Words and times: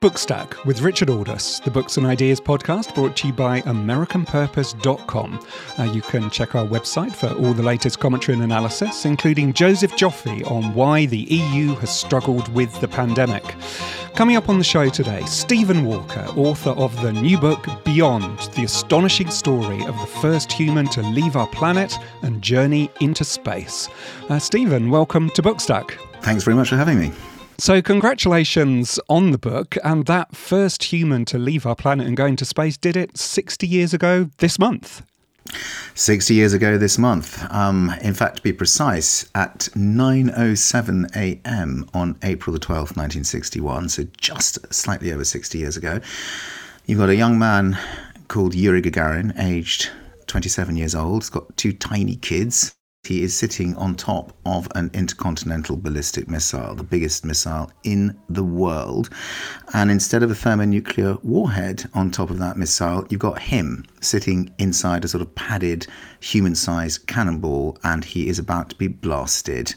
Bookstack 0.00 0.64
with 0.64 0.80
Richard 0.80 1.10
Aldous, 1.10 1.60
the 1.60 1.70
Books 1.70 1.98
and 1.98 2.06
Ideas 2.06 2.40
podcast 2.40 2.94
brought 2.94 3.14
to 3.18 3.26
you 3.26 3.34
by 3.34 3.60
AmericanPurpose.com. 3.60 5.46
Uh, 5.78 5.82
you 5.82 6.00
can 6.00 6.30
check 6.30 6.54
our 6.54 6.64
website 6.64 7.14
for 7.14 7.26
all 7.34 7.52
the 7.52 7.62
latest 7.62 8.00
commentary 8.00 8.32
and 8.32 8.42
analysis, 8.42 9.04
including 9.04 9.52
Joseph 9.52 9.92
Joffe 9.96 10.50
on 10.50 10.72
why 10.72 11.04
the 11.04 11.18
EU 11.18 11.74
has 11.74 11.94
struggled 11.94 12.50
with 12.54 12.80
the 12.80 12.88
pandemic. 12.88 13.44
Coming 14.14 14.36
up 14.36 14.48
on 14.48 14.56
the 14.56 14.64
show 14.64 14.88
today, 14.88 15.22
Stephen 15.26 15.84
Walker, 15.84 16.24
author 16.34 16.70
of 16.70 16.98
the 17.02 17.12
new 17.12 17.36
book 17.36 17.66
Beyond 17.84 18.38
The 18.54 18.64
Astonishing 18.64 19.30
Story 19.30 19.84
of 19.84 20.00
the 20.00 20.06
First 20.22 20.50
Human 20.50 20.86
to 20.92 21.02
Leave 21.02 21.36
Our 21.36 21.48
Planet 21.48 21.94
and 22.22 22.40
Journey 22.40 22.90
into 23.02 23.22
Space. 23.22 23.90
Uh, 24.30 24.38
Stephen, 24.38 24.88
welcome 24.88 25.28
to 25.28 25.42
Bookstack. 25.42 25.98
Thanks 26.22 26.42
very 26.42 26.56
much 26.56 26.70
for 26.70 26.76
having 26.76 26.98
me. 26.98 27.12
So, 27.60 27.82
congratulations 27.82 28.98
on 29.10 29.32
the 29.32 29.38
book. 29.38 29.76
And 29.84 30.06
that 30.06 30.34
first 30.34 30.84
human 30.84 31.26
to 31.26 31.36
leave 31.36 31.66
our 31.66 31.76
planet 31.76 32.06
and 32.06 32.16
go 32.16 32.24
into 32.24 32.46
space 32.46 32.78
did 32.78 32.96
it 32.96 33.18
60 33.18 33.66
years 33.66 33.92
ago 33.92 34.30
this 34.38 34.58
month. 34.58 35.02
60 35.94 36.32
years 36.32 36.54
ago 36.54 36.78
this 36.78 36.96
month. 36.96 37.44
Um, 37.52 37.92
in 38.00 38.14
fact, 38.14 38.36
to 38.36 38.42
be 38.42 38.54
precise, 38.54 39.28
at 39.34 39.68
9.07 39.74 41.14
a.m. 41.14 41.84
on 41.92 42.18
April 42.22 42.54
the 42.54 42.60
12th, 42.60 42.96
1961, 42.96 43.90
so 43.90 44.04
just 44.16 44.72
slightly 44.72 45.12
over 45.12 45.24
60 45.24 45.58
years 45.58 45.76
ago, 45.76 46.00
you've 46.86 46.98
got 46.98 47.10
a 47.10 47.16
young 47.16 47.38
man 47.38 47.76
called 48.28 48.54
Yuri 48.54 48.80
Gagarin, 48.80 49.38
aged 49.38 49.90
27 50.28 50.76
years 50.76 50.94
old. 50.94 51.24
He's 51.24 51.30
got 51.30 51.54
two 51.58 51.74
tiny 51.74 52.16
kids. 52.16 52.74
He 53.04 53.22
is 53.22 53.34
sitting 53.34 53.74
on 53.76 53.94
top 53.94 54.36
of 54.44 54.68
an 54.74 54.90
intercontinental 54.92 55.76
ballistic 55.76 56.28
missile, 56.28 56.74
the 56.74 56.84
biggest 56.84 57.24
missile 57.24 57.72
in 57.82 58.16
the 58.28 58.44
world. 58.44 59.08
And 59.72 59.90
instead 59.90 60.22
of 60.22 60.30
a 60.30 60.34
thermonuclear 60.34 61.16
warhead 61.22 61.88
on 61.94 62.10
top 62.10 62.28
of 62.28 62.38
that 62.38 62.58
missile, 62.58 63.06
you've 63.08 63.20
got 63.20 63.40
him 63.40 63.86
sitting 64.02 64.54
inside 64.58 65.04
a 65.04 65.08
sort 65.08 65.22
of 65.22 65.34
padded 65.34 65.86
human 66.20 66.54
sized 66.54 67.06
cannonball, 67.06 67.78
and 67.82 68.04
he 68.04 68.28
is 68.28 68.38
about 68.38 68.68
to 68.70 68.76
be 68.76 68.88
blasted 68.88 69.74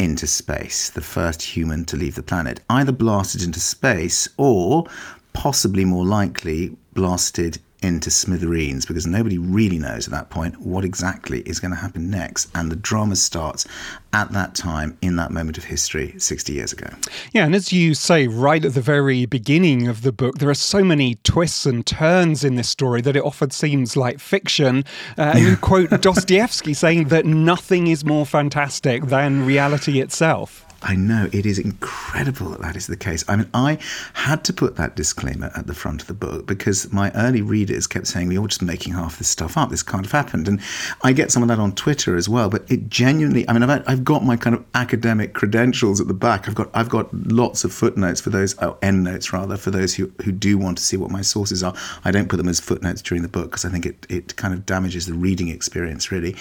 into 0.00 0.26
space, 0.26 0.90
the 0.90 1.00
first 1.00 1.40
human 1.40 1.84
to 1.84 1.96
leave 1.96 2.16
the 2.16 2.22
planet. 2.22 2.60
Either 2.68 2.92
blasted 2.92 3.42
into 3.42 3.60
space 3.60 4.28
or 4.38 4.86
possibly 5.34 5.84
more 5.84 6.04
likely 6.04 6.76
blasted 6.94 7.58
into 7.82 8.10
smithereens 8.10 8.84
because 8.86 9.06
nobody 9.06 9.38
really 9.38 9.78
knows 9.78 10.06
at 10.06 10.12
that 10.12 10.30
point 10.30 10.60
what 10.60 10.84
exactly 10.84 11.40
is 11.40 11.60
going 11.60 11.70
to 11.70 11.76
happen 11.76 12.10
next. 12.10 12.48
And 12.54 12.70
the 12.70 12.76
drama 12.76 13.16
starts 13.16 13.66
at 14.12 14.32
that 14.32 14.54
time 14.54 14.98
in 15.02 15.16
that 15.16 15.30
moment 15.30 15.56
of 15.56 15.64
history 15.64 16.14
60 16.18 16.52
years 16.52 16.72
ago. 16.72 16.88
Yeah, 17.32 17.44
and 17.44 17.54
as 17.54 17.72
you 17.72 17.94
say 17.94 18.26
right 18.26 18.64
at 18.64 18.74
the 18.74 18.80
very 18.80 19.26
beginning 19.26 19.88
of 19.88 20.02
the 20.02 20.12
book, 20.12 20.38
there 20.38 20.50
are 20.50 20.54
so 20.54 20.82
many 20.82 21.16
twists 21.22 21.66
and 21.66 21.86
turns 21.86 22.44
in 22.44 22.56
this 22.56 22.68
story 22.68 23.00
that 23.02 23.16
it 23.16 23.24
often 23.24 23.50
seems 23.50 23.96
like 23.96 24.18
fiction. 24.18 24.84
Uh, 25.16 25.32
and 25.34 25.40
you 25.40 25.56
quote 25.60 25.90
Dostoevsky 26.00 26.74
saying 26.74 27.08
that 27.08 27.24
nothing 27.24 27.86
is 27.86 28.04
more 28.04 28.26
fantastic 28.26 29.04
than 29.06 29.46
reality 29.46 30.00
itself. 30.00 30.66
I 30.82 30.96
know 30.96 31.28
it 31.32 31.44
is 31.44 31.58
incredible 31.58 32.50
that 32.50 32.60
that 32.62 32.76
is 32.76 32.86
the 32.86 32.96
case. 32.96 33.24
I 33.28 33.36
mean, 33.36 33.50
I 33.52 33.78
had 34.14 34.44
to 34.44 34.52
put 34.52 34.76
that 34.76 34.96
disclaimer 34.96 35.50
at 35.54 35.66
the 35.66 35.74
front 35.74 36.00
of 36.00 36.08
the 36.08 36.14
book 36.14 36.46
because 36.46 36.90
my 36.92 37.10
early 37.14 37.42
readers 37.42 37.86
kept 37.86 38.06
saying, 38.06 38.32
You're 38.32 38.48
just 38.48 38.62
making 38.62 38.94
half 38.94 39.18
this 39.18 39.28
stuff 39.28 39.58
up. 39.58 39.70
This 39.70 39.82
can't 39.82 40.06
have 40.06 40.12
happened. 40.12 40.48
And 40.48 40.60
I 41.02 41.12
get 41.12 41.30
some 41.30 41.42
of 41.42 41.48
that 41.48 41.58
on 41.58 41.72
Twitter 41.72 42.16
as 42.16 42.28
well. 42.28 42.48
But 42.48 42.70
it 42.70 42.88
genuinely, 42.88 43.46
I 43.48 43.52
mean, 43.52 43.62
I've, 43.62 43.84
I've 43.86 44.04
got 44.04 44.24
my 44.24 44.36
kind 44.36 44.56
of 44.56 44.64
academic 44.74 45.34
credentials 45.34 46.00
at 46.00 46.08
the 46.08 46.14
back. 46.14 46.48
I've 46.48 46.54
got 46.54 46.70
I've 46.72 46.88
got 46.88 47.12
lots 47.12 47.64
of 47.64 47.72
footnotes 47.72 48.20
for 48.20 48.30
those, 48.30 48.56
oh, 48.62 48.78
endnotes 48.82 49.32
rather, 49.32 49.56
for 49.56 49.70
those 49.70 49.94
who, 49.94 50.10
who 50.24 50.32
do 50.32 50.56
want 50.56 50.78
to 50.78 50.84
see 50.84 50.96
what 50.96 51.10
my 51.10 51.20
sources 51.20 51.62
are. 51.62 51.74
I 52.04 52.10
don't 52.10 52.28
put 52.28 52.38
them 52.38 52.48
as 52.48 52.58
footnotes 52.58 53.02
during 53.02 53.22
the 53.22 53.28
book 53.28 53.50
because 53.50 53.64
I 53.64 53.68
think 53.68 53.84
it, 53.84 54.06
it 54.08 54.36
kind 54.36 54.54
of 54.54 54.64
damages 54.64 55.06
the 55.06 55.14
reading 55.14 55.48
experience, 55.48 56.10
really. 56.10 56.36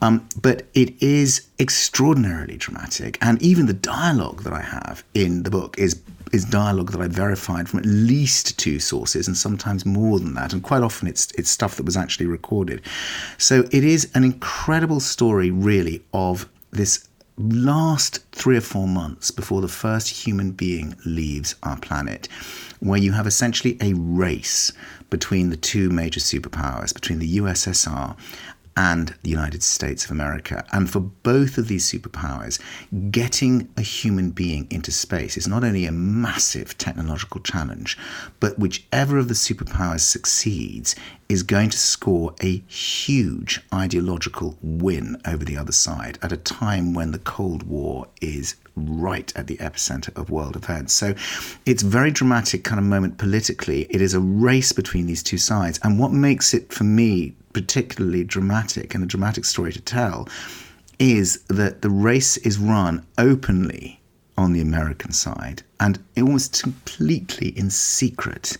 Um, 0.00 0.26
but 0.40 0.66
it 0.74 1.00
is 1.02 1.48
extraordinarily 1.58 2.56
dramatic. 2.56 3.18
And 3.20 3.40
even 3.42 3.66
the 3.66 3.73
dialogue 3.74 4.42
that 4.42 4.52
I 4.52 4.62
have 4.62 5.04
in 5.14 5.42
the 5.42 5.50
book 5.50 5.78
is 5.78 6.00
is 6.32 6.44
dialogue 6.44 6.90
that 6.90 7.00
I 7.00 7.06
verified 7.06 7.68
from 7.68 7.78
at 7.78 7.86
least 7.86 8.58
two 8.58 8.80
sources 8.80 9.28
and 9.28 9.36
sometimes 9.36 9.86
more 9.86 10.18
than 10.18 10.34
that. 10.34 10.52
And 10.52 10.62
quite 10.62 10.82
often 10.82 11.06
it's 11.06 11.30
it's 11.32 11.50
stuff 11.50 11.76
that 11.76 11.84
was 11.84 11.96
actually 11.96 12.26
recorded. 12.26 12.82
So 13.38 13.64
it 13.70 13.84
is 13.84 14.10
an 14.14 14.24
incredible 14.24 15.00
story 15.00 15.50
really 15.50 16.02
of 16.12 16.48
this 16.72 17.08
last 17.36 18.24
three 18.32 18.56
or 18.56 18.60
four 18.60 18.86
months 18.86 19.30
before 19.30 19.60
the 19.60 19.68
first 19.68 20.08
human 20.08 20.52
being 20.52 20.96
leaves 21.04 21.54
our 21.62 21.78
planet, 21.78 22.28
where 22.80 22.98
you 22.98 23.12
have 23.12 23.26
essentially 23.26 23.76
a 23.80 23.92
race 23.94 24.72
between 25.10 25.50
the 25.50 25.56
two 25.56 25.90
major 25.90 26.20
superpowers, 26.20 26.94
between 26.94 27.18
the 27.18 27.38
USSR 27.38 28.16
and 28.76 29.14
the 29.22 29.30
United 29.30 29.62
States 29.62 30.04
of 30.04 30.10
America. 30.10 30.64
And 30.72 30.90
for 30.90 31.00
both 31.00 31.58
of 31.58 31.68
these 31.68 31.90
superpowers, 31.90 32.60
getting 33.10 33.68
a 33.76 33.82
human 33.82 34.30
being 34.30 34.66
into 34.70 34.90
space 34.90 35.36
is 35.36 35.46
not 35.46 35.64
only 35.64 35.86
a 35.86 35.92
massive 35.92 36.76
technological 36.78 37.40
challenge, 37.40 37.96
but 38.40 38.58
whichever 38.58 39.18
of 39.18 39.28
the 39.28 39.34
superpowers 39.34 40.00
succeeds 40.00 40.96
is 41.28 41.42
going 41.42 41.70
to 41.70 41.78
score 41.78 42.34
a 42.42 42.58
huge 42.66 43.60
ideological 43.72 44.58
win 44.62 45.16
over 45.26 45.44
the 45.44 45.56
other 45.56 45.72
side 45.72 46.18
at 46.22 46.32
a 46.32 46.36
time 46.36 46.94
when 46.94 47.12
the 47.12 47.18
Cold 47.18 47.62
War 47.62 48.06
is 48.20 48.56
right 48.76 49.32
at 49.36 49.46
the 49.46 49.56
epicenter 49.58 50.14
of 50.16 50.30
world 50.30 50.56
events. 50.56 50.92
So 50.92 51.14
it's 51.64 51.82
very 51.82 52.10
dramatic 52.10 52.64
kind 52.64 52.78
of 52.78 52.84
moment 52.84 53.18
politically. 53.18 53.86
It 53.88 54.00
is 54.00 54.14
a 54.14 54.20
race 54.20 54.72
between 54.72 55.06
these 55.06 55.22
two 55.22 55.38
sides. 55.38 55.78
And 55.82 55.98
what 55.98 56.12
makes 56.12 56.52
it, 56.54 56.72
for 56.72 56.84
me, 56.84 57.36
particularly 57.54 58.24
dramatic 58.24 58.94
and 58.94 59.02
a 59.02 59.06
dramatic 59.06 59.46
story 59.46 59.72
to 59.72 59.80
tell 59.80 60.28
is 60.98 61.42
that 61.48 61.80
the 61.80 61.90
race 61.90 62.36
is 62.38 62.58
run 62.58 63.04
openly 63.16 64.00
on 64.36 64.52
the 64.52 64.60
American 64.60 65.12
side 65.12 65.62
and 65.80 65.98
almost 66.16 66.62
completely 66.62 67.48
in 67.58 67.70
secret 67.70 68.58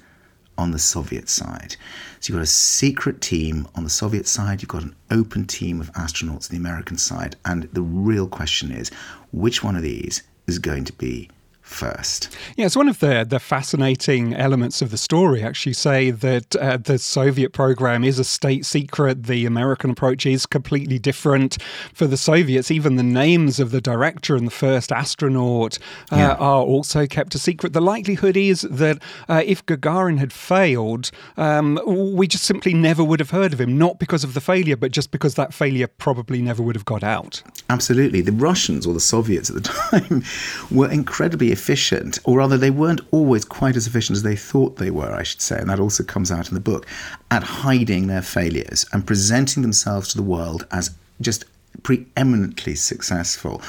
on 0.57 0.71
the 0.71 0.79
Soviet 0.79 1.29
side. 1.29 1.77
So 2.21 2.33
you've 2.33 2.39
got 2.39 2.45
a 2.45 2.47
secret 2.47 3.21
team 3.21 3.67
on 3.75 3.85
the 3.85 3.91
Soviet 3.91 4.27
side, 4.27 4.63
you've 4.63 4.69
got 4.69 4.85
an 4.85 4.95
open 5.11 5.47
team 5.47 5.81
of 5.81 5.93
astronauts 5.93 6.49
on 6.49 6.57
the 6.57 6.57
American 6.57 6.97
side, 6.97 7.37
and 7.45 7.65
the 7.73 7.83
real 7.83 8.29
question 8.29 8.71
is 8.71 8.91
which 9.33 9.65
one 9.65 9.77
of 9.77 9.83
these 9.83 10.23
is 10.47 10.59
going 10.59 10.85
to 10.85 10.93
be 10.93 11.29
first. 11.65 12.29
Yeah, 12.57 12.67
it's 12.67 12.77
one 12.77 12.89
of 12.89 13.01
the 13.01 13.27
the 13.29 13.41
fascinating 13.41 14.35
elements 14.35 14.83
of 14.83 14.91
the 14.91 14.97
story. 14.97 15.43
Actually, 15.43 15.73
say 15.73 16.11
that 16.11 16.55
uh, 16.57 16.77
the 16.77 16.99
Soviet 16.99 17.53
program 17.53 18.05
is 18.05 18.19
a 18.19 18.25
state 18.25 18.67
secret. 18.67 19.25
The 19.25 19.47
American 19.47 19.91
approach 19.91 20.27
is 20.27 20.47
completely 20.47 20.99
different. 20.99 21.61
For 21.95 22.07
the 22.07 22.17
Soviets, 22.17 22.71
even 22.71 22.97
the 22.97 23.03
names 23.03 23.59
of 23.59 23.71
the 23.71 23.81
director 23.81 24.37
and 24.37 24.47
the 24.47 24.53
first 24.53 24.93
astronaut 24.93 25.79
uh, 26.13 26.17
yeah. 26.17 26.33
are 26.35 26.63
also 26.63 27.07
kept 27.07 27.35
a 27.35 27.39
secret. 27.39 27.73
The 27.73 27.81
likelihood 27.81 28.37
is 28.37 28.63
that 28.63 29.03
uh, 29.29 29.43
if 29.45 29.65
Gagarin 29.67 30.19
had 30.19 30.33
failed, 30.33 31.11
um, 31.37 31.81
we 31.87 32.29
just 32.29 32.45
simply 32.45 32.75
never 32.75 33.03
would 33.03 33.21
have 33.21 33.31
heard 33.31 33.53
of 33.53 33.61
him. 33.61 33.79
Not 33.79 33.99
because 33.99 34.23
of 34.23 34.35
the 34.35 34.41
failure, 34.41 34.77
but 34.77 34.93
just 34.93 35.11
because 35.11 35.35
that 35.35 35.55
failure 35.55 35.87
probably 35.87 36.43
never 36.43 36.63
would 36.63 36.77
have 36.77 36.85
got 36.85 37.03
out. 37.03 37.43
Absolutely, 37.71 38.21
the 38.21 38.33
Russians 38.33 38.87
or 38.87 38.93
the 38.93 39.01
Soviets 39.01 39.49
at 39.49 39.57
the 39.57 39.63
time 40.01 40.23
were 40.71 40.91
incredibly 40.91 41.54
efficient, 41.55 42.19
or 42.25 42.39
rather, 42.39 42.59
they 42.59 42.71
weren't 42.71 43.01
always 43.11 43.45
quite 43.45 43.77
as 43.77 43.87
efficient 43.87 44.17
as 44.17 44.23
they 44.23 44.37
thought 44.37 44.77
they 44.77 44.91
were, 44.91 45.13
I 45.13 45.23
should 45.23 45.41
say, 45.41 45.59
and 45.59 45.71
that 45.71 45.81
also 45.81 46.05
comes 46.05 46.31
out 46.31 46.49
in 46.49 46.55
the 46.55 46.61
book, 46.61 46.87
at 47.31 47.43
hiding 47.43 48.07
their 48.07 48.23
failures 48.23 48.85
and 48.93 49.07
presenting 49.07 49.63
themselves 49.63 50.09
to 50.09 50.17
the 50.17 50.31
world 50.37 50.67
as 50.71 50.91
just 51.21 51.45
preeminently 51.83 52.75
successful. 52.75 53.61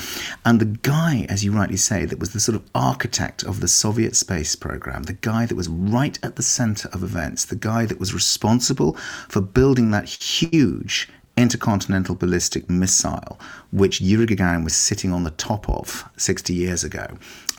And 0.45 0.59
the 0.59 0.65
guy, 0.65 1.25
as 1.29 1.43
you 1.43 1.51
rightly 1.51 1.77
say, 1.77 2.05
that 2.05 2.19
was 2.19 2.33
the 2.33 2.39
sort 2.39 2.55
of 2.55 2.63
architect 2.73 3.43
of 3.43 3.59
the 3.59 3.67
Soviet 3.67 4.15
space 4.15 4.55
program, 4.55 5.03
the 5.03 5.13
guy 5.13 5.45
that 5.45 5.55
was 5.55 5.67
right 5.67 6.17
at 6.23 6.35
the 6.35 6.43
center 6.43 6.89
of 6.93 7.03
events, 7.03 7.45
the 7.45 7.55
guy 7.55 7.85
that 7.85 7.99
was 7.99 8.13
responsible 8.13 8.93
for 9.29 9.41
building 9.41 9.91
that 9.91 10.09
huge 10.09 11.09
intercontinental 11.37 12.15
ballistic 12.15 12.69
missile, 12.69 13.39
which 13.71 13.99
Yuri 13.99 14.25
Gagarin 14.25 14.63
was 14.63 14.75
sitting 14.75 15.11
on 15.11 15.23
the 15.23 15.31
top 15.31 15.69
of 15.69 16.09
60 16.17 16.53
years 16.53 16.83
ago, 16.83 17.07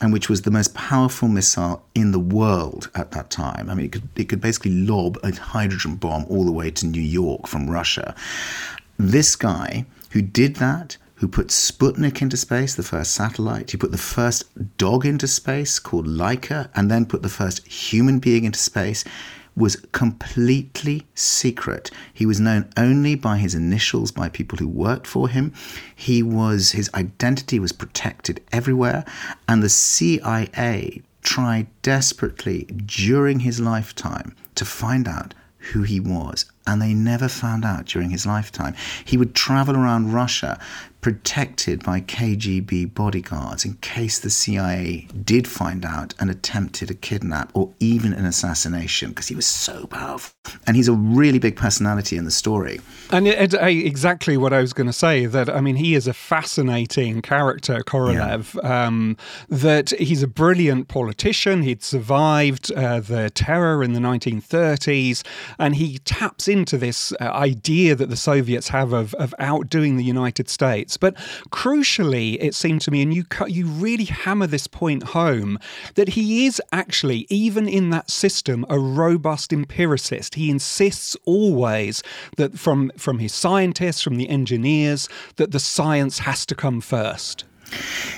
and 0.01 0.11
which 0.11 0.29
was 0.29 0.41
the 0.41 0.51
most 0.51 0.73
powerful 0.73 1.27
missile 1.27 1.83
in 1.93 2.11
the 2.11 2.19
world 2.19 2.89
at 2.95 3.11
that 3.11 3.29
time. 3.29 3.69
I 3.69 3.75
mean, 3.75 3.85
it 3.85 3.91
could, 3.91 4.09
it 4.15 4.29
could 4.29 4.41
basically 4.41 4.71
lob 4.71 5.17
a 5.23 5.35
hydrogen 5.35 5.95
bomb 5.95 6.25
all 6.27 6.43
the 6.43 6.51
way 6.51 6.71
to 6.71 6.87
New 6.87 7.01
York 7.01 7.47
from 7.47 7.69
Russia. 7.69 8.15
This 8.97 9.35
guy 9.35 9.85
who 10.11 10.21
did 10.21 10.55
that, 10.55 10.97
who 11.15 11.27
put 11.27 11.47
Sputnik 11.47 12.21
into 12.21 12.37
space, 12.37 12.75
the 12.75 12.83
first 12.83 13.13
satellite, 13.13 13.71
who 13.71 13.77
put 13.77 13.91
the 13.91 13.97
first 13.97 14.43
dog 14.77 15.05
into 15.05 15.27
space 15.27 15.77
called 15.77 16.07
Laika, 16.07 16.69
and 16.75 16.89
then 16.89 17.05
put 17.05 17.21
the 17.21 17.29
first 17.29 17.67
human 17.67 18.19
being 18.19 18.43
into 18.43 18.59
space, 18.59 19.03
was 19.57 19.75
completely 19.91 21.07
secret. 21.15 21.89
He 22.13 22.27
was 22.27 22.39
known 22.39 22.69
only 22.77 23.15
by 23.15 23.37
his 23.39 23.55
initials 23.55 24.11
by 24.11 24.29
people 24.29 24.59
who 24.59 24.67
worked 24.67 25.07
for 25.07 25.27
him. 25.27 25.51
He 25.95 26.21
was 26.21 26.71
his 26.71 26.91
identity 26.93 27.59
was 27.59 27.71
protected 27.71 28.41
everywhere, 28.51 29.03
and 29.47 29.63
the 29.63 29.69
CIA 29.69 31.01
tried 31.23 31.67
desperately 31.81 32.65
during 32.85 33.41
his 33.41 33.59
lifetime 33.59 34.35
to 34.55 34.63
find 34.63 35.07
out 35.07 35.33
who 35.57 35.81
he 35.81 35.99
was 35.99 36.45
and 36.67 36.81
they 36.81 36.93
never 36.93 37.27
found 37.27 37.65
out 37.65 37.85
during 37.85 38.09
his 38.09 38.25
lifetime. 38.25 38.75
He 39.05 39.17
would 39.17 39.33
travel 39.33 39.75
around 39.75 40.13
Russia 40.13 40.59
protected 41.01 41.83
by 41.83 42.01
KGB 42.01 42.93
bodyguards 42.93 43.63
in 43.63 43.75
case 43.75 44.19
the 44.19 44.29
CIA 44.29 45.07
did 45.23 45.47
find 45.47 45.85
out 45.85 46.13
and 46.19 46.29
attempted 46.29 46.91
a 46.91 46.93
kidnap 46.93 47.49
or 47.53 47.71
even 47.79 48.11
an 48.11 48.25
assassination 48.25 49.09
because 49.09 49.27
he 49.27 49.35
was 49.35 49.45
so 49.45 49.85
powerful. 49.87 50.33
And 50.65 50.75
he's 50.75 50.87
a 50.87 50.93
really 50.93 51.39
big 51.39 51.55
personality 51.55 52.17
in 52.17 52.25
the 52.25 52.31
story. 52.31 52.81
And 53.11 53.27
it, 53.27 53.53
it, 53.53 53.85
exactly 53.85 54.37
what 54.37 54.51
I 54.51 54.59
was 54.59 54.73
going 54.73 54.87
to 54.87 54.93
say 54.93 55.27
that, 55.27 55.49
I 55.49 55.61
mean, 55.61 55.75
he 55.75 55.95
is 55.95 56.07
a 56.07 56.13
fascinating 56.13 57.21
character, 57.21 57.83
Korolev, 57.85 58.55
yeah. 58.61 58.87
um, 58.87 59.17
that 59.49 59.91
he's 59.91 60.23
a 60.23 60.27
brilliant 60.27 60.87
politician. 60.87 61.61
He'd 61.61 61.83
survived 61.83 62.71
uh, 62.73 62.99
the 62.99 63.29
terror 63.29 63.83
in 63.83 63.93
the 63.93 63.99
1930s 64.01 65.25
and 65.59 65.75
he 65.75 65.99
taps 65.99 66.47
into 66.57 66.77
this 66.77 67.13
uh, 67.13 67.25
idea 67.25 67.95
that 67.95 68.09
the 68.09 68.15
Soviets 68.15 68.69
have 68.69 68.93
of, 68.93 69.13
of 69.15 69.33
outdoing 69.39 69.97
the 69.97 70.03
United 70.03 70.49
States 70.49 70.97
but 70.97 71.15
crucially, 71.51 72.37
it 72.39 72.55
seemed 72.55 72.81
to 72.81 72.91
me, 72.91 73.01
and 73.01 73.13
you 73.13 73.23
you 73.47 73.67
really 73.67 74.05
hammer 74.05 74.47
this 74.47 74.67
point 74.67 75.03
home, 75.03 75.59
that 75.95 76.09
he 76.09 76.45
is 76.45 76.61
actually, 76.71 77.25
even 77.29 77.67
in 77.67 77.89
that 77.91 78.09
system, 78.09 78.65
a 78.69 78.79
robust 78.79 79.53
empiricist. 79.53 80.35
He 80.35 80.49
insists 80.49 81.15
always 81.25 82.03
that 82.37 82.57
from 82.57 82.91
from 82.97 83.19
his 83.19 83.33
scientists, 83.33 84.01
from 84.01 84.15
the 84.15 84.29
engineers, 84.29 85.07
that 85.35 85.51
the 85.51 85.59
science 85.59 86.19
has 86.19 86.45
to 86.47 86.55
come 86.55 86.81
first. 86.81 87.45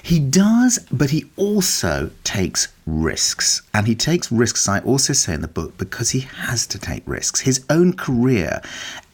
He 0.04 0.20
does, 0.20 0.80
but 0.92 1.10
he 1.10 1.26
also 1.36 2.12
takes 2.24 2.68
risks. 2.86 3.62
And 3.74 3.88
he 3.88 3.96
takes 3.96 4.32
risks, 4.32 4.68
I 4.68 4.80
also 4.80 5.14
say 5.14 5.34
in 5.34 5.42
the 5.42 5.48
book, 5.48 5.78
because 5.78 6.12
he 6.12 6.22
has 6.22 6.66
to 6.68 6.80
take 6.80 7.04
risks. 7.06 7.42
His 7.42 7.66
own 7.70 7.94
career, 7.94 8.62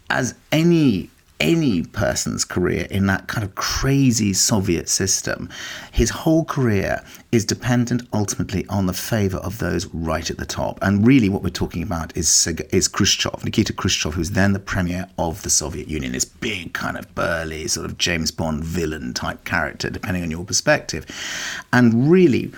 as 0.09 0.35
any 0.51 1.09
any 1.39 1.83
person's 1.83 2.45
career 2.45 2.87
in 2.89 3.07
that 3.07 3.27
kind 3.27 3.43
of 3.43 3.55
crazy 3.55 4.33
Soviet 4.33 4.87
system, 4.89 5.49
his 5.91 6.09
whole 6.09 6.45
career 6.45 7.03
is 7.31 7.45
dependent 7.45 8.03
ultimately 8.13 8.65
on 8.67 8.85
the 8.85 8.93
favor 8.93 9.37
of 9.37 9.59
those 9.59 9.85
right 9.87 10.29
at 10.29 10.37
the 10.37 10.45
top. 10.45 10.79
And 10.81 11.05
really, 11.05 11.29
what 11.29 11.43
we're 11.43 11.49
talking 11.49 11.83
about 11.83 12.15
is, 12.15 12.47
is 12.71 12.87
Khrushchev, 12.87 13.43
Nikita 13.43 13.73
Khrushchev, 13.73 14.13
who's 14.13 14.31
then 14.31 14.53
the 14.53 14.59
premier 14.59 15.07
of 15.17 15.41
the 15.43 15.49
Soviet 15.49 15.87
Union, 15.87 16.13
this 16.13 16.25
big, 16.25 16.73
kind 16.73 16.97
of 16.97 17.13
burly, 17.15 17.67
sort 17.67 17.85
of 17.85 17.97
James 17.97 18.31
Bond 18.31 18.63
villain 18.63 19.13
type 19.13 19.43
character, 19.43 19.89
depending 19.89 20.23
on 20.23 20.31
your 20.31 20.45
perspective. 20.45 21.05
And 21.73 22.09
really, 22.09 22.51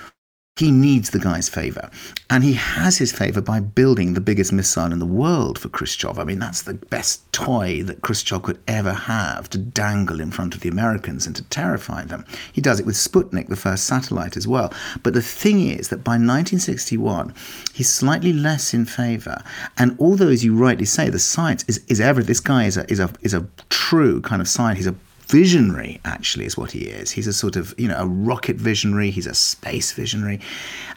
he 0.58 0.72
needs 0.72 1.12
the 1.12 1.20
guy's 1.20 1.48
favor. 1.48 1.90
And 2.30 2.44
he 2.44 2.54
has 2.54 2.98
his 2.98 3.12
favor 3.12 3.42
by 3.42 3.60
building 3.60 4.14
the 4.14 4.22
biggest 4.22 4.52
missile 4.52 4.92
in 4.92 5.00
the 5.00 5.06
world 5.06 5.60
for 5.60 5.70
Khrushchev. 5.70 6.18
I 6.18 6.24
mean, 6.24 6.40
that's 6.40 6.64
the 6.64 6.74
best 6.74 7.32
toy 7.32 7.84
that 7.84 8.02
Khrushchev 8.02 8.44
could 8.44 8.60
ever 8.68 8.94
have 8.94 9.50
to 9.52 9.58
dangle 9.58 10.20
in 10.20 10.32
front 10.32 10.56
of 10.56 10.62
the 10.62 10.70
Americans 10.70 11.28
and 11.28 11.36
to 11.36 11.44
terrify 11.44 12.04
them. 12.06 12.26
He 12.52 12.62
does 12.62 12.80
it 12.80 12.86
with 12.86 12.96
Sputnik, 12.96 13.48
the 13.48 13.56
first 13.56 13.86
satellite, 13.86 14.36
as 14.36 14.48
well. 14.48 14.74
But 15.04 15.14
the 15.14 15.22
thing 15.22 15.68
is 15.68 15.90
that 15.90 16.04
by 16.04 16.14
1961, 16.14 17.34
he's 17.74 17.90
slightly 17.90 18.34
less 18.34 18.74
in 18.74 18.86
favor. 18.86 19.44
And 19.78 19.96
although, 20.00 20.30
as 20.30 20.44
you 20.44 20.56
rightly 20.56 20.86
say, 20.86 21.10
the 21.10 21.20
science 21.20 21.64
is, 21.68 21.84
is 21.88 22.02
ever, 22.02 22.24
this 22.24 22.40
guy 22.40 22.66
is 22.66 22.78
a, 22.78 22.92
is 22.92 23.00
a, 23.00 23.12
is 23.22 23.34
a 23.34 23.48
true 23.70 24.22
kind 24.22 24.42
of 24.42 24.48
science. 24.48 24.80
He's 24.80 24.88
a 24.88 24.96
visionary, 25.28 26.00
actually, 26.06 26.46
is 26.46 26.58
what 26.58 26.72
he 26.72 26.86
is. 26.86 27.12
He's 27.12 27.28
a 27.28 27.34
sort 27.34 27.56
of, 27.56 27.74
you 27.78 27.88
know, 27.88 27.98
a 27.98 28.08
rocket 28.08 28.56
visionary, 28.56 29.12
he's 29.12 29.28
a 29.28 29.34
space 29.34 29.92
visionary. 29.92 30.40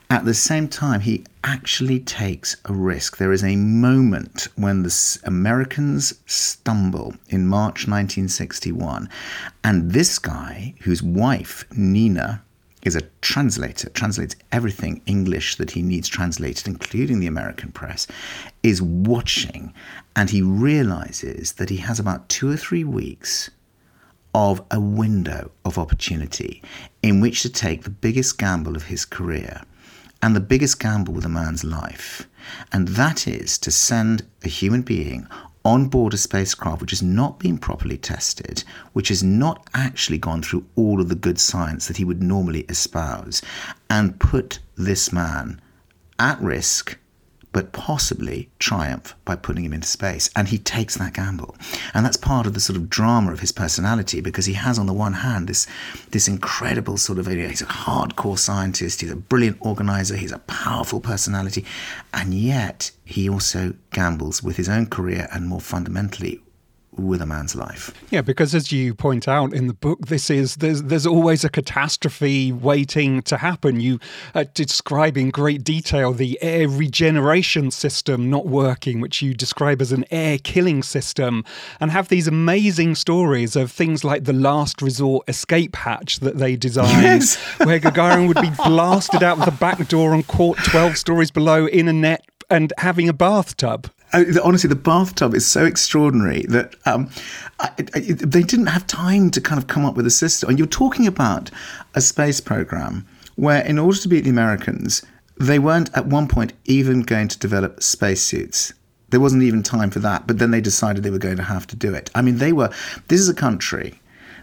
At 0.08 0.24
the 0.24 0.34
same 0.34 0.68
time, 0.68 1.00
he 1.00 1.24
actually 1.44 2.00
takes 2.00 2.56
a 2.64 2.72
risk. 2.72 3.16
There 3.16 3.32
is 3.32 3.44
a 3.44 3.56
moment 3.56 4.48
when 4.56 4.82
the 4.82 5.18
Americans 5.24 6.14
stumble 6.26 7.14
in 7.28 7.46
March 7.46 7.86
1961, 7.86 9.08
and 9.62 9.92
this 9.92 10.18
guy, 10.18 10.74
whose 10.82 11.02
wife, 11.02 11.64
Nina, 11.76 12.42
is 12.82 12.96
a 12.96 13.02
translator, 13.20 13.90
translates 13.90 14.34
everything 14.52 15.02
English 15.06 15.56
that 15.56 15.72
he 15.72 15.82
needs 15.82 16.08
translated, 16.08 16.66
including 16.66 17.20
the 17.20 17.26
American 17.26 17.70
press, 17.70 18.06
is 18.62 18.80
watching 18.80 19.72
and 20.16 20.30
he 20.30 20.42
realizes 20.42 21.52
that 21.52 21.70
he 21.70 21.76
has 21.76 22.00
about 22.00 22.28
two 22.28 22.50
or 22.50 22.56
three 22.56 22.84
weeks 22.84 23.50
of 24.34 24.62
a 24.70 24.80
window 24.80 25.50
of 25.64 25.78
opportunity 25.78 26.62
in 27.02 27.20
which 27.20 27.42
to 27.42 27.48
take 27.48 27.82
the 27.82 27.90
biggest 27.90 28.38
gamble 28.38 28.76
of 28.76 28.84
his 28.84 29.04
career 29.04 29.62
and 30.22 30.36
the 30.36 30.40
biggest 30.40 30.78
gamble 30.78 31.12
with 31.14 31.24
a 31.24 31.28
man's 31.28 31.64
life. 31.64 32.28
And 32.72 32.88
that 32.88 33.26
is 33.26 33.58
to 33.58 33.70
send 33.70 34.26
a 34.44 34.48
human 34.48 34.82
being 34.82 35.26
on 35.64 35.86
board 35.86 36.14
a 36.14 36.16
spacecraft 36.16 36.80
which 36.80 36.90
has 36.90 37.02
not 37.02 37.38
been 37.38 37.58
properly 37.58 37.98
tested, 37.98 38.64
which 38.92 39.08
has 39.08 39.22
not 39.22 39.68
actually 39.74 40.18
gone 40.18 40.42
through 40.42 40.64
all 40.74 41.00
of 41.00 41.08
the 41.08 41.14
good 41.14 41.38
science 41.38 41.86
that 41.86 41.98
he 41.98 42.04
would 42.04 42.22
normally 42.22 42.62
espouse, 42.62 43.42
and 43.88 44.18
put 44.18 44.58
this 44.76 45.12
man 45.12 45.60
at 46.18 46.40
risk 46.40 46.98
but 47.52 47.72
possibly 47.72 48.48
triumph 48.58 49.14
by 49.24 49.34
putting 49.34 49.64
him 49.64 49.72
into 49.72 49.88
space. 49.88 50.30
And 50.36 50.48
he 50.48 50.58
takes 50.58 50.96
that 50.96 51.14
gamble. 51.14 51.56
And 51.94 52.04
that's 52.04 52.16
part 52.16 52.46
of 52.46 52.54
the 52.54 52.60
sort 52.60 52.76
of 52.76 52.88
drama 52.88 53.32
of 53.32 53.40
his 53.40 53.52
personality 53.52 54.20
because 54.20 54.46
he 54.46 54.52
has, 54.54 54.78
on 54.78 54.86
the 54.86 54.92
one 54.92 55.14
hand, 55.14 55.48
this, 55.48 55.66
this 56.10 56.28
incredible 56.28 56.96
sort 56.96 57.18
of, 57.18 57.26
idea, 57.28 57.48
he's 57.48 57.62
a 57.62 57.66
hardcore 57.66 58.38
scientist, 58.38 59.00
he's 59.00 59.10
a 59.10 59.16
brilliant 59.16 59.58
organizer, 59.60 60.16
he's 60.16 60.32
a 60.32 60.38
powerful 60.38 61.00
personality. 61.00 61.64
And 62.14 62.34
yet 62.34 62.90
he 63.04 63.28
also 63.28 63.74
gambles 63.92 64.42
with 64.42 64.56
his 64.56 64.68
own 64.68 64.86
career 64.86 65.28
and 65.32 65.46
more 65.46 65.60
fundamentally 65.60 66.40
with 66.96 67.22
a 67.22 67.26
man's 67.26 67.54
life. 67.54 67.92
Yeah, 68.10 68.22
because 68.22 68.54
as 68.54 68.72
you 68.72 68.94
point 68.94 69.28
out 69.28 69.52
in 69.54 69.66
the 69.66 69.74
book, 69.74 70.06
this 70.06 70.30
is 70.30 70.56
there's 70.56 70.82
there's 70.82 71.06
always 71.06 71.44
a 71.44 71.48
catastrophe 71.48 72.52
waiting 72.52 73.22
to 73.22 73.38
happen. 73.38 73.80
You 73.80 74.00
uh, 74.34 74.44
describe 74.54 75.16
in 75.16 75.30
great 75.30 75.62
detail 75.62 76.12
the 76.12 76.38
air 76.42 76.68
regeneration 76.68 77.70
system 77.70 78.28
not 78.28 78.46
working, 78.46 79.00
which 79.00 79.22
you 79.22 79.34
describe 79.34 79.80
as 79.80 79.92
an 79.92 80.04
air 80.10 80.38
killing 80.38 80.82
system, 80.82 81.44
and 81.78 81.90
have 81.90 82.08
these 82.08 82.26
amazing 82.26 82.94
stories 82.96 83.56
of 83.56 83.70
things 83.70 84.04
like 84.04 84.24
the 84.24 84.32
last 84.32 84.82
resort 84.82 85.28
escape 85.28 85.76
hatch 85.76 86.20
that 86.20 86.38
they 86.38 86.56
designed, 86.56 87.02
yes. 87.02 87.36
where 87.64 87.80
Gagarin 87.80 88.26
would 88.28 88.40
be 88.40 88.50
blasted 88.64 89.22
out 89.22 89.38
of 89.38 89.44
the 89.44 89.52
back 89.52 89.88
door 89.88 90.12
and 90.12 90.26
caught 90.26 90.58
twelve 90.58 90.96
stories 90.96 91.30
below 91.30 91.66
in 91.66 91.88
a 91.88 91.92
net 91.92 92.24
and 92.50 92.72
having 92.78 93.08
a 93.08 93.12
bathtub. 93.12 93.90
Honestly, 94.12 94.68
the 94.68 94.74
bathtub 94.74 95.34
is 95.34 95.46
so 95.46 95.64
extraordinary 95.64 96.42
that 96.48 96.74
um, 96.84 97.10
I, 97.60 97.70
I, 97.94 98.00
they 98.00 98.42
didn't 98.42 98.66
have 98.66 98.86
time 98.86 99.30
to 99.30 99.40
kind 99.40 99.58
of 99.58 99.68
come 99.68 99.84
up 99.84 99.94
with 99.94 100.06
a 100.06 100.10
system. 100.10 100.48
And 100.48 100.58
you're 100.58 100.66
talking 100.66 101.06
about 101.06 101.50
a 101.94 102.00
space 102.00 102.40
program 102.40 103.06
where, 103.36 103.64
in 103.64 103.78
order 103.78 103.98
to 103.98 104.08
beat 104.08 104.24
the 104.24 104.30
Americans, 104.30 105.02
they 105.38 105.58
weren't 105.58 105.96
at 105.96 106.06
one 106.06 106.28
point 106.28 106.52
even 106.64 107.02
going 107.02 107.28
to 107.28 107.38
develop 107.38 107.82
spacesuits. 107.82 108.72
There 109.10 109.20
wasn't 109.20 109.42
even 109.42 109.62
time 109.62 109.90
for 109.90 109.98
that, 110.00 110.26
but 110.26 110.38
then 110.38 110.50
they 110.50 110.60
decided 110.60 111.02
they 111.02 111.10
were 111.10 111.18
going 111.18 111.36
to 111.36 111.42
have 111.42 111.66
to 111.68 111.76
do 111.76 111.94
it. 111.94 112.10
I 112.14 112.22
mean, 112.22 112.38
they 112.38 112.52
were. 112.52 112.70
This 113.08 113.20
is 113.20 113.28
a 113.28 113.34
country 113.34 113.99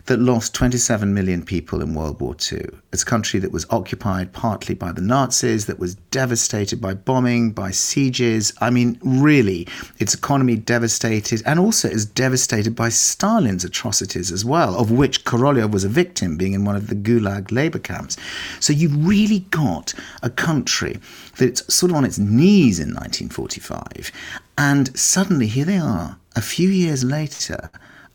that 0.08 0.20
lost 0.20 0.54
27 0.56 1.14
million 1.14 1.44
people 1.44 1.82
in 1.82 1.94
World 1.94 2.20
War 2.20 2.36
II. 2.52 2.66
It's 2.92 3.04
a 3.04 3.06
country 3.06 3.40
that 3.42 3.52
was 3.52 3.66
occupied 3.70 4.34
partly 4.34 4.74
by 4.74 4.92
the 4.92 5.02
Nazis, 5.02 5.66
that 5.68 5.80
was 5.80 5.96
devastated 5.96 6.82
by 6.82 6.94
bombing, 6.94 7.52
by 7.52 7.72
sieges. 7.72 8.54
I 8.60 8.70
mean, 8.70 8.98
really, 9.04 9.68
its 10.00 10.14
economy 10.14 10.56
devastated, 10.56 11.44
and 11.46 11.60
also 11.60 11.90
is 11.90 12.06
devastated 12.06 12.76
by 12.76 12.90
Stalin's 12.90 13.66
atrocities 13.66 14.32
as 14.32 14.44
well, 14.44 14.80
of 14.80 14.92
which 14.92 15.26
Korolev 15.26 15.72
was 15.72 15.84
a 15.84 15.90
victim, 15.90 16.38
being 16.38 16.54
in 16.54 16.66
one 16.66 16.76
of 16.76 16.88
the 16.88 16.96
Gulag 16.96 17.52
labor 17.52 17.80
camps. 17.80 18.18
So 18.60 18.74
you've 18.74 19.06
really 19.06 19.40
got 19.52 19.94
a 20.24 20.30
country 20.30 21.00
that's 21.38 21.74
sort 21.74 21.92
of 21.92 21.98
on 21.98 22.06
its 22.06 22.18
knees 22.18 22.80
in 22.80 22.94
1945, 22.94 24.12
and 24.58 24.98
suddenly 24.98 25.48
here 25.48 25.66
they 25.66 25.78
are, 25.78 26.18
a 26.36 26.42
few 26.42 26.70
years 26.70 27.04
later 27.04 27.70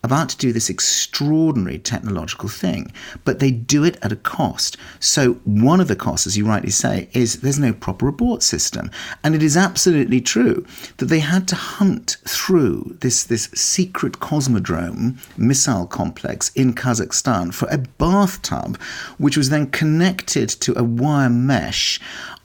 about 0.05 0.29
to 0.31 0.37
do 0.37 0.53
this 0.53 0.69
extraordinary 0.69 1.79
technological 1.79 2.49
thing, 2.49 2.93
but 3.25 3.39
they 3.39 3.51
do 3.51 3.85
it 3.85 3.97
at 4.03 4.13
a 4.13 4.17
cost. 4.17 4.77
So, 4.99 5.35
one 5.45 5.81
of 5.81 5.89
the 5.89 5.97
costs, 5.97 6.27
as 6.27 6.37
you 6.37 6.47
rightly 6.47 6.71
say, 6.71 7.09
is 7.13 7.41
there's 7.41 7.59
no 7.59 7.73
proper 7.73 8.09
abort 8.09 8.43
system. 8.43 8.91
And 9.23 9.35
it 9.35 9.43
is 9.43 9.57
absolutely 9.57 10.21
true 10.21 10.67
that 10.97 11.07
they 11.07 11.21
had 11.21 11.47
to 11.49 11.55
hunt 11.55 12.17
through 12.27 12.97
this, 13.01 13.25
this 13.25 13.45
secret 13.55 14.15
cosmodrome 14.15 15.19
missile 15.39 15.87
complex 15.87 16.51
in 16.55 16.75
Kazakhstan 16.75 17.55
for 17.55 17.69
a 17.69 17.79
bathtub, 17.79 18.81
which 19.19 19.37
was 19.37 19.51
then 19.51 19.71
connected 19.71 20.49
to 20.49 20.77
a 20.79 20.83
wire 20.83 21.31
mesh 21.31 22.01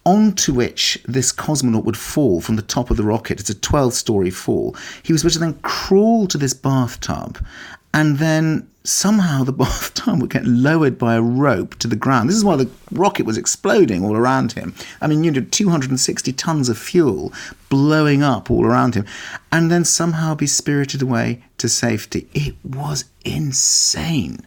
onto 0.08 0.54
which 0.54 0.98
this 1.06 1.34
cosmonaut 1.34 1.84
would 1.84 1.98
fall 1.98 2.40
from 2.40 2.56
the 2.56 2.62
top 2.62 2.90
of 2.90 2.96
the 2.96 3.04
rocket. 3.04 3.42
It's 3.42 3.50
a 3.50 3.54
12 3.54 3.94
story 3.94 4.30
fall. 4.30 4.74
He 5.04 5.12
was 5.12 5.22
supposed 5.22 5.34
to 5.34 5.40
then 5.40 5.60
crawl 5.64 6.28
to 6.28 6.38
this 6.38 6.54
bathtub 6.54 7.46
and 7.94 8.18
then 8.18 8.70
somehow 8.86 9.44
the 9.44 9.52
bathtub 9.64 10.22
would 10.22 10.30
get 10.30 10.46
lowered 10.46 10.98
by 10.98 11.16
a 11.16 11.22
rope 11.22 11.76
to 11.80 11.90
the 11.90 11.98
ground. 11.98 12.30
This 12.30 12.38
is 12.38 12.46
why 12.46 12.56
the 12.56 12.70
rocket 12.94 13.26
was 13.26 13.38
exploding 13.38 14.06
all 14.06 14.16
around 14.16 14.54
him. 14.54 14.74
I 15.02 15.08
mean, 15.08 15.26
you 15.26 15.32
know, 15.32 15.42
260 15.42 16.32
tons 16.32 16.70
of 16.70 16.78
fuel 16.78 17.34
blowing 17.68 18.24
up 18.24 18.50
all 18.50 18.66
around 18.66 18.96
him, 18.96 19.06
and 19.52 19.70
then 19.70 19.84
somehow 19.84 20.36
be 20.36 20.48
spirited 20.48 21.02
away 21.02 21.44
to 21.58 21.68
safety. 21.68 22.30
It 22.34 22.56
was 22.64 23.04
insane. 23.26 24.46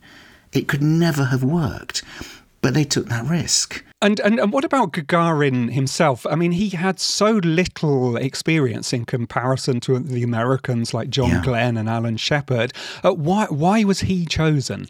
It 0.55 0.69
could 0.69 0.83
never 0.83 1.27
have 1.27 1.45
worked, 1.45 2.03
but 2.61 2.75
they 2.75 2.85
took 2.85 3.09
that 3.09 3.27
risk. 3.27 3.85
And, 4.03 4.19
and 4.21 4.41
and 4.41 4.51
what 4.51 4.65
about 4.65 4.93
Gagarin 4.93 5.73
himself? 5.73 6.25
I 6.27 6.35
mean, 6.35 6.53
he 6.53 6.71
had 6.71 6.99
so 6.99 7.33
little 7.33 8.17
experience 8.17 8.95
in 8.95 9.05
comparison 9.05 9.79
to 9.81 9.99
the 9.99 10.23
Americans 10.23 10.95
like 10.95 11.11
John 11.11 11.29
yeah. 11.31 11.43
Glenn 11.43 11.77
and 11.77 11.87
Alan 11.87 12.17
Shepard. 12.17 12.73
Uh, 13.05 13.13
why 13.13 13.45
why 13.51 13.85
was 13.85 14.01
he 14.01 14.25
chosen? 14.25 14.89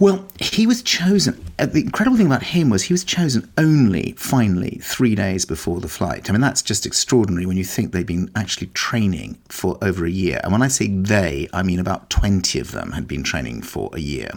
Well, 0.00 0.28
he 0.38 0.64
was 0.64 0.80
chosen. 0.82 1.44
Uh, 1.58 1.66
the 1.66 1.80
incredible 1.80 2.16
thing 2.16 2.26
about 2.26 2.44
him 2.44 2.70
was 2.70 2.84
he 2.84 2.94
was 2.94 3.02
chosen 3.02 3.50
only, 3.58 4.12
finally, 4.16 4.78
three 4.80 5.16
days 5.16 5.44
before 5.44 5.80
the 5.80 5.88
flight. 5.88 6.28
I 6.28 6.32
mean, 6.32 6.40
that's 6.40 6.62
just 6.62 6.86
extraordinary 6.86 7.46
when 7.46 7.56
you 7.56 7.64
think 7.64 7.90
they've 7.90 8.06
been 8.06 8.30
actually 8.36 8.68
training 8.68 9.38
for 9.48 9.76
over 9.82 10.06
a 10.06 10.10
year. 10.10 10.40
And 10.44 10.52
when 10.52 10.62
I 10.62 10.68
say 10.68 10.86
they, 10.86 11.48
I 11.52 11.64
mean 11.64 11.80
about 11.80 12.10
20 12.10 12.60
of 12.60 12.70
them 12.70 12.92
had 12.92 13.08
been 13.08 13.24
training 13.24 13.62
for 13.62 13.90
a 13.92 13.98
year. 13.98 14.30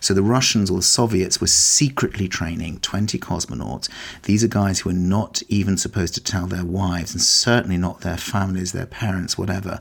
So 0.00 0.12
the 0.12 0.22
Russians 0.22 0.70
or 0.70 0.76
the 0.76 0.82
Soviets 0.82 1.40
were 1.40 1.46
secretly 1.46 2.28
training 2.28 2.80
20 2.80 3.18
cosmonauts. 3.18 3.88
These 4.24 4.44
are 4.44 4.48
guys 4.48 4.80
who 4.80 4.90
are 4.90 4.92
not 4.92 5.42
even 5.48 5.78
supposed 5.78 6.12
to 6.16 6.22
tell 6.22 6.46
their 6.46 6.64
wives, 6.64 7.14
and 7.14 7.22
certainly 7.22 7.78
not 7.78 8.02
their 8.02 8.18
families, 8.18 8.72
their 8.72 8.84
parents, 8.84 9.38
whatever, 9.38 9.80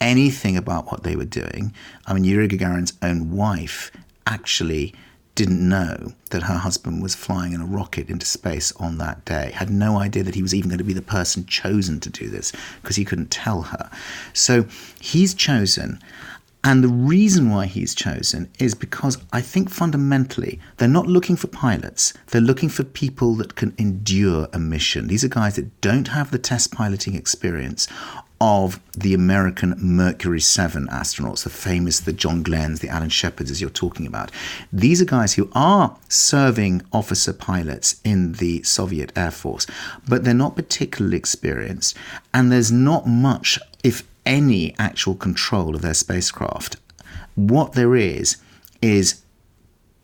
anything 0.00 0.56
about 0.56 0.92
what 0.92 1.02
they 1.02 1.16
were 1.16 1.24
doing. 1.24 1.74
I 2.06 2.14
mean, 2.14 2.22
Yuri 2.22 2.46
Gagarin's 2.46 2.92
own 3.02 3.32
wife 3.34 3.90
actually 4.26 4.94
didn't 5.36 5.68
know 5.68 6.14
that 6.30 6.44
her 6.44 6.56
husband 6.56 7.02
was 7.02 7.14
flying 7.14 7.52
in 7.52 7.60
a 7.60 7.66
rocket 7.66 8.08
into 8.08 8.26
space 8.26 8.72
on 8.76 8.98
that 8.98 9.24
day, 9.26 9.52
had 9.54 9.70
no 9.70 9.98
idea 9.98 10.22
that 10.24 10.34
he 10.34 10.42
was 10.42 10.54
even 10.54 10.70
going 10.70 10.78
to 10.78 10.84
be 10.84 10.94
the 10.94 11.02
person 11.02 11.44
chosen 11.44 12.00
to 12.00 12.10
do 12.10 12.28
this 12.28 12.52
because 12.80 12.96
he 12.96 13.04
couldn't 13.04 13.30
tell 13.30 13.62
her. 13.62 13.90
So 14.32 14.66
he's 14.98 15.34
chosen. 15.34 16.00
And 16.64 16.82
the 16.82 16.88
reason 16.88 17.50
why 17.50 17.66
he's 17.66 17.94
chosen 17.94 18.50
is 18.58 18.74
because 18.74 19.18
I 19.32 19.40
think 19.40 19.70
fundamentally 19.70 20.58
they're 20.78 20.88
not 20.88 21.06
looking 21.06 21.36
for 21.36 21.46
pilots. 21.46 22.12
They're 22.28 22.40
looking 22.40 22.70
for 22.70 22.82
people 22.82 23.36
that 23.36 23.54
can 23.54 23.72
endure 23.78 24.48
a 24.52 24.58
mission. 24.58 25.06
These 25.06 25.22
are 25.22 25.28
guys 25.28 25.56
that 25.56 25.80
don't 25.80 26.08
have 26.08 26.32
the 26.32 26.38
test 26.38 26.72
piloting 26.72 27.14
experience 27.14 27.86
of 28.46 28.78
the 28.96 29.12
American 29.12 29.74
Mercury 29.76 30.38
7 30.38 30.86
astronauts, 30.86 31.42
the 31.42 31.50
famous, 31.50 31.98
the 31.98 32.12
John 32.12 32.44
Glenns, 32.44 32.78
the 32.78 32.88
Alan 32.88 33.08
Shepards, 33.08 33.50
as 33.50 33.60
you're 33.60 33.70
talking 33.70 34.06
about. 34.06 34.30
These 34.72 35.02
are 35.02 35.04
guys 35.04 35.34
who 35.34 35.50
are 35.52 35.96
serving 36.08 36.82
officer 36.92 37.32
pilots 37.32 38.00
in 38.04 38.34
the 38.34 38.62
Soviet 38.62 39.10
Air 39.16 39.32
Force, 39.32 39.66
but 40.06 40.22
they're 40.22 40.32
not 40.32 40.54
particularly 40.54 41.16
experienced, 41.16 41.96
and 42.32 42.52
there's 42.52 42.70
not 42.70 43.08
much, 43.08 43.58
if 43.82 44.04
any, 44.24 44.76
actual 44.78 45.16
control 45.16 45.74
of 45.74 45.82
their 45.82 45.92
spacecraft. 45.92 46.76
What 47.34 47.72
there 47.72 47.96
is, 47.96 48.36
is 48.80 49.22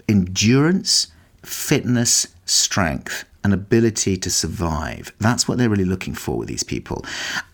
endurance, 0.08 1.06
fitness, 1.44 2.26
strength 2.44 3.24
an 3.44 3.52
ability 3.52 4.16
to 4.16 4.30
survive. 4.30 5.12
That's 5.18 5.48
what 5.48 5.58
they're 5.58 5.68
really 5.68 5.84
looking 5.84 6.14
for 6.14 6.36
with 6.36 6.48
these 6.48 6.62
people. 6.62 7.04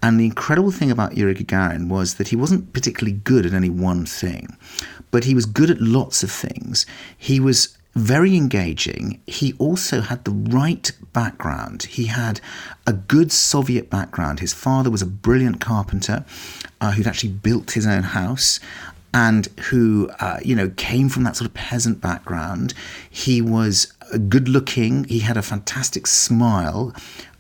And 0.03 0.19
the 0.19 0.27
incredible 0.27 0.71
thing 0.71 0.91
about 0.91 1.17
Yuri 1.17 1.35
Gagarin 1.35 1.89
was 1.89 2.15
that 2.15 2.29
he 2.29 2.37
wasn't 2.37 2.73
particularly 2.73 3.19
good 3.25 3.47
at 3.47 3.55
any 3.55 3.71
one 3.71 4.05
thing, 4.05 4.57
but 5.11 5.25
he 5.25 5.35
was 5.35 5.47
good 5.47 5.71
at 5.71 5.81
lots 5.81 6.23
of 6.23 6.31
things. 6.31 6.85
He 7.17 7.41
was 7.41 7.77
very 7.95 8.37
engaging. 8.37 9.21
He 9.27 9.55
also 9.55 10.01
had 10.03 10.25
the 10.25 10.31
right 10.31 10.91
background. 11.13 11.85
He 11.85 12.07
had 12.07 12.41
a 12.87 12.93
good 12.93 13.33
Soviet 13.33 13.91
background. 13.91 14.41
His 14.41 14.53
father 14.53 14.91
was 14.91 15.03
a 15.03 15.07
brilliant 15.07 15.61
carpenter 15.61 16.25
uh, 16.81 16.93
who'd 16.93 17.07
actually 17.07 17.33
built 17.33 17.73
his 17.73 17.87
own 17.87 18.03
house 18.03 18.61
and 19.15 19.47
who, 19.71 20.11
uh, 20.21 20.39
you 20.45 20.55
know, 20.55 20.69
came 20.77 21.09
from 21.09 21.25
that 21.25 21.35
sort 21.35 21.49
of 21.49 21.55
peasant 21.55 22.01
background. 22.01 22.75
He 23.11 23.41
was 23.41 23.93
good 24.17 24.49
looking. 24.49 25.05
He 25.05 25.21
had 25.21 25.37
a 25.37 25.43
fantastic 25.43 26.07
smile, 26.07 26.95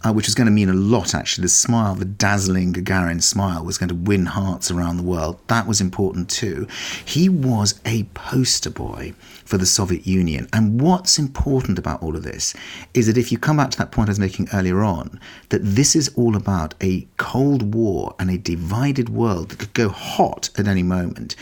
uh, 0.04 0.12
which 0.12 0.26
was 0.26 0.34
going 0.34 0.46
to 0.46 0.52
mean 0.52 0.68
a 0.68 0.74
lot, 0.74 1.14
actually. 1.14 1.42
The 1.42 1.48
smile, 1.48 1.94
the 1.94 2.04
dazzling 2.04 2.72
Gagarin 2.72 3.22
smile, 3.22 3.64
was 3.64 3.78
going 3.78 3.88
to 3.88 3.94
win 3.94 4.26
hearts 4.26 4.70
around 4.70 4.96
the 4.96 5.02
world. 5.02 5.40
That 5.46 5.66
was 5.66 5.80
important 5.80 6.28
too. 6.28 6.66
He 7.04 7.28
was 7.28 7.80
a 7.84 8.04
poster 8.14 8.70
boy 8.70 9.14
for 9.44 9.56
the 9.56 9.66
Soviet 9.66 10.06
Union. 10.06 10.48
And 10.52 10.80
what's 10.80 11.18
important 11.18 11.78
about 11.78 12.02
all 12.02 12.16
of 12.16 12.22
this 12.22 12.54
is 12.94 13.06
that 13.06 13.18
if 13.18 13.32
you 13.32 13.38
come 13.38 13.56
back 13.56 13.70
to 13.70 13.78
that 13.78 13.92
point 13.92 14.08
I 14.08 14.12
was 14.12 14.18
making 14.18 14.48
earlier 14.52 14.82
on, 14.82 15.18
that 15.48 15.64
this 15.64 15.96
is 15.96 16.12
all 16.16 16.36
about 16.36 16.74
a 16.82 17.06
Cold 17.16 17.74
War 17.74 18.14
and 18.18 18.30
a 18.30 18.38
divided 18.38 19.08
world 19.08 19.50
that 19.50 19.58
could 19.58 19.74
go 19.74 19.88
hot 19.88 20.50
at 20.58 20.68
any 20.68 20.82
moment. 20.82 21.34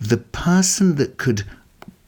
The 0.00 0.16
person 0.16 0.96
that 0.96 1.18
could 1.18 1.44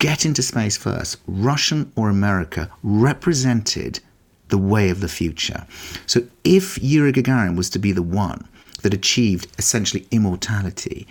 get 0.04 0.26
into 0.26 0.42
space 0.42 0.76
first, 0.76 1.16
Russian 1.26 1.90
or 1.96 2.10
America, 2.10 2.70
represented 2.82 4.00
the 4.48 4.58
way 4.58 4.90
of 4.90 5.00
the 5.00 5.08
future. 5.08 5.66
So 6.06 6.20
if 6.44 6.76
Yuri 6.82 7.10
Gagarin 7.10 7.56
was 7.56 7.70
to 7.70 7.78
be 7.78 7.90
the 7.90 8.02
one 8.02 8.46
that 8.82 8.92
achieved 8.92 9.46
essentially 9.56 10.06
immortality, 10.10 11.06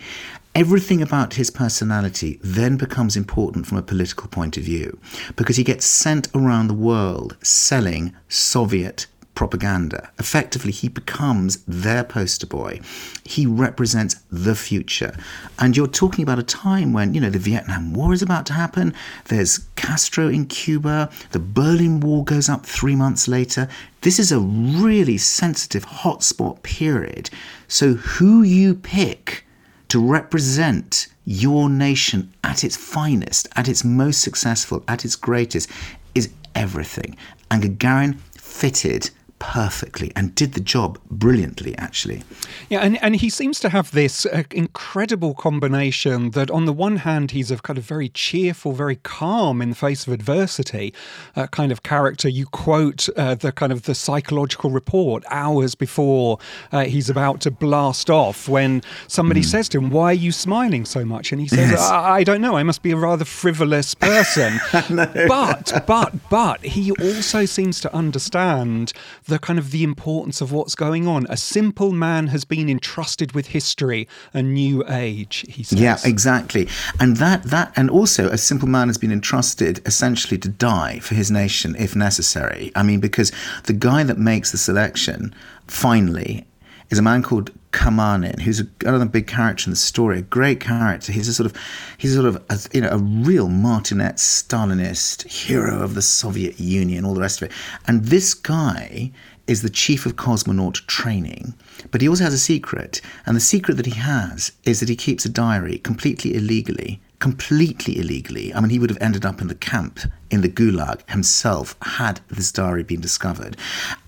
everything 0.54 1.02
about 1.02 1.34
his 1.34 1.50
personality 1.50 2.38
then 2.40 2.76
becomes 2.76 3.16
important 3.16 3.66
from 3.66 3.78
a 3.78 3.82
political 3.82 4.28
point 4.28 4.56
of 4.56 4.62
view 4.62 4.96
because 5.34 5.56
he 5.56 5.64
gets 5.64 5.84
sent 5.84 6.28
around 6.32 6.68
the 6.68 6.82
world 6.90 7.36
selling 7.42 8.14
Soviet 8.28 9.08
propaganda. 9.34 10.10
Effectively, 10.18 10.72
he 10.72 10.88
becomes 10.88 11.62
their 11.66 12.04
poster 12.04 12.46
boy. 12.46 12.80
He 13.24 13.46
represents 13.46 14.16
the 14.30 14.54
future. 14.54 15.16
And 15.58 15.76
you're 15.76 15.86
talking 15.86 16.22
about 16.22 16.38
a 16.38 16.44
time 16.44 16.92
when, 16.92 17.14
you 17.14 17.20
know, 17.20 17.30
the 17.30 17.38
Vietnam 17.38 17.92
War 17.92 18.12
is 18.12 18.22
about 18.22 18.46
to 18.46 18.52
happen. 18.52 18.94
There's 19.26 19.58
Castro 19.76 20.28
in 20.28 20.46
Cuba. 20.46 21.10
The 21.32 21.40
Berlin 21.40 22.00
Wall 22.00 22.22
goes 22.22 22.48
up 22.48 22.64
three 22.64 22.96
months 22.96 23.28
later. 23.28 23.68
This 24.02 24.18
is 24.18 24.30
a 24.30 24.40
really 24.40 25.18
sensitive 25.18 25.86
hotspot 25.86 26.62
period. 26.62 27.30
So, 27.68 27.94
who 27.94 28.42
you 28.42 28.74
pick 28.74 29.44
to 29.88 30.00
represent 30.00 31.08
your 31.24 31.70
nation 31.70 32.32
at 32.42 32.64
its 32.64 32.76
finest, 32.76 33.48
at 33.56 33.68
its 33.68 33.84
most 33.84 34.20
successful, 34.20 34.84
at 34.88 35.04
its 35.04 35.16
greatest, 35.16 35.70
is 36.14 36.30
everything. 36.54 37.16
And 37.50 37.62
Gagarin 37.62 38.18
fitted 38.36 39.10
perfectly 39.46 40.10
and 40.16 40.34
did 40.34 40.54
the 40.54 40.60
job 40.60 40.98
brilliantly, 41.10 41.76
actually. 41.76 42.22
Yeah, 42.70 42.80
and, 42.80 43.00
and 43.02 43.14
he 43.16 43.28
seems 43.28 43.60
to 43.60 43.68
have 43.68 43.90
this 43.90 44.24
uh, 44.24 44.44
incredible 44.50 45.34
combination 45.34 46.30
that, 46.30 46.50
on 46.50 46.64
the 46.64 46.72
one 46.72 46.96
hand, 46.96 47.32
he's 47.32 47.50
a 47.50 47.58
kind 47.58 47.78
of 47.78 47.84
very 47.84 48.08
cheerful, 48.08 48.72
very 48.72 48.96
calm 48.96 49.60
in 49.60 49.68
the 49.68 49.74
face 49.74 50.06
of 50.06 50.14
adversity 50.14 50.94
uh, 51.36 51.46
kind 51.48 51.70
of 51.70 51.82
character. 51.82 52.26
You 52.26 52.46
quote 52.46 53.08
uh, 53.18 53.34
the 53.34 53.52
kind 53.52 53.70
of 53.70 53.82
the 53.82 53.94
psychological 53.94 54.70
report 54.70 55.22
hours 55.30 55.74
before 55.74 56.38
uh, 56.72 56.84
he's 56.84 57.10
about 57.10 57.42
to 57.42 57.50
blast 57.50 58.08
off 58.08 58.48
when 58.48 58.82
somebody 59.08 59.42
mm. 59.42 59.44
says 59.44 59.68
to 59.68 59.78
him, 59.78 59.90
Why 59.90 60.06
are 60.06 60.14
you 60.14 60.32
smiling 60.32 60.86
so 60.86 61.04
much? 61.04 61.32
And 61.32 61.40
he 61.40 61.48
says, 61.48 61.70
yes. 61.70 61.80
I-, 61.80 62.16
I, 62.16 62.24
don't 62.24 62.40
know, 62.40 62.56
I 62.56 62.62
must 62.62 62.82
be 62.82 62.92
a 62.92 62.96
rather 62.96 63.26
frivolous 63.26 63.94
person. 63.94 64.58
but, 64.72 65.84
but, 65.86 66.14
but 66.30 66.64
he 66.64 66.92
also 66.92 67.44
seems 67.44 67.78
to 67.82 67.94
understand 67.94 68.94
the 69.26 69.33
kind 69.38 69.58
of 69.58 69.70
the 69.70 69.82
importance 69.82 70.40
of 70.40 70.52
what's 70.52 70.74
going 70.74 71.06
on. 71.06 71.26
A 71.28 71.36
simple 71.36 71.92
man 71.92 72.28
has 72.28 72.44
been 72.44 72.68
entrusted 72.68 73.32
with 73.32 73.48
history, 73.48 74.08
a 74.32 74.42
new 74.42 74.84
age. 74.88 75.44
He 75.48 75.62
says. 75.62 75.80
Yeah, 75.80 75.98
exactly. 76.04 76.68
And 77.00 77.16
that 77.18 77.44
that 77.44 77.72
and 77.76 77.90
also 77.90 78.28
a 78.28 78.38
simple 78.38 78.68
man 78.68 78.88
has 78.88 78.98
been 78.98 79.12
entrusted 79.12 79.80
essentially 79.86 80.38
to 80.38 80.48
die 80.48 80.98
for 81.00 81.14
his 81.14 81.30
nation 81.30 81.74
if 81.78 81.94
necessary. 81.94 82.72
I 82.74 82.82
mean, 82.82 83.00
because 83.00 83.32
the 83.64 83.72
guy 83.72 84.02
that 84.04 84.18
makes 84.18 84.52
the 84.52 84.58
selection 84.58 85.34
finally 85.66 86.46
is 86.90 86.98
a 86.98 87.02
man 87.02 87.22
called 87.22 87.50
Kamanin, 87.74 88.40
who's 88.40 88.62
another 88.82 89.04
big 89.04 89.26
character 89.26 89.66
in 89.66 89.72
the 89.72 89.76
story, 89.76 90.20
a 90.20 90.22
great 90.22 90.60
character. 90.60 91.12
He's 91.12 91.28
a 91.28 91.34
sort 91.34 91.50
of, 91.50 91.56
he's 91.98 92.14
sort 92.14 92.26
of, 92.26 92.36
a, 92.48 92.58
you 92.72 92.80
know, 92.80 92.88
a 92.88 92.98
real 92.98 93.48
martinet 93.48 94.16
Stalinist 94.16 95.26
hero 95.26 95.82
of 95.82 95.94
the 95.94 96.00
Soviet 96.00 96.60
Union, 96.60 97.04
all 97.04 97.14
the 97.14 97.20
rest 97.20 97.42
of 97.42 97.50
it. 97.50 97.54
And 97.88 98.04
this 98.04 98.32
guy 98.32 99.10
is 99.48 99.62
the 99.62 99.68
chief 99.68 100.06
of 100.06 100.14
cosmonaut 100.14 100.86
training, 100.86 101.52
but 101.90 102.00
he 102.00 102.08
also 102.08 102.24
has 102.24 102.32
a 102.32 102.38
secret, 102.38 103.00
and 103.26 103.36
the 103.36 103.40
secret 103.40 103.76
that 103.76 103.86
he 103.86 104.00
has 104.00 104.52
is 104.62 104.78
that 104.78 104.88
he 104.88 104.96
keeps 104.96 105.24
a 105.24 105.28
diary 105.28 105.78
completely 105.78 106.34
illegally 106.34 107.00
completely 107.24 107.98
illegally. 107.98 108.52
I 108.52 108.60
mean, 108.60 108.68
he 108.68 108.78
would 108.78 108.90
have 108.90 108.98
ended 109.00 109.24
up 109.24 109.40
in 109.40 109.48
the 109.48 109.54
camp 109.54 109.98
in 110.34 110.42
the 110.42 110.48
Gulag 110.48 111.08
himself 111.08 111.76
had 111.80 112.20
this 112.28 112.52
diary 112.52 112.82
been 112.82 113.00
discovered. 113.00 113.56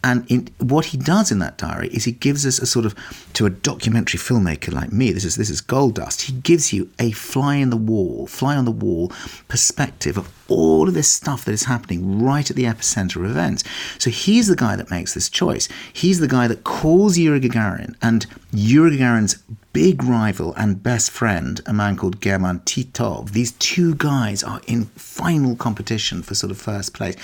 And 0.05 0.31
in, 0.31 0.49
what 0.59 0.87
he 0.87 0.99
does 0.99 1.33
in 1.33 1.39
that 1.39 1.59
diary 1.59 1.89
is 1.89 2.05
he 2.05 2.13
gives 2.13 2.45
us 2.45 2.59
a 2.59 2.67
sort 2.67 2.85
of, 2.85 2.95
to 3.35 3.47
a 3.47 3.51
documentary 3.51 4.19
filmmaker 4.19 4.73
like 4.73 4.93
me, 4.93 5.13
this 5.13 5.25
is, 5.25 5.37
this 5.37 5.51
is 5.51 5.61
gold 5.61 5.95
dust, 5.95 6.23
he 6.23 6.33
gives 6.33 6.73
you 6.73 6.91
a 6.99 7.13
fly 7.13 7.57
in 7.57 7.71
the 7.71 7.77
wall, 7.77 8.27
fly 8.27 8.57
on 8.57 8.65
the 8.65 8.71
wall 8.71 9.11
perspective 9.49 10.17
of 10.17 10.33
all 10.49 10.87
of 10.87 10.95
this 10.95 11.11
stuff 11.11 11.45
that 11.45 11.53
is 11.53 11.65
happening 11.65 12.23
right 12.23 12.51
at 12.51 12.57
the 12.57 12.65
epicenter 12.65 13.17
of 13.17 13.25
events. 13.25 13.65
So 13.99 14.11
he's 14.11 14.47
the 14.47 14.57
guy 14.57 14.77
that 14.77 14.91
makes 14.91 15.15
this 15.15 15.29
choice. 15.29 15.69
He's 15.93 16.21
the 16.21 16.29
guy 16.29 16.47
that 16.49 16.65
calls 16.65 17.19
Yuri 17.19 17.41
Gagarin 17.41 17.97
and 18.03 18.27
Yuri 18.53 18.97
Gagarin's 18.97 19.43
big 19.73 20.03
rival 20.05 20.55
and 20.55 20.83
best 20.83 21.11
friend, 21.11 21.61
a 21.67 21.73
man 21.73 21.97
called 21.97 22.23
German 22.23 22.61
Titov. 22.61 23.33
These 23.33 23.53
two 23.53 23.95
guys 23.97 24.43
are 24.43 24.63
in 24.67 24.87
final 24.95 25.55
competition 25.55 26.16
for 26.23 26.35
sort 26.35 26.51
of 26.51 26.59
first 26.59 26.95
place. 26.95 27.17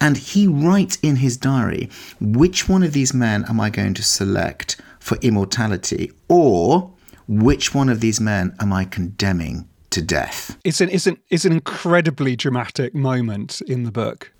And 0.00 0.16
he 0.16 0.46
writes 0.46 0.98
in 1.02 1.16
his 1.16 1.36
diary, 1.36 1.90
which 2.20 2.68
one 2.68 2.82
of 2.82 2.92
these 2.92 3.14
men 3.14 3.44
am 3.48 3.60
I 3.60 3.70
going 3.70 3.94
to 3.94 4.02
select 4.02 4.80
for 5.00 5.16
immortality? 5.18 6.12
Or 6.28 6.92
which 7.28 7.74
one 7.74 7.88
of 7.88 8.00
these 8.00 8.20
men 8.20 8.54
am 8.60 8.72
I 8.72 8.84
condemning 8.84 9.68
to 9.94 10.02
death. 10.02 10.58
It's 10.64 10.80
an, 10.80 10.90
it's, 10.90 11.06
an, 11.06 11.16
it's 11.30 11.44
an 11.44 11.52
incredibly 11.52 12.34
dramatic 12.34 12.94
moment 12.94 13.60
in 13.62 13.84
the 13.84 13.92
book. 13.92 14.32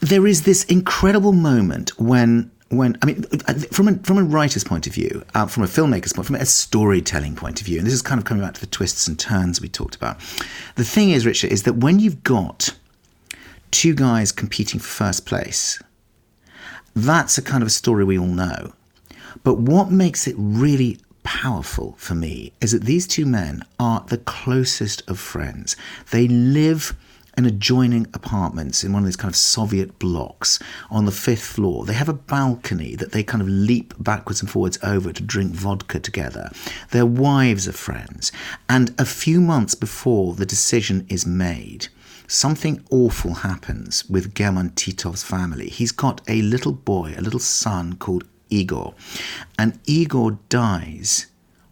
There 0.00 0.26
is 0.26 0.42
this 0.42 0.64
incredible 0.64 1.32
moment 1.32 1.98
when 1.98 2.50
when 2.70 2.96
I 3.02 3.06
mean, 3.06 3.22
from 3.72 3.88
a, 3.88 3.94
from 3.98 4.18
a 4.18 4.22
writer's 4.22 4.62
point 4.62 4.86
of 4.86 4.94
view, 4.94 5.24
uh, 5.34 5.46
from 5.46 5.64
a 5.64 5.66
filmmaker's 5.66 6.12
point, 6.12 6.26
from 6.26 6.36
a 6.36 6.46
storytelling 6.46 7.34
point 7.34 7.60
of 7.60 7.66
view, 7.66 7.78
and 7.78 7.86
this 7.86 7.94
is 7.94 8.00
kind 8.00 8.20
of 8.20 8.24
coming 8.24 8.44
back 8.44 8.54
to 8.54 8.60
the 8.60 8.68
twists 8.68 9.08
and 9.08 9.18
turns 9.18 9.60
we 9.60 9.68
talked 9.68 9.96
about. 9.96 10.20
The 10.76 10.84
thing 10.84 11.10
is, 11.10 11.26
Richard, 11.26 11.50
is 11.50 11.64
that 11.64 11.78
when 11.78 11.98
you've 11.98 12.22
got 12.22 12.72
two 13.70 13.94
guys 13.94 14.32
competing 14.32 14.80
for 14.80 14.86
first 14.86 15.26
place, 15.26 15.82
that's 16.94 17.38
a 17.38 17.42
kind 17.42 17.62
of 17.62 17.68
a 17.68 17.70
story 17.70 18.04
we 18.04 18.18
all 18.18 18.26
know. 18.26 18.72
But 19.42 19.58
what 19.58 19.90
makes 19.90 20.26
it 20.26 20.34
really 20.38 20.98
powerful 21.22 21.94
for 21.98 22.14
me 22.14 22.52
is 22.60 22.72
that 22.72 22.84
these 22.84 23.06
two 23.06 23.26
men 23.26 23.62
are 23.78 24.04
the 24.08 24.18
closest 24.18 25.08
of 25.08 25.18
friends. 25.18 25.76
They 26.10 26.26
live 26.28 26.94
in 27.38 27.46
adjoining 27.46 28.06
apartments 28.12 28.82
in 28.84 28.92
one 28.92 29.02
of 29.02 29.06
these 29.06 29.16
kind 29.16 29.32
of 29.32 29.36
Soviet 29.36 29.98
blocks 29.98 30.58
on 30.90 31.04
the 31.04 31.12
fifth 31.12 31.44
floor. 31.44 31.84
They 31.84 31.94
have 31.94 32.08
a 32.08 32.14
balcony 32.14 32.96
that 32.96 33.12
they 33.12 33.22
kind 33.22 33.40
of 33.40 33.48
leap 33.48 33.94
backwards 33.98 34.40
and 34.40 34.50
forwards 34.50 34.78
over 34.82 35.12
to 35.12 35.22
drink 35.22 35.52
vodka 35.52 36.00
together. 36.00 36.50
Their 36.90 37.06
wives 37.06 37.68
are 37.68 37.72
friends. 37.72 38.32
And 38.68 38.94
a 38.98 39.06
few 39.06 39.40
months 39.40 39.74
before 39.74 40.34
the 40.34 40.44
decision 40.44 41.06
is 41.08 41.24
made, 41.24 41.88
something 42.30 42.84
awful 42.90 43.34
happens 43.34 44.08
with 44.08 44.34
German 44.34 44.70
Titov's 44.70 45.24
family. 45.24 45.68
He's 45.68 45.90
got 45.90 46.20
a 46.28 46.42
little 46.42 46.72
boy, 46.72 47.14
a 47.16 47.20
little 47.20 47.40
son 47.40 47.96
called 47.96 48.24
Igor. 48.48 48.94
And 49.58 49.80
Igor 49.84 50.38
dies 50.48 51.26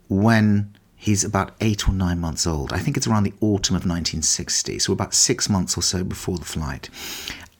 when 0.09 0.75
he's 0.97 1.23
about 1.23 1.55
eight 1.61 1.89
or 1.89 1.93
nine 1.93 2.19
months 2.19 2.45
old. 2.45 2.73
I 2.73 2.79
think 2.79 2.97
it's 2.97 3.07
around 3.07 3.23
the 3.23 3.35
autumn 3.41 3.77
of 3.77 3.83
1960, 3.83 4.81
so 4.81 4.93
about 4.93 5.15
six 5.15 5.49
months 5.49 5.77
or 5.77 5.83
so 5.83 6.03
before 6.03 6.39
the 6.39 6.45
flight. 6.45 6.91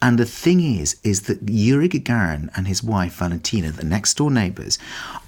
And 0.01 0.19
the 0.19 0.25
thing 0.25 0.59
is, 0.59 0.99
is 1.03 1.23
that 1.23 1.49
Yuri 1.49 1.87
Gagarin 1.87 2.49
and 2.55 2.67
his 2.67 2.83
wife 2.83 3.15
Valentina, 3.15 3.71
the 3.71 3.85
next 3.85 4.15
door 4.15 4.29
neighbors, 4.29 4.77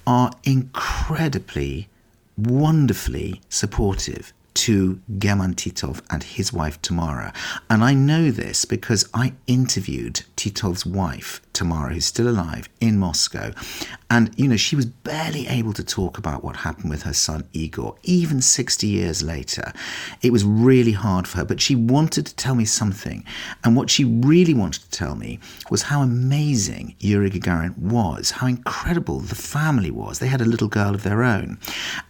are 0.06 0.34
incredibly, 0.44 1.88
wonderfully 2.38 3.42
supportive 3.50 4.34
to 4.54 5.00
German 5.18 5.56
Titov 5.56 6.02
and 6.10 6.24
his 6.24 6.52
wife 6.52 6.82
Tamara. 6.82 7.34
And 7.70 7.84
I 7.84 7.94
know 7.94 8.32
this 8.32 8.66
because 8.66 9.08
I 9.14 9.34
interviewed 9.48 10.22
Titov's 10.36 10.86
wife, 10.86 11.42
Tamara, 11.54 11.94
who's 11.94 12.06
still 12.06 12.28
alive, 12.28 12.68
in 12.80 12.98
Moscow. 12.98 13.54
And, 14.10 14.34
you 14.38 14.48
know, 14.48 14.58
she 14.58 14.76
was 14.76 14.86
barely 14.86 15.48
able 15.48 15.74
to 15.74 15.84
talk 15.84 16.18
about 16.18 16.44
what 16.44 16.58
happened 16.58 16.90
with 16.90 17.04
her 17.04 17.14
son 17.14 17.48
Igor, 17.54 17.96
even 18.04 18.42
60 18.42 18.88
years 18.88 19.24
later. 19.24 19.72
It 20.22 20.32
was 20.32 20.44
really 20.44 20.92
hard 20.92 21.28
for 21.28 21.38
her, 21.38 21.46
but 21.46 21.62
she 21.62 21.76
wanted 21.76 22.26
to 22.26 22.36
tell 22.36 22.56
me 22.56 22.66
something. 22.66 23.24
And 23.64 23.76
what 23.76 23.90
she 23.90 24.04
really 24.04 24.54
wanted 24.54 24.82
to 24.84 24.92
tell 24.92 25.16
me 25.16 25.40
was 25.70 25.84
how 25.84 26.02
amazing 26.02 26.96
Yuri 27.00 27.30
Gagarin 27.30 27.78
was, 27.78 28.32
how 28.32 28.48
incredible 28.48 29.20
the 29.20 29.36
family 29.36 29.92
was. 29.92 30.20
They 30.20 30.28
had 30.28 30.42
a 30.42 30.46
little 30.46 30.68
girl 30.68 30.94
of 30.94 31.04
their 31.04 31.24
own. 31.24 31.58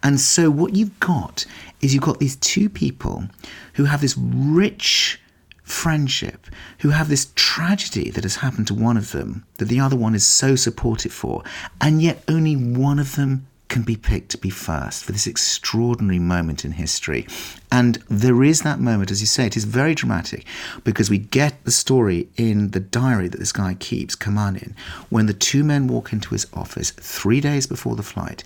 And 0.02 0.20
so 0.20 0.50
what 0.50 0.76
you've 0.76 1.00
got 1.00 1.46
is 1.82 1.94
you've 1.94 2.04
got 2.04 2.20
these 2.20 2.36
two 2.38 2.70
people 2.70 3.26
who 3.74 3.86
have 3.86 4.02
this 4.02 4.18
rich 4.18 5.20
friendship, 5.64 6.48
who 6.80 6.90
have 6.90 7.10
this 7.10 7.32
tragedy 7.36 8.10
that 8.12 8.24
has 8.24 8.38
happened 8.38 8.68
to 8.68 8.74
one 8.74 8.98
of 8.98 9.12
them 9.12 9.46
that 9.58 9.66
the 9.66 9.80
other 9.80 9.96
one 9.96 10.14
is 10.14 10.26
so 10.26 10.56
supportive 10.56 11.14
for, 11.14 11.44
and 11.80 12.02
yet 12.02 12.24
only 12.28 12.56
one 12.56 13.00
of 13.00 13.16
them 13.16 13.48
can 13.70 13.84
be 13.84 13.96
picked 13.96 14.30
to 14.30 14.38
be 14.38 14.50
first 14.50 15.06
for 15.06 15.14
this 15.14 15.28
extraordinary 15.28 16.20
moment 16.20 16.66
in 16.66 16.74
history. 16.74 17.26
And 17.72 18.04
there 18.10 18.44
is 18.44 18.64
that 18.64 18.82
moment, 18.82 19.12
as 19.12 19.22
you 19.22 19.28
say, 19.28 19.46
it 19.46 19.56
is 19.56 19.64
very 19.64 19.96
dramatic 19.96 20.46
because 20.84 21.10
we 21.10 21.18
get 21.18 21.64
the 21.64 21.72
story 21.72 22.28
in 22.36 22.72
the 22.72 22.82
diary 22.82 23.30
that 23.30 23.38
this 23.38 23.54
guy 23.54 23.76
keeps, 23.76 24.14
Kamanin, 24.14 24.76
when 25.10 25.28
the 25.28 25.34
two 25.34 25.64
men 25.64 25.88
walk 25.88 26.12
into 26.12 26.32
his 26.32 26.48
office 26.54 26.92
three 26.92 27.40
days 27.40 27.66
before 27.66 27.96
the 27.96 28.04
flight, 28.04 28.44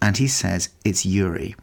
and 0.00 0.16
he 0.16 0.28
says, 0.28 0.68
It's 0.84 1.04
Yuri 1.04 1.56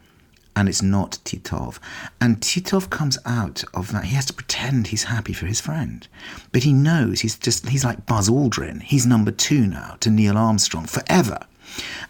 and 0.56 0.68
it's 0.68 0.82
not 0.82 1.18
Titov. 1.24 1.78
And 2.20 2.40
Titov 2.40 2.90
comes 2.90 3.18
out 3.24 3.62
of 3.74 3.92
that. 3.92 4.06
He 4.06 4.16
has 4.16 4.24
to 4.26 4.32
pretend 4.32 4.88
he's 4.88 5.04
happy 5.04 5.34
for 5.34 5.46
his 5.46 5.60
friend. 5.60 6.08
But 6.50 6.64
he 6.64 6.72
knows 6.72 7.20
he's 7.20 7.38
just, 7.38 7.68
he's 7.68 7.84
like 7.84 8.06
Buzz 8.06 8.28
Aldrin. 8.28 8.82
He's 8.82 9.06
number 9.06 9.30
two 9.30 9.66
now 9.66 9.96
to 10.00 10.10
Neil 10.10 10.36
Armstrong 10.36 10.86
forever. 10.86 11.38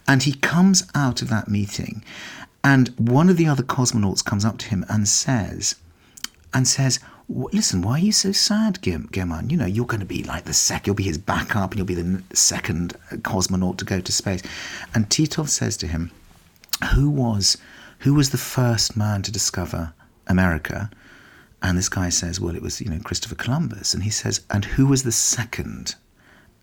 And 0.06 0.22
he 0.22 0.34
comes 0.34 0.84
out 0.94 1.22
of 1.22 1.28
that 1.28 1.48
meeting, 1.48 2.04
and 2.62 2.88
one 2.98 3.28
of 3.28 3.36
the 3.36 3.48
other 3.48 3.64
cosmonauts 3.64 4.24
comes 4.24 4.44
up 4.44 4.58
to 4.58 4.68
him 4.68 4.84
and 4.88 5.08
says, 5.08 5.74
and 6.54 6.68
says, 6.68 7.00
listen, 7.28 7.82
why 7.82 7.92
are 7.92 7.98
you 7.98 8.12
so 8.12 8.30
sad, 8.30 8.78
German? 8.82 9.50
You 9.50 9.56
know, 9.56 9.66
you're 9.66 9.86
going 9.86 10.00
to 10.00 10.06
be 10.06 10.22
like 10.22 10.44
the 10.44 10.52
second, 10.52 10.86
you'll 10.86 10.94
be 10.94 11.02
his 11.02 11.18
backup, 11.18 11.72
and 11.72 11.78
you'll 11.78 11.86
be 11.86 11.94
the 11.94 12.22
second 12.32 12.94
uh, 13.10 13.16
cosmonaut 13.16 13.78
to 13.78 13.84
go 13.84 14.00
to 14.00 14.12
space. 14.12 14.42
And 14.94 15.08
Titov 15.08 15.48
says 15.48 15.76
to 15.78 15.88
him, 15.88 16.12
who 16.94 17.10
was 17.10 17.56
who 18.00 18.14
was 18.14 18.30
the 18.30 18.38
first 18.38 18.96
man 18.96 19.22
to 19.22 19.32
discover 19.32 19.92
America? 20.26 20.90
And 21.62 21.76
this 21.76 21.88
guy 21.88 22.10
says, 22.10 22.40
well, 22.40 22.54
it 22.54 22.62
was, 22.62 22.80
you 22.80 22.90
know, 22.90 23.00
Christopher 23.00 23.34
Columbus. 23.34 23.94
And 23.94 24.02
he 24.02 24.10
says, 24.10 24.42
and 24.50 24.64
who 24.64 24.86
was 24.86 25.02
the 25.02 25.12
second? 25.12 25.94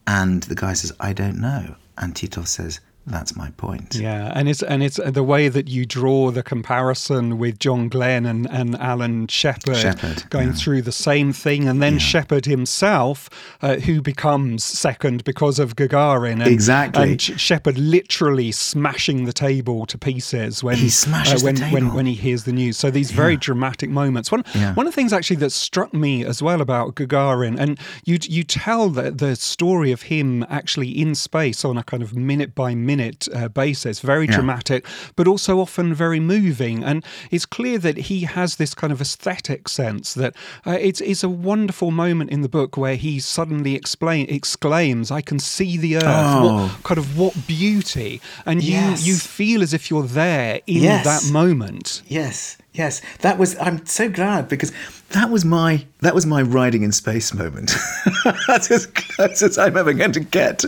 And 0.06 0.44
the 0.44 0.56
guy 0.56 0.74
says, 0.74 0.92
I 1.00 1.14
don't 1.14 1.40
know. 1.40 1.76
And 1.98 2.14
Titov 2.14 2.48
says, 2.48 2.80
that's 3.06 3.36
my 3.36 3.50
point. 3.58 3.96
Yeah, 3.96 4.32
and 4.34 4.48
it's 4.48 4.64
and 4.64 4.82
it's 4.82 4.98
the 5.04 5.24
way 5.24 5.50
that 5.50 5.68
you 5.68 5.86
draw 5.86 6.32
the 6.32 6.42
comparison 6.42 7.38
with 7.38 7.60
John 7.60 7.90
Glenn 7.90 8.26
and, 8.26 8.50
and 8.50 8.76
Alan 8.76 9.28
Shepard, 9.28 9.76
Shepard 9.76 10.30
going 10.30 10.50
yeah. 10.50 10.54
through 10.54 10.84
the 10.84 10.94
same 10.94 11.34
thing, 11.34 11.68
and 11.68 11.82
then 11.82 11.94
yeah. 11.94 12.00
Shepard 12.00 12.46
himself, 12.46 13.30
uh, 13.62 13.76
who 13.76 14.02
becomes 14.02 14.64
second 14.64 15.26
because 15.26 15.60
of 15.60 15.76
Gagarin, 15.76 16.34
and, 16.34 16.48
exactly, 16.48 17.12
and 17.12 17.22
Shepard 17.22 17.78
literally 17.78 18.54
smashing 18.54 19.26
the 19.26 19.34
table 19.34 19.86
to 19.88 19.98
pieces 19.98 20.64
when 20.64 20.78
he 20.78 20.90
smashes 20.90 21.44
uh, 21.44 21.46
when, 21.46 21.56
the 21.56 21.62
table. 21.62 21.74
when 21.74 21.94
when 21.94 22.06
he 22.06 22.14
hears 22.14 22.46
the 22.46 22.54
news. 22.54 22.78
So 22.78 22.90
these 22.90 23.12
very 23.12 23.34
yeah. 23.34 23.40
dramatic 23.42 23.90
moments. 23.90 24.32
One 24.32 24.44
one 24.76 24.88
of 24.88 24.94
the 24.94 24.96
things 24.96 25.12
actually 25.12 25.38
that 25.38 25.52
struck 25.52 25.94
me 25.94 26.24
as 26.24 26.42
well 26.42 26.62
about 26.62 26.96
Gagarin, 26.96 27.60
and 27.60 27.78
you 28.06 28.18
you 28.22 28.46
tell 28.46 28.88
the 28.88 29.12
the 29.12 29.36
story 29.36 29.92
of 29.92 30.04
him 30.04 30.46
actually 30.50 30.90
in 30.90 31.16
space 31.16 31.66
on 31.66 31.78
a 31.78 31.84
kind 31.84 32.02
of 32.02 32.16
minute 32.16 32.56
by 32.56 32.74
minute 32.74 32.93
minute 32.94 33.22
uh, 33.34 33.50
basis, 33.64 33.96
very 34.14 34.26
yeah. 34.26 34.36
dramatic, 34.36 34.82
but 35.16 35.26
also 35.28 35.60
often 35.60 35.94
very 36.06 36.20
moving. 36.20 36.84
And 36.84 36.98
it's 37.32 37.48
clear 37.58 37.78
that 37.80 37.98
he 38.10 38.18
has 38.38 38.50
this 38.56 38.74
kind 38.82 38.94
of 38.94 39.00
aesthetic 39.02 39.62
sense 39.68 40.14
that 40.22 40.34
uh, 40.66 40.78
it's, 40.88 41.02
it's 41.02 41.24
a 41.24 41.30
wonderful 41.30 41.92
moment 41.92 42.30
in 42.30 42.42
the 42.42 42.50
book 42.50 42.78
where 42.78 42.98
he 43.06 43.20
suddenly 43.20 43.74
explain, 43.76 44.24
exclaims, 44.30 45.12
I 45.20 45.22
can 45.22 45.40
see 45.40 45.78
the 45.78 45.94
earth. 45.98 46.04
Oh. 46.06 46.44
What, 46.44 46.84
kind 46.84 46.98
of 46.98 47.18
what 47.18 47.34
beauty. 47.48 48.22
And 48.46 48.64
yes. 48.64 49.06
you, 49.06 49.14
you 49.14 49.20
feel 49.20 49.62
as 49.62 49.74
if 49.74 49.90
you're 49.90 50.10
there 50.24 50.62
in 50.68 50.84
yes. 50.84 51.06
that 51.06 51.24
moment. 51.32 52.02
Yes. 52.08 52.58
Yes, 52.74 53.02
that 53.20 53.38
was. 53.38 53.56
I'm 53.60 53.86
so 53.86 54.10
glad 54.10 54.50
because 54.50 54.72
that 55.10 55.30
was 55.30 55.46
my 55.46 55.86
that 56.02 56.16
was 56.16 56.26
my 56.26 56.42
riding 56.42 56.84
in 56.84 56.92
space 56.92 57.34
moment. 57.34 57.72
That's 58.48 58.70
as 58.72 58.88
close 58.88 59.42
as 59.42 59.58
I'm 59.58 59.78
ever 59.78 59.94
going 59.94 60.12
to 60.14 60.20
get 60.20 60.66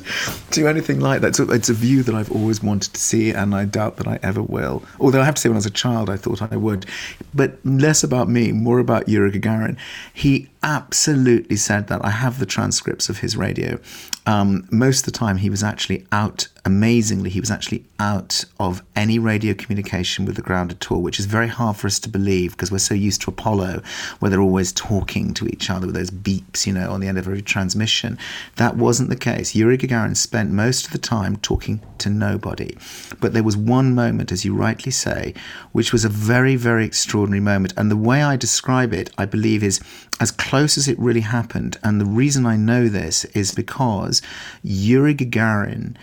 to 0.52 0.67
anything 0.67 1.00
like 1.00 1.21
that. 1.21 1.36
So 1.36 1.52
it's 1.52 1.69
a 1.69 1.74
view 1.74 2.04
that 2.04 2.15
I've 2.15 2.32
always 2.32 2.63
wanted 2.63 2.93
to 2.93 3.02
see, 3.02 3.32
and 3.32 3.54
I 3.54 3.65
doubt 3.65 3.98
that 3.98 4.08
I 4.08 4.19
ever 4.24 4.41
will. 4.41 4.84
Although 5.00 5.21
I 5.21 5.26
have 5.26 5.36
to 5.36 5.41
say, 5.41 5.50
when 5.50 5.56
I 5.56 5.58
was 5.58 5.65
a 5.65 5.71
child, 5.71 6.10
I 6.10 6.15
thought 6.15 6.41
I 6.41 6.56
would. 6.56 6.86
But 7.34 7.58
less 7.65 8.04
about 8.04 8.30
me, 8.30 8.52
more 8.52 8.80
about 8.80 9.10
Yuri 9.10 9.32
Gagarin. 9.32 9.78
He 10.13 10.50
absolutely 10.63 11.58
said 11.58 11.88
that. 11.88 12.04
I 12.04 12.10
have 12.10 12.39
the 12.39 12.45
transcripts 12.45 13.10
of 13.10 13.19
his 13.19 13.36
radio. 13.36 13.80
Um, 14.26 14.67
most 14.71 15.00
of 15.00 15.06
the 15.06 15.12
time, 15.12 15.38
he 15.38 15.50
was 15.50 15.63
actually 15.63 16.06
out. 16.12 16.48
Amazingly, 16.65 17.30
he 17.30 17.39
was 17.39 17.52
actually 17.52 17.86
out 18.00 18.43
of 18.60 18.82
any 18.95 19.19
radio 19.19 19.54
communication 19.54 20.26
with 20.26 20.36
the 20.36 20.41
ground 20.41 20.71
at 20.71 20.91
all, 20.91 21.02
which 21.04 21.19
is 21.19 21.28
very 21.28 21.48
hard 21.48 21.78
for 21.78 21.86
us 21.86 22.00
to 22.00 22.10
believe 22.10 22.52
because 22.52 22.71
we're 22.71 22.80
so 22.80 22.95
used 22.95 23.21
to 23.21 23.30
Apollo, 23.30 23.84
where 24.19 24.32
they're 24.36 24.41
always 24.41 24.74
talking 24.74 25.34
to 25.34 25.48
each 25.48 25.69
other 25.69 25.86
with 25.86 25.95
those 25.95 26.12
beeps, 26.12 26.67
you 26.67 26.74
know, 26.74 26.91
on 26.91 27.00
the 27.00 27.08
end 27.08 27.17
of 27.17 27.26
every 27.26 27.41
transmission. 27.41 28.17
That 28.58 28.76
wasn't 28.76 29.08
the 29.08 29.15
case. 29.15 29.56
Yuri 29.56 29.78
Gagarin 29.78 30.17
spent 30.17 30.52
most 30.52 30.88
of 30.88 30.91
the 30.91 30.98
time 30.98 31.38
talking 31.38 31.82
to 32.00 32.10
nobody. 32.10 32.76
But 33.21 33.32
there 33.32 33.45
was 33.45 33.56
one 33.56 33.95
moment, 33.95 34.34
as 34.34 34.43
you 34.43 34.54
rightly 34.54 34.91
say, 34.91 35.34
which 35.71 35.93
was 35.93 36.04
a 36.04 36.10
very, 36.10 36.58
very 36.58 36.84
extraordinary 36.84 37.39
moment. 37.39 37.74
And 37.78 37.89
the 37.89 37.95
way 37.95 38.24
I 38.24 38.36
describe 38.36 38.93
it, 38.93 39.10
I 39.17 39.26
believe, 39.26 39.63
is 39.63 39.80
as 40.19 40.32
close 40.32 40.78
as 40.78 40.89
it 40.89 41.00
really 41.00 41.21
happened. 41.21 41.78
And 41.82 42.02
the 42.02 42.06
reason 42.06 42.45
I 42.45 42.58
know 42.58 42.89
this 42.89 43.24
is 43.26 43.54
because 43.54 44.21
Yuri 44.63 45.15
Gagarin 45.15 45.95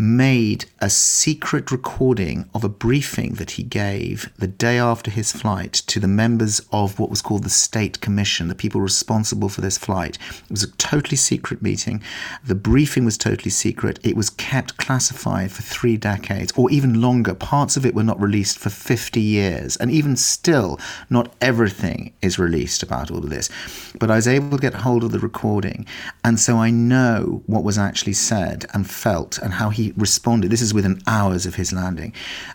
made 0.00 0.64
a 0.80 0.88
secret 0.88 1.70
recording 1.70 2.48
of 2.54 2.64
a 2.64 2.68
briefing 2.70 3.34
that 3.34 3.50
he 3.52 3.62
gave 3.62 4.32
the 4.38 4.46
day 4.46 4.78
after 4.78 5.10
his 5.10 5.30
flight 5.30 5.74
to 5.74 6.00
the 6.00 6.08
members 6.08 6.62
of 6.72 6.98
what 6.98 7.10
was 7.10 7.20
called 7.20 7.44
the 7.44 7.50
State 7.50 8.00
Commission, 8.00 8.48
the 8.48 8.54
people 8.54 8.80
responsible 8.80 9.50
for 9.50 9.60
this 9.60 9.76
flight. 9.76 10.16
It 10.44 10.50
was 10.50 10.62
a 10.62 10.72
totally 10.76 11.18
secret 11.18 11.60
meeting. 11.60 12.02
The 12.42 12.54
briefing 12.54 13.04
was 13.04 13.18
totally 13.18 13.50
secret. 13.50 13.98
It 14.02 14.16
was 14.16 14.30
kept 14.30 14.78
classified 14.78 15.52
for 15.52 15.60
three 15.60 15.98
decades 15.98 16.50
or 16.56 16.70
even 16.70 17.02
longer. 17.02 17.34
Parts 17.34 17.76
of 17.76 17.84
it 17.84 17.94
were 17.94 18.02
not 18.02 18.18
released 18.18 18.58
for 18.58 18.70
50 18.70 19.20
years. 19.20 19.76
And 19.76 19.90
even 19.90 20.16
still, 20.16 20.80
not 21.10 21.34
everything 21.42 22.14
is 22.22 22.38
released 22.38 22.82
about 22.82 23.10
all 23.10 23.18
of 23.18 23.28
this. 23.28 23.50
But 23.98 24.10
I 24.10 24.16
was 24.16 24.26
able 24.26 24.56
to 24.56 24.62
get 24.62 24.72
hold 24.72 25.04
of 25.04 25.12
the 25.12 25.18
recording. 25.18 25.84
And 26.24 26.40
so 26.40 26.56
I 26.56 26.70
know 26.70 27.42
what 27.44 27.64
was 27.64 27.76
actually 27.76 28.14
said 28.14 28.64
and 28.72 28.88
felt 28.88 29.36
and 29.36 29.52
how 29.52 29.68
he 29.68 29.89
responded. 29.96 30.50
This 30.50 30.62
is 30.62 30.74
within 30.74 31.02
hours 31.06 31.46
of 31.46 31.56
his 31.56 31.72
landing. 31.72 32.12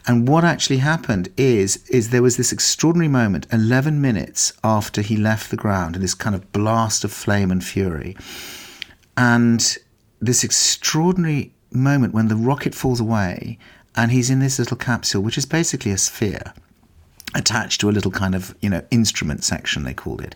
And 0.08 0.28
what 0.28 0.44
actually 0.44 0.78
happened 0.78 1.30
is, 1.38 1.78
is 1.90 2.10
there 2.10 2.22
was 2.22 2.38
this 2.38 2.52
extraordinary 2.52 3.08
moment, 3.08 3.48
11 3.52 4.02
minutes 4.02 4.54
after 4.64 5.02
he 5.02 5.18
left 5.18 5.50
the 5.50 5.58
ground, 5.58 5.96
and 5.96 6.04
this 6.04 6.14
kind 6.14 6.36
of 6.36 6.52
blast 6.52 7.04
of 7.04 7.12
flame 7.12 7.52
and 7.52 7.64
fury. 7.64 8.16
And 9.18 9.78
this 10.20 10.44
extraordinary 10.44 11.54
moment 11.72 12.14
when 12.14 12.28
the 12.28 12.36
rocket 12.36 12.74
falls 12.74 13.00
away 13.00 13.58
and 13.96 14.12
he's 14.12 14.30
in 14.30 14.40
this 14.40 14.60
little 14.60 14.78
capsule, 14.78 15.22
which 15.22 15.38
is 15.38 15.46
basically 15.46 15.92
a 15.92 15.98
sphere 15.98 16.54
attached 17.34 17.82
to 17.82 17.90
a 17.90 17.92
little 17.92 18.12
kind 18.12 18.34
of, 18.36 18.56
you 18.62 18.70
know, 18.70 18.82
instrument 18.92 19.44
section, 19.44 19.84
they 19.84 19.94
called 19.94 20.22
it 20.22 20.36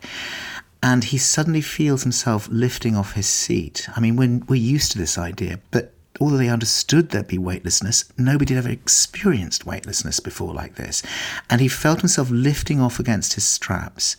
and 0.81 1.05
he 1.05 1.17
suddenly 1.17 1.61
feels 1.61 2.03
himself 2.03 2.47
lifting 2.49 2.95
off 2.95 3.13
his 3.13 3.27
seat. 3.27 3.89
I 3.95 3.99
mean, 3.99 4.15
we're 4.47 4.55
used 4.55 4.91
to 4.93 4.97
this 4.97 5.17
idea, 5.17 5.59
but 5.71 5.93
although 6.19 6.37
they 6.37 6.49
understood 6.49 7.09
there'd 7.09 7.27
be 7.27 7.37
weightlessness, 7.37 8.05
nobody 8.17 8.53
had 8.53 8.65
ever 8.65 8.73
experienced 8.73 9.65
weightlessness 9.65 10.19
before 10.19 10.53
like 10.53 10.75
this. 10.75 11.01
And 11.49 11.61
he 11.61 11.67
felt 11.67 12.01
himself 12.01 12.29
lifting 12.29 12.81
off 12.81 12.99
against 12.99 13.33
his 13.33 13.45
straps. 13.45 14.17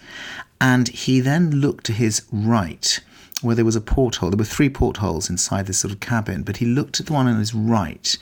And 0.60 0.88
he 0.88 1.20
then 1.20 1.50
looked 1.50 1.84
to 1.86 1.92
his 1.92 2.22
right, 2.32 3.00
where 3.42 3.54
there 3.54 3.64
was 3.64 3.76
a 3.76 3.80
porthole. 3.80 4.30
There 4.30 4.38
were 4.38 4.44
three 4.44 4.70
portholes 4.70 5.30
inside 5.30 5.66
this 5.66 5.78
sort 5.78 5.92
of 5.92 6.00
cabin, 6.00 6.42
but 6.42 6.58
he 6.58 6.66
looked 6.66 7.00
at 7.00 7.06
the 7.06 7.12
one 7.12 7.26
on 7.26 7.38
his 7.38 7.54
right. 7.54 8.16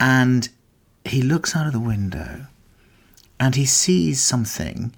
And 0.00 0.48
he 1.04 1.22
looks 1.22 1.56
out 1.56 1.66
of 1.66 1.72
the 1.72 1.80
window 1.80 2.46
and 3.42 3.56
he 3.56 3.66
sees 3.66 4.20
something 4.20 4.94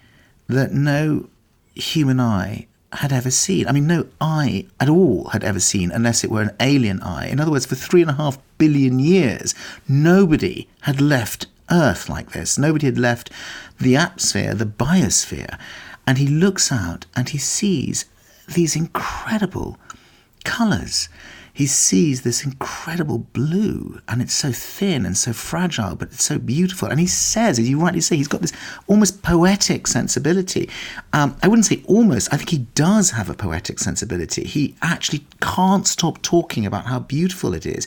that 0.49 0.73
no 0.73 1.29
human 1.75 2.21
eye 2.21 2.67
had 2.97 3.13
ever 3.13 3.31
seen. 3.31 3.67
I 3.67 3.73
mean, 3.73 3.87
no 3.87 4.07
eye 4.21 4.67
at 4.81 4.89
all 4.89 5.29
had 5.31 5.45
ever 5.45 5.61
seen, 5.61 5.91
unless 5.91 6.25
it 6.25 6.31
were 6.31 6.43
an 6.43 6.57
alien 6.61 7.03
eye. 7.03 7.27
In 7.27 7.41
other 7.41 7.51
words, 7.51 7.67
for 7.67 7.75
three 7.75 8.03
and 8.03 8.11
a 8.11 8.15
half 8.15 8.39
billion 8.59 8.99
years, 8.99 9.55
nobody 9.89 10.69
had 10.83 11.01
left 11.01 11.47
Earth 11.71 12.09
like 12.09 12.33
this. 12.33 12.59
Nobody 12.59 12.87
had 12.87 12.99
left 12.99 13.31
the 13.81 13.97
atmosphere, 13.97 14.55
the 14.55 14.67
biosphere. 14.67 15.59
And 16.07 16.19
he 16.19 16.27
looks 16.27 16.71
out 16.71 17.07
and 17.17 17.29
he 17.29 17.39
sees 17.39 18.05
these 18.47 18.77
incredible 18.77 19.79
colours 20.45 21.09
he 21.55 21.67
sees 21.69 22.23
this 22.23 22.45
incredible 22.45 23.19
blue 23.19 24.01
and 24.09 24.21
it's 24.21 24.35
so 24.35 24.51
thin 24.51 25.07
and 25.07 25.17
so 25.17 25.33
fragile, 25.33 25.95
but 25.95 26.09
it's 26.09 26.25
so 26.25 26.37
beautiful. 26.37 26.89
And 26.89 26.99
he 26.99 27.07
says, 27.07 27.61
as 27.61 27.71
you 27.71 27.81
rightly 27.81 28.01
say, 28.01 28.17
he's 28.17 28.27
got 28.27 28.41
this 28.41 28.53
almost 28.89 29.23
poetic 29.23 29.87
sensibility. 29.87 30.69
Um, 31.13 31.37
I 31.45 31.49
wouldn't 31.49 31.67
say 31.67 31.81
almost, 31.87 32.35
I 32.35 32.39
think 32.39 32.51
he 32.51 32.67
does 32.75 33.13
have 33.13 33.31
a 33.31 33.35
poetic 33.35 33.79
sensibility. 33.79 34.43
He 34.43 34.75
actually 34.83 35.25
can't 35.41 35.87
stop 35.87 36.21
talking 36.23 36.67
about 36.67 36.87
how 36.87 36.99
beautiful 36.99 37.55
it 37.55 37.67
is. 37.67 37.87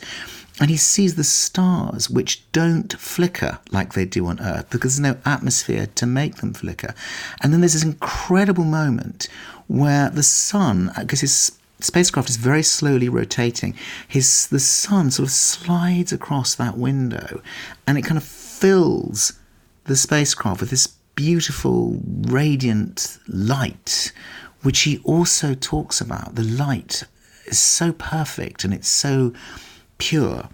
And 0.61 0.69
he 0.69 0.77
sees 0.77 1.15
the 1.15 1.25
stars 1.25 2.09
which 2.09 2.49
don't 2.53 2.93
flicker 2.93 3.59
like 3.71 3.93
they 3.93 4.05
do 4.05 4.27
on 4.27 4.39
Earth 4.39 4.69
because 4.69 4.97
there's 4.97 5.13
no 5.13 5.19
atmosphere 5.25 5.87
to 5.95 6.05
make 6.05 6.37
them 6.37 6.53
flicker. 6.53 6.95
And 7.41 7.51
then 7.51 7.59
there's 7.59 7.73
this 7.73 7.83
incredible 7.83 8.63
moment 8.63 9.27
where 9.67 10.09
the 10.09 10.23
sun, 10.23 10.89
because 10.97 11.19
his 11.19 11.51
spacecraft 11.79 12.29
is 12.29 12.37
very 12.37 12.63
slowly 12.63 13.09
rotating. 13.09 13.75
His 14.07 14.47
the 14.47 14.59
sun 14.59 15.11
sort 15.11 15.27
of 15.27 15.33
slides 15.33 16.11
across 16.11 16.55
that 16.55 16.77
window, 16.77 17.41
and 17.85 17.97
it 17.97 18.03
kind 18.03 18.17
of 18.17 18.23
fills 18.23 19.33
the 19.85 19.95
spacecraft 19.95 20.61
with 20.61 20.69
this 20.69 20.87
beautiful, 21.15 21.99
radiant 22.05 23.17
light, 23.27 24.11
which 24.61 24.81
he 24.81 24.99
also 25.03 25.53
talks 25.53 25.99
about. 26.01 26.35
The 26.35 26.43
light 26.43 27.03
is 27.45 27.57
so 27.57 27.91
perfect 27.91 28.63
and 28.63 28.73
it's 28.73 28.89
so 28.89 29.33
pure. 29.97 30.49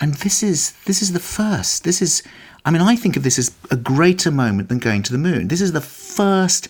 And 0.00 0.14
this 0.14 0.42
is 0.42 0.72
this 0.86 1.02
is 1.02 1.12
the 1.12 1.20
first. 1.20 1.84
This 1.84 2.00
is 2.02 2.22
I 2.64 2.70
mean, 2.70 2.82
I 2.82 2.96
think 2.96 3.16
of 3.16 3.22
this 3.22 3.38
as 3.38 3.50
a 3.70 3.76
greater 3.76 4.30
moment 4.30 4.68
than 4.68 4.78
going 4.78 5.02
to 5.04 5.12
the 5.12 5.18
moon. 5.18 5.48
This 5.48 5.60
is 5.60 5.72
the 5.72 5.80
first 5.80 6.68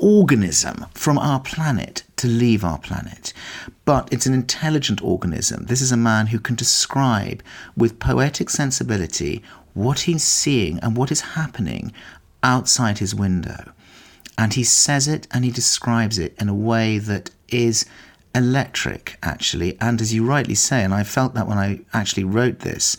organism 0.00 0.86
from 0.94 1.18
our 1.18 1.40
planet 1.40 2.02
to 2.16 2.26
leave 2.26 2.64
our 2.64 2.78
planet. 2.78 3.32
But 3.84 4.08
it's 4.12 4.26
an 4.26 4.34
intelligent 4.34 5.02
organism. 5.02 5.66
This 5.66 5.80
is 5.80 5.92
a 5.92 5.96
man 5.96 6.28
who 6.28 6.38
can 6.38 6.56
describe 6.56 7.42
with 7.76 7.98
poetic 7.98 8.50
sensibility 8.50 9.42
what 9.74 10.00
he's 10.00 10.24
seeing 10.24 10.78
and 10.80 10.96
what 10.96 11.12
is 11.12 11.20
happening 11.20 11.92
outside 12.42 12.98
his 12.98 13.14
window. 13.14 13.72
And 14.36 14.54
he 14.54 14.64
says 14.64 15.08
it 15.08 15.26
and 15.30 15.44
he 15.44 15.50
describes 15.50 16.18
it 16.18 16.34
in 16.40 16.48
a 16.48 16.54
way 16.54 16.98
that 16.98 17.30
is 17.48 17.84
electric, 18.34 19.18
actually. 19.22 19.76
And 19.80 20.00
as 20.00 20.14
you 20.14 20.24
rightly 20.24 20.54
say, 20.54 20.84
and 20.84 20.94
I 20.94 21.02
felt 21.02 21.34
that 21.34 21.48
when 21.48 21.58
I 21.58 21.80
actually 21.92 22.24
wrote 22.24 22.60
this, 22.60 22.96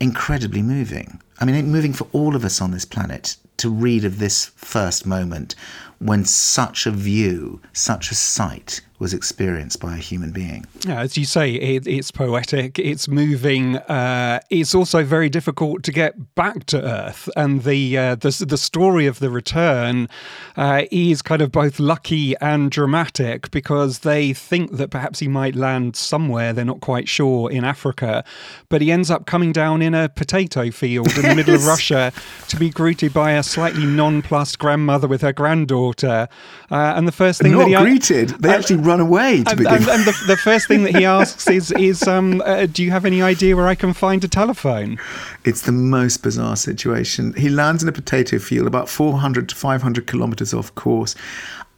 incredibly 0.00 0.62
moving. 0.62 1.20
I 1.40 1.44
mean, 1.44 1.70
moving 1.70 1.92
for 1.92 2.06
all 2.12 2.36
of 2.36 2.44
us 2.44 2.60
on 2.60 2.70
this 2.70 2.84
planet 2.84 3.36
to 3.58 3.70
read 3.70 4.04
of 4.04 4.18
this 4.18 4.46
first 4.56 5.06
moment 5.06 5.54
when 5.98 6.24
such 6.24 6.86
a 6.86 6.90
view, 6.90 7.60
such 7.72 8.10
a 8.10 8.14
sight 8.14 8.80
was 8.98 9.12
experienced 9.12 9.80
by 9.80 9.94
a 9.94 9.98
human 9.98 10.32
being. 10.32 10.66
Yeah, 10.86 11.00
as 11.00 11.16
you 11.16 11.24
say, 11.24 11.54
it, 11.54 11.86
it's 11.86 12.10
poetic, 12.10 12.78
it's 12.78 13.08
moving. 13.08 13.76
Uh, 13.76 14.40
it's 14.50 14.74
also 14.74 15.04
very 15.04 15.28
difficult 15.28 15.82
to 15.84 15.92
get 15.92 16.34
back 16.34 16.64
to 16.66 16.82
Earth, 16.82 17.28
and 17.36 17.62
the 17.64 17.98
uh, 17.98 18.14
the, 18.14 18.44
the 18.46 18.58
story 18.58 19.06
of 19.06 19.18
the 19.18 19.30
return 19.30 20.08
uh, 20.56 20.84
is 20.90 21.22
kind 21.22 21.42
of 21.42 21.52
both 21.52 21.78
lucky 21.78 22.36
and 22.38 22.70
dramatic 22.70 23.50
because 23.50 24.00
they 24.00 24.32
think 24.32 24.72
that 24.72 24.90
perhaps 24.90 25.18
he 25.18 25.28
might 25.28 25.54
land 25.54 25.96
somewhere 25.96 26.52
they're 26.52 26.64
not 26.64 26.80
quite 26.80 27.08
sure 27.08 27.50
in 27.50 27.64
Africa, 27.64 28.24
but 28.68 28.80
he 28.80 28.90
ends 28.90 29.10
up 29.10 29.26
coming 29.26 29.52
down 29.52 29.82
in 29.82 29.94
a 29.94 30.08
potato 30.08 30.70
field 30.70 31.14
in 31.16 31.22
the 31.22 31.34
middle 31.34 31.54
of 31.54 31.66
Russia 31.66 32.12
to 32.48 32.56
be 32.56 32.70
greeted 32.70 33.12
by 33.12 33.32
a 33.32 33.42
slightly 33.42 33.84
nonplussed 33.84 34.58
grandmother 34.58 35.06
with 35.06 35.20
her 35.20 35.32
granddaughter, 35.32 36.28
uh, 36.70 36.94
and 36.96 37.06
the 37.06 37.12
first 37.12 37.42
thing 37.42 37.52
not 37.52 37.68
that 37.68 37.68
he 37.68 37.76
greeted, 37.76 38.30
they 38.40 38.50
actually 38.50 38.76
run 38.86 39.00
away 39.00 39.42
to 39.42 39.50
and, 39.50 39.58
begin 39.58 39.74
and, 39.74 39.88
and 39.88 40.04
the, 40.04 40.24
the, 40.26 40.36
first 40.36 40.68
thing 40.68 40.84
that 40.84 40.96
he 40.96 41.04
asks 41.18 41.48
is, 41.48 41.72
is 41.72 42.06
um, 42.06 42.40
uh, 42.44 42.66
do 42.66 42.82
you 42.82 42.90
have 42.90 43.04
any 43.04 43.20
idea 43.20 43.56
where 43.56 43.66
I 43.66 43.74
can 43.74 43.92
find 43.92 44.22
a 44.24 44.28
telephone? 44.28 44.98
It's 45.44 45.62
the 45.62 45.72
most 45.72 46.22
bizarre 46.22 46.56
situation. 46.56 47.34
He 47.34 47.48
lands 47.48 47.82
in 47.82 47.88
a 47.88 47.92
potato 47.92 48.38
field 48.38 48.66
about 48.66 48.88
400 48.88 49.48
to 49.48 49.54
500 49.54 50.06
kilometers 50.06 50.54
off 50.54 50.74
course. 50.74 51.14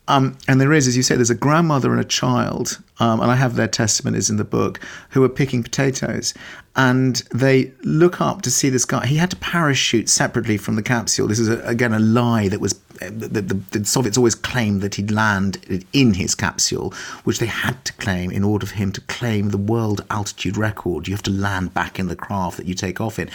Um, 0.09 0.39
and 0.49 0.59
there 0.59 0.73
is, 0.73 0.89
as 0.89 0.97
you 0.97 1.03
say, 1.03 1.17
there's 1.17 1.29
a 1.29 1.35
grandmother 1.35 1.93
and 1.93 2.01
a 2.01 2.05
child, 2.05 2.79
um, 2.99 3.21
and 3.21 3.31
I 3.31 3.37
have 3.37 3.57
their 3.57 3.69
testimonies 3.69 4.31
in 4.31 4.39
the 4.39 4.45
book, 4.45 4.81
who 5.11 5.23
are 5.23 5.29
picking 5.29 5.63
potatoes. 5.63 6.33
And 6.77 7.17
they 7.33 7.73
look 7.83 8.21
up 8.21 8.41
to 8.43 8.51
see 8.51 8.71
this 8.71 8.87
guy. 8.87 9.07
He 9.07 9.17
had 9.17 9.31
to 9.31 9.37
parachute 9.37 10.09
separately 10.09 10.57
from 10.57 10.77
the 10.77 10.83
capsule. 10.83 11.29
This 11.29 11.39
is, 11.39 11.49
a, 11.49 11.61
again, 11.65 11.93
a 11.93 11.99
lie 11.99 12.49
that 12.49 12.61
was 12.61 12.81
the, 13.01 13.41
the, 13.41 13.79
the, 13.79 13.85
Soviets 13.85 14.17
always 14.17 14.35
claimed 14.35 14.81
that 14.83 14.97
he'd 14.97 15.11
land 15.11 15.85
in 15.93 16.15
his 16.15 16.35
capsule, 16.35 16.93
which 17.25 17.39
they 17.39 17.47
had 17.47 17.85
to 17.85 17.93
claim 17.95 18.31
in 18.31 18.45
order 18.45 18.67
for 18.67 18.75
him 18.75 18.93
to 18.93 19.01
claim 19.03 19.51
the 19.51 19.59
world 19.59 20.05
altitude 20.11 20.57
record. 20.57 21.09
You 21.09 21.15
have 21.15 21.23
to 21.25 21.31
land 21.31 21.75
back 21.75 21.99
in 21.99 22.09
the 22.09 22.17
craft 22.17 22.57
that 22.57 22.67
you 22.67 22.75
take 22.75 23.01
off 23.01 23.19
in, 23.19 23.31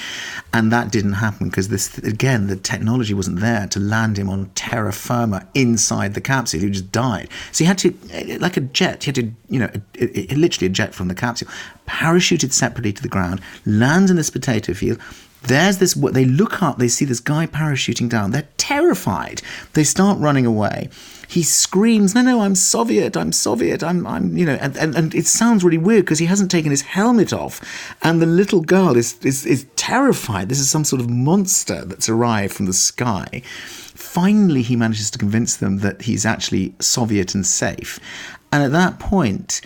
and 0.54 0.72
that 0.72 0.92
didn't 0.92 1.14
happen 1.14 1.50
because 1.50 1.70
this 1.70 1.98
again 2.00 2.48
the 2.48 2.56
technology 2.56 3.14
wasn't 3.14 3.40
there 3.40 3.68
to 3.68 3.80
land 3.80 4.18
him 4.18 4.30
on 4.30 4.50
terra 4.56 4.92
firma 4.92 5.48
inside 5.54 6.14
the 6.14 6.22
capsule. 6.22 6.60
He 6.60 6.70
just 6.70 6.92
died. 6.92 7.30
So 7.52 7.64
he 7.64 7.68
had 7.68 7.78
to, 7.80 8.38
like 8.40 8.58
a 8.58 8.62
jet, 8.62 9.04
he 9.04 9.10
had 9.10 9.16
to, 9.16 9.32
you 9.50 9.60
know, 9.60 9.70
literally 10.36 10.68
a 10.68 10.70
jet 10.70 10.94
from 10.94 11.08
the 11.08 11.16
capsule, 11.16 11.48
parachuted 11.88 12.52
separately 12.52 12.94
to 12.94 13.02
the 13.02 13.10
ground, 13.10 13.42
lands 13.66 14.12
in 14.12 14.18
this 14.18 14.30
potato 14.30 14.74
field 14.74 15.00
there's 15.44 15.78
this, 15.78 15.96
what 15.96 16.14
they 16.14 16.26
look 16.26 16.62
up, 16.62 16.78
they 16.78 16.88
see 16.88 17.06
this 17.06 17.20
guy 17.20 17.48
parachuting 17.48 18.10
down. 18.10 18.32
They're 18.32 18.48
terrified. 18.58 19.42
They 19.74 19.84
start 19.84 20.20
running 20.20 20.46
away 20.46 20.90
he 21.34 21.42
screams, 21.42 22.14
"No, 22.14 22.22
no, 22.22 22.42
I'm 22.42 22.54
Soviet! 22.54 23.18
I'm 23.18 23.32
Soviet! 23.32 23.84
I'm, 23.84 24.06
I'm, 24.06 24.38
you 24.38 24.46
know." 24.46 24.58
And, 24.62 24.78
and, 24.78 24.96
and 24.96 25.16
it 25.16 25.26
sounds 25.26 25.64
really 25.64 25.80
weird 25.80 26.06
because 26.06 26.20
he 26.20 26.28
hasn't 26.28 26.52
taken 26.52 26.70
his 26.70 26.82
helmet 26.82 27.34
off, 27.34 27.60
and 28.04 28.22
the 28.22 28.28
little 28.28 28.62
girl 28.62 28.96
is, 28.96 29.18
is 29.24 29.44
is 29.46 29.66
terrified. 29.76 30.50
This 30.50 30.60
is 30.60 30.70
some 30.70 30.86
sort 30.86 31.02
of 31.02 31.10
monster 31.10 31.86
that's 31.86 32.08
arrived 32.08 32.54
from 32.54 32.68
the 32.68 32.74
sky. 32.74 33.42
Finally, 33.96 34.62
he 34.62 34.76
manages 34.76 35.10
to 35.12 35.18
convince 35.18 35.58
them 35.58 35.80
that 35.80 36.04
he's 36.04 36.24
actually 36.24 36.76
Soviet 36.80 37.34
and 37.34 37.46
safe, 37.46 38.00
and 38.52 38.62
at 38.62 38.72
that 38.72 39.00
point, 39.00 39.62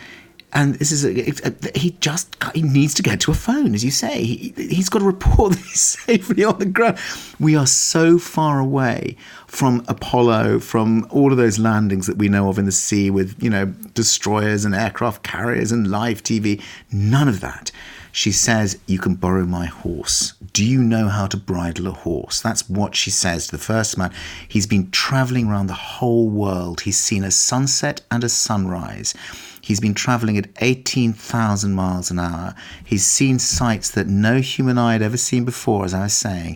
and 0.53 0.75
this 0.75 0.91
is 0.91 1.03
a, 1.03 1.09
a, 1.09 1.49
uh, 1.49 1.71
he 1.75 1.91
just 1.99 2.35
he 2.55 2.61
needs 2.61 2.93
to 2.95 3.03
get 3.03 3.19
to 3.21 3.31
a 3.31 3.33
phone, 3.33 3.75
as 3.75 3.83
you 3.83 3.91
say. 3.91 4.23
He, 4.23 4.53
he's 4.55 4.89
got 4.89 4.99
to 4.99 5.05
report 5.05 5.51
that 5.53 5.59
he's 5.59 5.81
safely 5.81 6.43
on 6.43 6.59
the 6.59 6.65
ground. 6.65 6.97
We 7.39 7.55
are 7.55 7.67
so 7.67 8.17
far 8.17 8.59
away 8.59 9.17
from 9.45 9.83
Apollo, 9.87 10.59
from 10.59 11.05
all 11.09 11.31
of 11.31 11.37
those 11.37 11.59
landings 11.59 12.07
that 12.07 12.17
we 12.17 12.29
know 12.29 12.49
of 12.49 12.57
in 12.57 12.65
the 12.65 12.71
sea 12.71 13.09
with 13.09 13.41
you 13.43 13.49
know 13.49 13.65
destroyers 13.93 14.63
and 14.63 14.73
aircraft 14.73 15.23
carriers 15.23 15.71
and 15.71 15.91
live 15.91 16.23
TV. 16.23 16.61
None 16.91 17.27
of 17.27 17.41
that. 17.41 17.71
She 18.17 18.31
says, 18.31 18.79
You 18.87 18.97
can 18.97 19.13
borrow 19.13 19.45
my 19.45 19.67
horse. 19.67 20.33
Do 20.51 20.65
you 20.65 20.81
know 20.81 21.07
how 21.07 21.27
to 21.27 21.37
bridle 21.37 21.85
a 21.85 21.91
horse? 21.91 22.41
That's 22.41 22.67
what 22.67 22.95
she 22.95 23.11
says 23.11 23.45
to 23.45 23.51
the 23.51 23.63
first 23.63 23.95
man. 23.95 24.11
He's 24.47 24.65
been 24.65 24.89
traveling 24.89 25.47
around 25.47 25.67
the 25.67 25.73
whole 25.73 26.27
world. 26.27 26.81
He's 26.81 26.97
seen 26.97 27.23
a 27.23 27.29
sunset 27.29 28.01
and 28.09 28.23
a 28.23 28.29
sunrise. 28.29 29.13
He's 29.67 29.81
been 29.81 29.93
traveling 29.93 30.37
at 30.37 30.47
18,000 30.61 31.73
miles 31.73 32.09
an 32.09 32.19
hour. 32.19 32.55
He's 32.85 33.05
seen 33.05 33.37
sights 33.37 33.91
that 33.91 34.07
no 34.07 34.39
human 34.39 34.77
eye 34.77 34.93
had 34.93 35.01
ever 35.01 35.17
seen 35.17 35.43
before, 35.43 35.83
as 35.83 35.93
I 35.93 36.03
was 36.03 36.13
saying. 36.13 36.55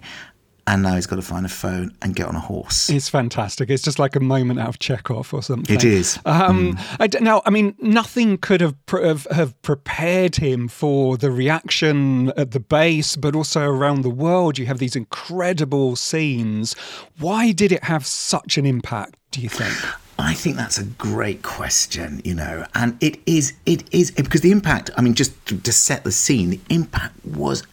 And 0.66 0.84
now 0.84 0.96
he's 0.96 1.08
got 1.08 1.18
to 1.18 1.22
find 1.22 1.46
a 1.46 1.50
phone 1.50 1.94
and 2.02 2.16
get 2.16 2.28
on 2.28 2.38
a 2.38 2.40
horse. 2.40 2.90
It's 2.90 3.10
fantastic. 3.10 3.70
It's 3.70 3.84
just 3.84 4.00
like 4.00 4.16
a 4.16 4.22
moment 4.22 4.62
out 4.62 4.70
of 4.70 4.80
Chekhov 4.80 5.34
or 5.34 5.44
something. 5.44 5.76
It 5.76 5.84
is. 5.84 6.20
Um, 6.24 6.78
mm. 6.78 6.98
I, 7.02 7.22
now, 7.22 7.42
I 7.46 7.50
mean, 7.50 7.76
nothing 7.80 8.38
could 8.38 8.62
have, 8.62 8.76
have, 8.90 9.28
have 9.32 9.62
prepared 9.62 10.38
him 10.38 10.70
for 10.70 11.18
the 11.18 11.32
reaction 11.32 12.32
at 12.38 12.52
the 12.52 12.62
base, 12.62 13.18
but 13.18 13.36
also 13.36 13.68
around 13.68 14.04
the 14.04 14.10
world. 14.10 14.58
You 14.58 14.68
have 14.68 14.80
these 14.80 14.96
incredible 14.96 15.98
scenes. 15.98 16.78
Why 17.20 17.52
did 17.52 17.74
it 17.74 17.84
have 17.84 18.06
such 18.06 18.58
an 18.58 18.66
impact? 18.66 19.18
Do 19.32 19.42
you 19.42 19.50
think? 19.50 19.76
I 20.22 20.34
think 20.36 20.56
that's 20.56 20.78
a 20.78 20.84
great 20.84 21.42
question, 21.42 22.22
you 22.24 22.36
know, 22.36 22.66
and 22.76 22.96
it 23.02 23.20
is, 23.26 23.54
it 23.66 23.92
is, 23.92 24.12
because 24.12 24.42
the 24.42 24.52
impact, 24.52 24.92
I 24.96 25.02
mean, 25.02 25.16
just 25.16 25.34
to, 25.48 25.58
to 25.60 25.72
set 25.72 26.04
the 26.04 26.12
scene, 26.12 26.52
the 26.52 26.60
impact 26.70 27.16
was 27.26 27.64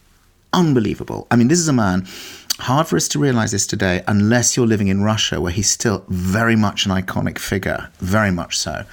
unbelievable. 0.51 1.27
I 1.29 1.35
mean, 1.35 1.47
this 1.47 1.59
is 1.59 1.67
a 1.67 1.73
man, 1.73 2.07
hard 2.57 2.87
for 2.87 2.95
us 2.95 3.07
to 3.09 3.19
realize 3.19 3.51
this 3.51 3.67
today, 3.67 4.03
unless 4.07 4.57
you're 4.57 4.65
living 4.65 4.87
in 4.87 5.03
Russia, 5.03 5.39
where 5.39 5.51
he's 5.51 5.69
still 5.69 6.03
very 6.09 6.55
much 6.55 6.87
an 6.87 6.91
iconic 6.91 7.37
figure, 7.37 7.89
very 7.99 8.31
much 8.31 8.57
so, 8.57 8.83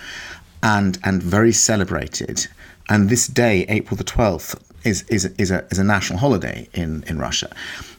and, 0.63 0.99
and 1.03 1.23
very 1.23 1.53
celebrated. 1.53 2.47
And 2.91 3.09
this 3.09 3.27
day, 3.27 3.65
April 3.69 3.97
the 3.97 4.05
12th, 4.05 4.61
is, 4.85 5.03
is, 5.09 5.25
is, 5.39 5.51
a, 5.51 5.65
is 5.71 5.79
a 5.79 5.85
national 5.85 6.19
holiday 6.19 6.69
in, 6.75 7.05
in 7.09 7.19
Russia. 7.19 7.51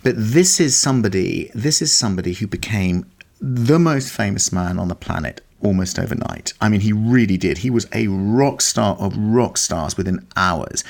But 0.03 0.13
this 0.17 0.59
is 0.59 0.77
somebody, 0.77 1.49
this 1.55 1.81
is 1.81 1.91
somebody 1.91 2.33
who 2.33 2.47
became 2.47 3.05
the 3.41 3.79
most 3.79 4.13
famous 4.13 4.51
man 4.51 4.79
on 4.79 4.87
the 4.87 4.95
planet 4.95 5.41
almost 5.61 5.99
overnight. 5.99 6.53
I 6.61 6.69
mean, 6.69 6.81
he 6.81 6.93
really 6.93 7.37
did. 7.37 7.59
He 7.59 7.69
was 7.69 7.87
a 7.93 8.07
rock 8.07 8.61
star 8.61 8.95
of 8.97 9.17
rock 9.17 9.57
stars 9.57 9.97
within 9.97 10.25
hours. 10.35 10.83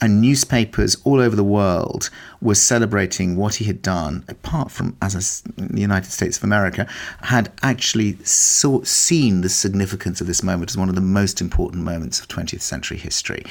And 0.00 0.20
newspapers 0.20 0.96
all 1.04 1.20
over 1.20 1.34
the 1.34 1.44
world 1.44 2.10
were 2.40 2.56
celebrating 2.56 3.36
what 3.36 3.54
he 3.54 3.64
had 3.64 3.80
done, 3.80 4.24
apart 4.28 4.70
from 4.70 4.96
as 5.00 5.14
a, 5.14 5.52
the 5.60 5.80
United 5.80 6.10
States 6.10 6.36
of 6.36 6.44
America, 6.44 6.86
had 7.22 7.50
actually 7.62 8.16
saw, 8.24 8.82
seen 8.82 9.40
the 9.40 9.48
significance 9.48 10.20
of 10.20 10.26
this 10.26 10.42
moment 10.42 10.70
as 10.70 10.76
one 10.76 10.88
of 10.88 10.94
the 10.94 11.00
most 11.00 11.40
important 11.40 11.84
moments 11.84 12.20
of 12.20 12.28
20th 12.28 12.60
century 12.60 12.98
history, 12.98 13.44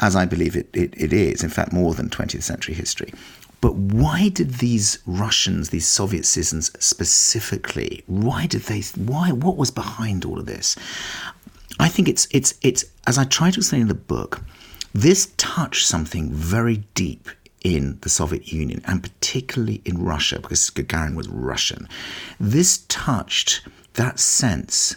as 0.00 0.14
I 0.14 0.26
believe 0.26 0.56
it, 0.56 0.68
it, 0.74 0.92
it 0.94 1.12
is, 1.12 1.42
in 1.42 1.48
fact, 1.48 1.72
more 1.72 1.94
than 1.94 2.10
20th 2.10 2.42
century 2.42 2.74
history. 2.74 3.12
But 3.64 3.76
why 3.76 4.28
did 4.28 4.56
these 4.56 4.98
Russians, 5.06 5.70
these 5.70 5.86
Soviet 5.88 6.26
citizens 6.26 6.70
specifically, 6.80 8.04
why 8.06 8.44
did 8.44 8.64
they, 8.64 8.82
why, 8.94 9.32
what 9.32 9.56
was 9.56 9.70
behind 9.70 10.26
all 10.26 10.38
of 10.38 10.44
this? 10.44 10.76
I 11.80 11.88
think 11.88 12.06
it's, 12.06 12.28
it's, 12.30 12.52
it's, 12.60 12.84
as 13.06 13.16
I 13.16 13.24
try 13.24 13.50
to 13.50 13.60
explain 13.60 13.80
in 13.80 13.88
the 13.88 13.94
book, 13.94 14.42
this 14.92 15.32
touched 15.38 15.86
something 15.86 16.30
very 16.30 16.84
deep 16.94 17.30
in 17.62 17.96
the 18.02 18.10
Soviet 18.10 18.52
Union 18.52 18.82
and 18.84 19.02
particularly 19.02 19.80
in 19.86 20.04
Russia 20.04 20.40
because 20.40 20.68
Gagarin 20.68 21.14
was 21.14 21.30
Russian. 21.30 21.88
This 22.38 22.84
touched 22.88 23.66
that 23.94 24.18
sense 24.18 24.96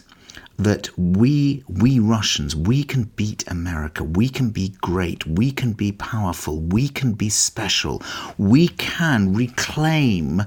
that 0.58 0.90
we 0.98 1.62
we 1.68 1.98
Russians 1.98 2.56
we 2.56 2.82
can 2.82 3.04
beat 3.04 3.44
America. 3.48 4.02
We 4.02 4.28
can 4.28 4.50
be 4.50 4.74
great. 4.80 5.26
We 5.26 5.52
can 5.52 5.72
be 5.72 5.92
powerful. 5.92 6.58
We 6.58 6.88
can 6.88 7.12
be 7.12 7.28
special. 7.28 8.02
We 8.36 8.68
can 8.68 9.32
reclaim 9.34 10.42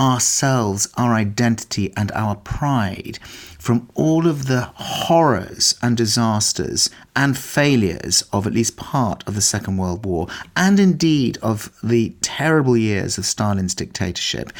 ourselves 0.00 0.88
our 0.96 1.12
identity 1.12 1.92
and 1.94 2.10
our 2.12 2.34
pride 2.34 3.18
from 3.58 3.86
all 3.94 4.26
of 4.26 4.46
the 4.46 4.62
horrors 4.74 5.74
and 5.82 5.94
disasters 5.94 6.88
and 7.14 7.36
failures 7.36 8.24
of 8.32 8.46
at 8.46 8.54
least 8.54 8.78
part 8.78 9.22
of 9.28 9.34
the 9.34 9.42
Second 9.42 9.76
World 9.76 10.06
War, 10.06 10.26
and 10.56 10.80
indeed 10.80 11.36
of 11.42 11.70
the 11.82 12.14
terrible 12.22 12.78
years 12.78 13.18
of 13.18 13.26
Stalin's 13.26 13.74
dictatorship. 13.74 14.50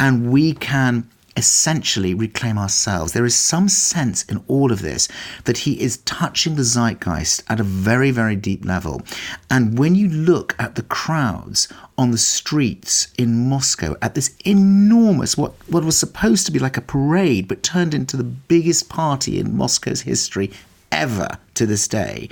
And 0.00 0.32
we 0.32 0.54
can 0.54 1.08
essentially 1.36 2.14
reclaim 2.14 2.58
ourselves. 2.58 3.12
There 3.12 3.24
is 3.24 3.34
some 3.34 3.68
sense 3.68 4.24
in 4.24 4.42
all 4.48 4.72
of 4.72 4.82
this 4.82 5.08
that 5.44 5.58
he 5.58 5.80
is 5.80 5.98
touching 5.98 6.56
the 6.56 6.64
zeitgeist 6.64 7.42
at 7.48 7.60
a 7.60 7.64
very, 7.64 8.10
very 8.10 8.36
deep 8.36 8.64
level. 8.64 9.02
And 9.50 9.78
when 9.78 9.94
you 9.94 10.08
look 10.08 10.54
at 10.58 10.74
the 10.74 10.82
crowds 10.82 11.68
on 11.96 12.10
the 12.10 12.18
streets 12.18 13.12
in 13.18 13.48
Moscow 13.48 13.96
at 14.02 14.14
this 14.14 14.34
enormous, 14.44 15.36
what, 15.36 15.52
what 15.68 15.84
was 15.84 15.98
supposed 15.98 16.46
to 16.46 16.52
be 16.52 16.58
like 16.58 16.76
a 16.76 16.82
parade, 16.82 17.48
but 17.48 17.62
turned 17.62 17.94
into 17.94 18.16
the 18.16 18.24
biggest 18.24 18.88
party 18.88 19.38
in 19.38 19.56
Moscow's 19.56 20.02
history 20.02 20.50
ever 20.92 21.38
to 21.54 21.66
this 21.66 21.86
day 21.86 22.28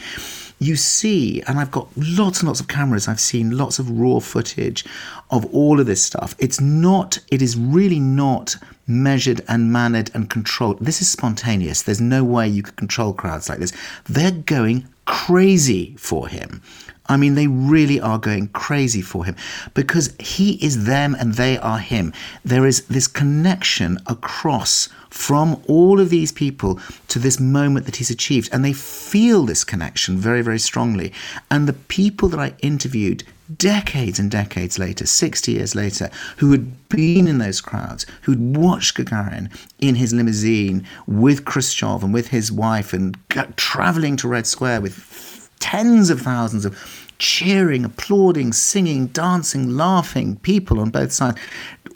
you 0.61 0.76
see, 0.76 1.40
and 1.42 1.58
I've 1.58 1.70
got 1.70 1.88
lots 1.96 2.40
and 2.40 2.48
lots 2.48 2.61
of 2.61 2.68
cameras, 2.68 3.06
I've 3.06 3.20
seen 3.20 3.56
lots 3.56 3.78
of 3.78 3.90
raw 3.90 4.18
footage 4.18 4.84
of 5.30 5.46
all 5.54 5.78
of 5.78 5.87
this 5.87 6.02
stuff. 6.02 6.34
It's 6.38 6.61
not, 6.61 7.18
it 7.30 7.42
is 7.42 7.56
really 7.56 8.00
not 8.00 8.56
measured 8.88 9.42
and 9.46 9.72
mannered 9.72 10.11
and 10.14 10.31
controlled. 10.31 10.79
This 10.81 11.01
is 11.01 11.11
spontaneous. 11.11 11.83
There's 11.83 12.01
no 12.01 12.24
way 12.24 12.48
you 12.48 12.62
could 12.62 12.77
control 12.77 13.12
crowds 13.12 13.48
like 13.48 13.59
this. 13.59 13.72
They're 14.09 14.33
going 14.33 14.88
crazy 15.05 15.94
for 15.98 16.29
him. 16.29 16.62
I 17.11 17.16
mean, 17.16 17.35
they 17.35 17.46
really 17.46 18.01
are 18.01 18.18
going 18.18 18.48
crazy 18.48 19.01
for 19.01 19.24
him 19.24 19.35
because 19.72 20.14
he 20.18 20.62
is 20.62 20.85
them 20.85 21.16
and 21.18 21.35
they 21.35 21.57
are 21.59 21.79
him. 21.79 22.12
There 22.44 22.66
is 22.66 22.83
this 22.87 23.07
connection 23.07 23.98
across 24.07 24.88
from 25.09 25.62
all 25.66 26.01
of 26.01 26.11
these 26.11 26.33
people 26.33 26.79
to 27.09 27.18
this 27.18 27.40
moment 27.40 27.87
that 27.87 27.96
he's 27.96 28.11
achieved. 28.11 28.51
And 28.53 28.62
they 28.62 28.74
feel 28.74 29.44
this 29.44 29.64
connection 29.64 30.18
very, 30.18 30.42
very 30.42 30.59
strongly. 30.59 31.12
And 31.51 31.66
the 31.66 31.72
people 31.72 32.29
that 32.29 32.40
I 32.40 32.55
interviewed 32.61 33.24
decades 33.56 34.18
and 34.18 34.30
decades 34.30 34.78
later, 34.78 35.06
60 35.06 35.52
years 35.52 35.74
later, 35.74 36.11
who 36.37 36.52
had 36.52 36.88
been 36.88 37.26
in 37.26 37.38
those 37.38 37.61
crowds, 37.61 38.06
who'd 38.22 38.56
watched 38.56 38.96
Gagarin 38.96 39.50
in 39.78 39.94
his 39.94 40.12
limousine 40.12 40.87
with 41.06 41.44
Khrushchev 41.44 42.02
and 42.02 42.12
with 42.12 42.28
his 42.28 42.52
wife 42.52 42.92
and 42.92 43.16
traveling 43.56 44.16
to 44.18 44.28
Red 44.28 44.46
Square 44.46 44.82
with 44.82 45.50
tens 45.61 46.11
of 46.11 46.20
thousands 46.20 46.64
of 46.64 47.08
cheering, 47.18 47.84
applauding, 47.84 48.52
singing, 48.52 49.08
dancing, 49.08 49.76
laughing 49.76 50.37
people 50.37 50.80
on 50.80 50.90
both 50.90 51.12
sides. 51.12 51.38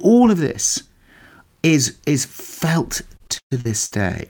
All 0.00 0.30
of 0.30 0.38
this 0.38 0.82
is 1.62 1.96
is 2.06 2.24
felt 2.24 3.02
to 3.28 3.40
this 3.56 3.88
day. 3.88 4.28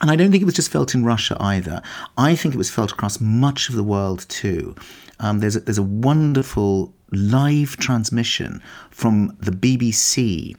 And 0.00 0.10
I 0.10 0.16
don't 0.16 0.30
think 0.30 0.42
it 0.42 0.46
was 0.46 0.54
just 0.54 0.72
felt 0.72 0.94
in 0.94 1.04
Russia 1.04 1.36
either. 1.40 1.82
I 2.16 2.34
think 2.34 2.54
it 2.54 2.58
was 2.58 2.70
felt 2.70 2.92
across 2.92 3.20
much 3.20 3.68
of 3.68 3.74
the 3.74 3.82
world 3.82 4.24
too. 4.28 4.74
Um, 5.20 5.38
there's 5.38 5.56
a, 5.56 5.60
there's 5.60 5.78
a 5.78 5.82
wonderful 5.82 6.92
live 7.12 7.76
transmission 7.76 8.62
from 8.90 9.36
the 9.40 9.50
BBC 9.50 10.56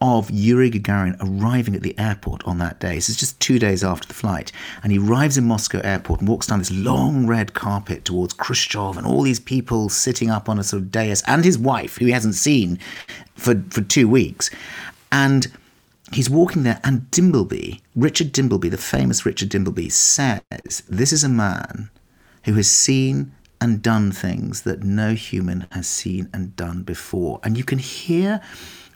of 0.00 0.30
Yuri 0.30 0.70
Gagarin 0.70 1.16
arriving 1.20 1.74
at 1.74 1.82
the 1.82 1.98
airport 1.98 2.44
on 2.44 2.58
that 2.58 2.78
day. 2.80 3.00
So 3.00 3.10
it's 3.10 3.18
just 3.18 3.40
two 3.40 3.58
days 3.58 3.82
after 3.82 4.06
the 4.06 4.14
flight. 4.14 4.52
And 4.82 4.92
he 4.92 4.98
arrives 4.98 5.38
in 5.38 5.44
Moscow 5.44 5.80
airport 5.80 6.20
and 6.20 6.28
walks 6.28 6.46
down 6.46 6.58
this 6.58 6.70
long 6.70 7.26
red 7.26 7.54
carpet 7.54 8.04
towards 8.04 8.34
Khrushchev 8.34 8.98
and 8.98 9.06
all 9.06 9.22
these 9.22 9.40
people 9.40 9.88
sitting 9.88 10.30
up 10.30 10.50
on 10.50 10.58
a 10.58 10.64
sort 10.64 10.82
of 10.82 10.90
dais 10.90 11.22
and 11.26 11.44
his 11.44 11.58
wife, 11.58 11.96
who 11.96 12.04
he 12.04 12.12
hasn't 12.12 12.34
seen 12.34 12.78
for, 13.34 13.62
for 13.70 13.80
two 13.80 14.06
weeks. 14.06 14.50
And 15.10 15.46
he's 16.12 16.28
walking 16.28 16.62
there, 16.62 16.80
and 16.84 17.10
Dimbleby, 17.10 17.80
Richard 17.94 18.32
Dimbleby, 18.32 18.70
the 18.70 18.76
famous 18.76 19.24
Richard 19.24 19.48
Dimbleby, 19.48 19.90
says 19.90 20.82
this 20.88 21.12
is 21.12 21.24
a 21.24 21.28
man 21.28 21.88
who 22.44 22.52
has 22.54 22.70
seen 22.70 23.32
and 23.60 23.82
done 23.82 24.12
things 24.12 24.62
that 24.62 24.82
no 24.82 25.14
human 25.14 25.66
has 25.72 25.86
seen 25.86 26.28
and 26.32 26.56
done 26.56 26.82
before. 26.82 27.40
And 27.42 27.56
you 27.56 27.64
can 27.64 27.78
hear 27.78 28.40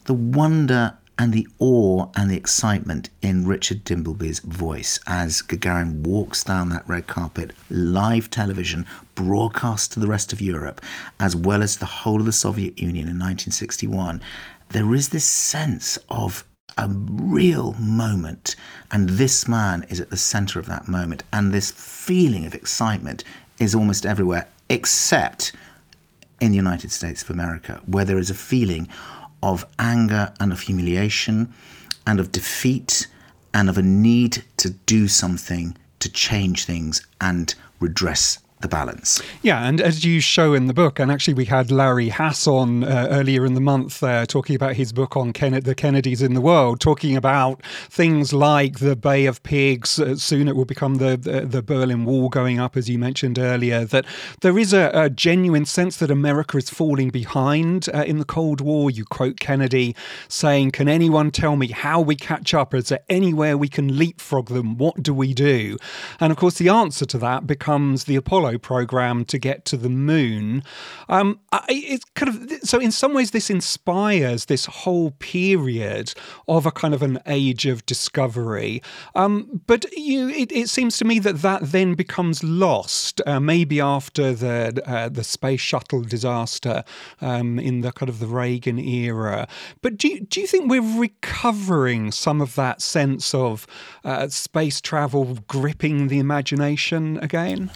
the 0.04 0.14
wonder 0.14 0.96
and 1.20 1.34
the 1.34 1.46
awe 1.58 2.06
and 2.16 2.30
the 2.30 2.36
excitement 2.36 3.10
in 3.20 3.46
Richard 3.46 3.84
Dimbleby's 3.84 4.40
voice 4.40 4.98
as 5.06 5.42
Gagarin 5.42 6.00
walks 6.00 6.42
down 6.42 6.70
that 6.70 6.88
red 6.88 7.06
carpet, 7.06 7.52
live 7.68 8.30
television, 8.30 8.86
broadcast 9.14 9.92
to 9.92 10.00
the 10.00 10.06
rest 10.06 10.32
of 10.32 10.40
Europe, 10.40 10.80
as 11.18 11.36
well 11.36 11.62
as 11.62 11.76
the 11.76 11.84
whole 11.84 12.20
of 12.20 12.26
the 12.26 12.32
Soviet 12.32 12.78
Union 12.78 13.06
in 13.06 13.18
1961. 13.18 14.22
There 14.70 14.94
is 14.94 15.10
this 15.10 15.26
sense 15.26 15.98
of 16.08 16.44
a 16.78 16.88
real 16.88 17.74
moment, 17.74 18.56
and 18.90 19.10
this 19.10 19.46
man 19.46 19.84
is 19.90 20.00
at 20.00 20.08
the 20.08 20.16
center 20.16 20.58
of 20.58 20.66
that 20.66 20.88
moment, 20.88 21.22
and 21.34 21.52
this 21.52 21.70
feeling 21.70 22.46
of 22.46 22.54
excitement 22.54 23.24
is 23.60 23.74
almost 23.74 24.04
everywhere, 24.04 24.48
except 24.68 25.52
in 26.40 26.50
the 26.50 26.56
United 26.56 26.90
States 26.90 27.22
of 27.22 27.30
America, 27.30 27.80
where 27.86 28.04
there 28.04 28.18
is 28.18 28.30
a 28.30 28.34
feeling 28.34 28.88
of 29.42 29.64
anger 29.78 30.32
and 30.40 30.52
of 30.52 30.60
humiliation 30.60 31.52
and 32.06 32.18
of 32.18 32.32
defeat 32.32 33.06
and 33.54 33.68
of 33.68 33.78
a 33.78 33.82
need 33.82 34.42
to 34.56 34.70
do 34.70 35.06
something 35.06 35.76
to 36.00 36.10
change 36.10 36.64
things 36.64 37.06
and 37.20 37.54
redress 37.78 38.38
the 38.60 38.68
balance. 38.68 39.22
Yeah, 39.42 39.66
and 39.66 39.80
as 39.80 40.04
you 40.04 40.20
show 40.20 40.52
in 40.52 40.66
the 40.66 40.74
book, 40.74 40.98
and 40.98 41.10
actually 41.10 41.34
we 41.34 41.46
had 41.46 41.70
Larry 41.70 42.10
Haas 42.10 42.46
on 42.46 42.84
uh, 42.84 43.08
earlier 43.10 43.46
in 43.46 43.54
the 43.54 43.60
month 43.60 44.02
uh, 44.02 44.26
talking 44.26 44.54
about 44.54 44.74
his 44.74 44.92
book 44.92 45.16
on 45.16 45.32
Ken- 45.32 45.60
the 45.60 45.74
Kennedys 45.74 46.20
in 46.20 46.34
the 46.34 46.40
world, 46.42 46.78
talking 46.78 47.16
about 47.16 47.62
things 47.88 48.32
like 48.32 48.78
the 48.78 48.96
Bay 48.96 49.24
of 49.24 49.42
Pigs. 49.42 49.98
Uh, 49.98 50.16
soon 50.16 50.46
it 50.46 50.56
will 50.56 50.66
become 50.66 50.96
the, 50.96 51.16
the, 51.16 51.46
the 51.46 51.62
Berlin 51.62 52.04
Wall 52.04 52.28
going 52.28 52.58
up, 52.58 52.76
as 52.76 52.88
you 52.88 52.98
mentioned 52.98 53.38
earlier. 53.38 53.84
That 53.86 54.04
there 54.42 54.58
is 54.58 54.74
a, 54.74 54.90
a 54.92 55.08
genuine 55.08 55.64
sense 55.64 55.96
that 55.96 56.10
America 56.10 56.58
is 56.58 56.68
falling 56.68 57.08
behind 57.08 57.88
uh, 57.94 58.04
in 58.06 58.18
the 58.18 58.26
Cold 58.26 58.60
War. 58.60 58.90
You 58.90 59.06
quote 59.06 59.40
Kennedy 59.40 59.96
saying, 60.28 60.72
"Can 60.72 60.88
anyone 60.88 61.30
tell 61.30 61.56
me 61.56 61.68
how 61.68 62.00
we 62.00 62.14
catch 62.14 62.52
up? 62.52 62.74
Is 62.74 62.88
there 62.88 63.00
anywhere 63.08 63.56
we 63.56 63.68
can 63.68 63.96
leapfrog 63.96 64.48
them? 64.48 64.76
What 64.76 65.02
do 65.02 65.14
we 65.14 65.32
do?" 65.32 65.78
And 66.20 66.30
of 66.30 66.36
course, 66.36 66.58
the 66.58 66.68
answer 66.68 67.06
to 67.06 67.18
that 67.18 67.46
becomes 67.46 68.04
the 68.04 68.16
Apollo 68.16 68.49
Apollo 68.50 68.80
program 68.80 69.24
to 69.26 69.38
get 69.38 69.64
to 69.66 69.76
the 69.76 69.88
moon. 69.88 70.62
Um, 71.08 71.40
it's 71.68 72.04
kind 72.14 72.28
of 72.28 72.60
so 72.62 72.78
in 72.78 72.90
some 72.90 73.14
ways 73.14 73.30
this 73.30 73.50
inspires 73.50 74.46
this 74.46 74.66
whole 74.66 75.10
period 75.12 76.14
of 76.48 76.66
a 76.66 76.70
kind 76.70 76.94
of 76.94 77.02
an 77.02 77.18
age 77.26 77.66
of 77.66 77.84
discovery. 77.86 78.82
Um, 79.14 79.60
but 79.66 79.84
you, 79.92 80.28
it, 80.28 80.52
it, 80.52 80.68
seems 80.68 80.96
to 80.98 81.04
me 81.04 81.18
that 81.18 81.42
that 81.42 81.72
then 81.72 81.94
becomes 81.94 82.42
lost, 82.42 83.20
uh, 83.26 83.40
maybe 83.40 83.80
after 83.80 84.32
the 84.32 84.82
uh, 84.86 85.08
the 85.08 85.24
space 85.24 85.60
shuttle 85.60 86.02
disaster 86.02 86.84
um, 87.20 87.58
in 87.58 87.80
the 87.82 87.92
kind 87.92 88.08
of 88.08 88.18
the 88.18 88.26
Reagan 88.26 88.78
era. 88.78 89.46
But 89.82 89.98
do 89.98 90.08
you, 90.08 90.20
do 90.20 90.40
you 90.40 90.46
think 90.46 90.70
we're 90.70 90.98
recovering 90.98 92.12
some 92.12 92.40
of 92.40 92.54
that 92.54 92.80
sense 92.80 93.34
of 93.34 93.66
uh, 94.04 94.28
space 94.28 94.80
travel 94.80 95.38
gripping 95.48 96.08
the 96.08 96.18
imagination 96.18 97.18
again? 97.18 97.70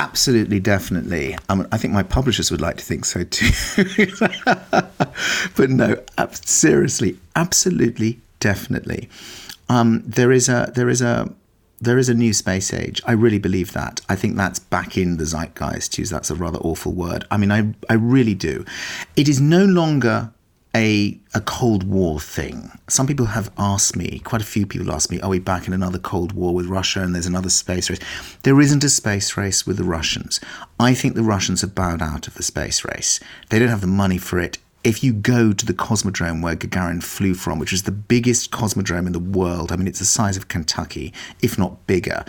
Absolutely, 0.00 0.58
definitely. 0.58 1.36
I, 1.48 1.54
mean, 1.54 1.68
I 1.70 1.78
think 1.78 1.94
my 1.94 2.02
publishers 2.02 2.50
would 2.50 2.60
like 2.60 2.76
to 2.78 2.84
think 2.84 3.04
so 3.04 3.22
too. 3.24 3.50
but 5.56 5.70
no, 5.70 6.02
seriously, 6.32 7.18
absolutely, 7.36 8.18
definitely. 8.40 9.08
Um, 9.68 10.02
there 10.04 10.32
is 10.32 10.48
a 10.48 10.72
there 10.74 10.88
is 10.88 11.00
a 11.00 11.32
there 11.80 11.98
is 11.98 12.08
a 12.08 12.14
new 12.14 12.32
space 12.32 12.72
age. 12.72 13.00
I 13.06 13.12
really 13.12 13.38
believe 13.38 13.72
that. 13.72 14.00
I 14.08 14.16
think 14.16 14.36
that's 14.36 14.58
back 14.58 14.96
in 14.96 15.16
the 15.16 15.24
zeitgeist. 15.24 15.96
Use 15.98 16.10
that's 16.10 16.30
a 16.30 16.34
rather 16.34 16.58
awful 16.58 16.92
word. 16.92 17.24
I 17.30 17.36
mean, 17.36 17.52
I 17.52 17.74
I 17.88 17.94
really 17.94 18.34
do. 18.34 18.64
It 19.16 19.28
is 19.28 19.40
no 19.40 19.64
longer 19.64 20.30
a 20.74 21.18
a 21.34 21.40
Cold 21.40 21.84
War 21.84 22.20
thing. 22.20 22.70
Some 22.88 23.06
people 23.06 23.26
have 23.26 23.50
asked 23.58 23.96
me, 23.96 24.20
quite 24.20 24.42
a 24.42 24.46
few 24.46 24.66
people 24.66 24.92
asked 24.92 25.10
me, 25.10 25.20
are 25.20 25.30
we 25.30 25.38
back 25.38 25.66
in 25.66 25.72
another 25.72 25.98
Cold 25.98 26.32
War 26.32 26.54
with 26.54 26.66
Russia 26.66 27.02
and 27.02 27.14
there's 27.14 27.26
another 27.26 27.50
space 27.50 27.90
race? 27.90 27.98
There 28.42 28.60
isn't 28.60 28.84
a 28.84 28.88
space 28.88 29.36
race 29.36 29.66
with 29.66 29.76
the 29.76 29.84
Russians. 29.84 30.40
I 30.78 30.94
think 30.94 31.14
the 31.14 31.22
Russians 31.22 31.60
have 31.62 31.74
bowed 31.74 32.02
out 32.02 32.28
of 32.28 32.34
the 32.34 32.42
space 32.42 32.84
race. 32.84 33.20
They 33.50 33.58
don't 33.58 33.68
have 33.68 33.80
the 33.80 33.86
money 33.86 34.18
for 34.18 34.38
it 34.38 34.58
if 34.84 35.02
you 35.02 35.14
go 35.14 35.52
to 35.52 35.64
the 35.64 35.72
cosmodrome 35.72 36.42
where 36.42 36.54
Gagarin 36.54 37.02
flew 37.02 37.34
from, 37.34 37.58
which 37.58 37.72
is 37.72 37.84
the 37.84 37.90
biggest 37.90 38.50
cosmodrome 38.50 39.06
in 39.06 39.12
the 39.12 39.18
world, 39.18 39.72
I 39.72 39.76
mean, 39.76 39.88
it's 39.88 39.98
the 39.98 40.04
size 40.04 40.36
of 40.36 40.48
Kentucky, 40.48 41.12
if 41.42 41.58
not 41.58 41.86
bigger, 41.86 42.24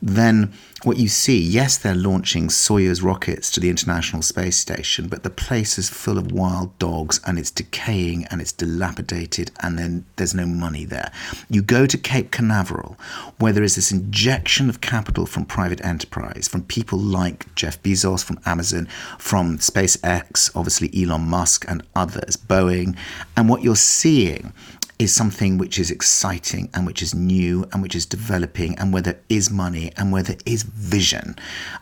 then 0.00 0.52
what 0.84 0.96
you 0.96 1.08
see, 1.08 1.38
yes, 1.40 1.76
they're 1.76 1.94
launching 1.94 2.46
Soyuz 2.46 3.02
rockets 3.02 3.50
to 3.50 3.60
the 3.60 3.68
International 3.68 4.22
Space 4.22 4.56
Station, 4.56 5.08
but 5.08 5.24
the 5.24 5.30
place 5.30 5.76
is 5.76 5.90
full 5.90 6.18
of 6.18 6.30
wild 6.30 6.78
dogs 6.78 7.20
and 7.26 7.36
it's 7.36 7.50
decaying 7.50 8.24
and 8.26 8.40
it's 8.40 8.52
dilapidated 8.52 9.50
and 9.60 9.76
then 9.76 10.04
there's 10.14 10.34
no 10.34 10.46
money 10.46 10.84
there. 10.84 11.10
You 11.50 11.62
go 11.62 11.84
to 11.84 11.98
Cape 11.98 12.30
Canaveral, 12.30 12.96
where 13.38 13.52
there 13.52 13.64
is 13.64 13.74
this 13.74 13.90
injection 13.90 14.68
of 14.68 14.80
capital 14.80 15.26
from 15.26 15.44
private 15.44 15.84
enterprise, 15.84 16.46
from 16.46 16.62
people 16.62 16.98
like 16.98 17.52
Jeff 17.56 17.82
Bezos, 17.82 18.24
from 18.24 18.38
Amazon, 18.46 18.86
from 19.18 19.58
SpaceX, 19.58 20.54
obviously 20.54 20.90
Elon 20.94 21.22
Musk 21.22 21.64
and 21.66 21.82
others, 21.98 22.36
Boeing, 22.36 22.96
and 23.36 23.48
what 23.48 23.62
you're 23.62 23.76
seeing 23.76 24.52
is 24.98 25.14
something 25.14 25.58
which 25.58 25.78
is 25.78 25.90
exciting 25.90 26.68
and 26.74 26.86
which 26.86 27.02
is 27.02 27.14
new 27.14 27.64
and 27.72 27.82
which 27.82 27.94
is 27.94 28.04
developing 28.04 28.76
and 28.78 28.92
where 28.92 29.02
there 29.02 29.20
is 29.28 29.50
money 29.50 29.92
and 29.96 30.10
where 30.12 30.24
there 30.24 30.38
is 30.44 30.64
vision. 30.64 31.36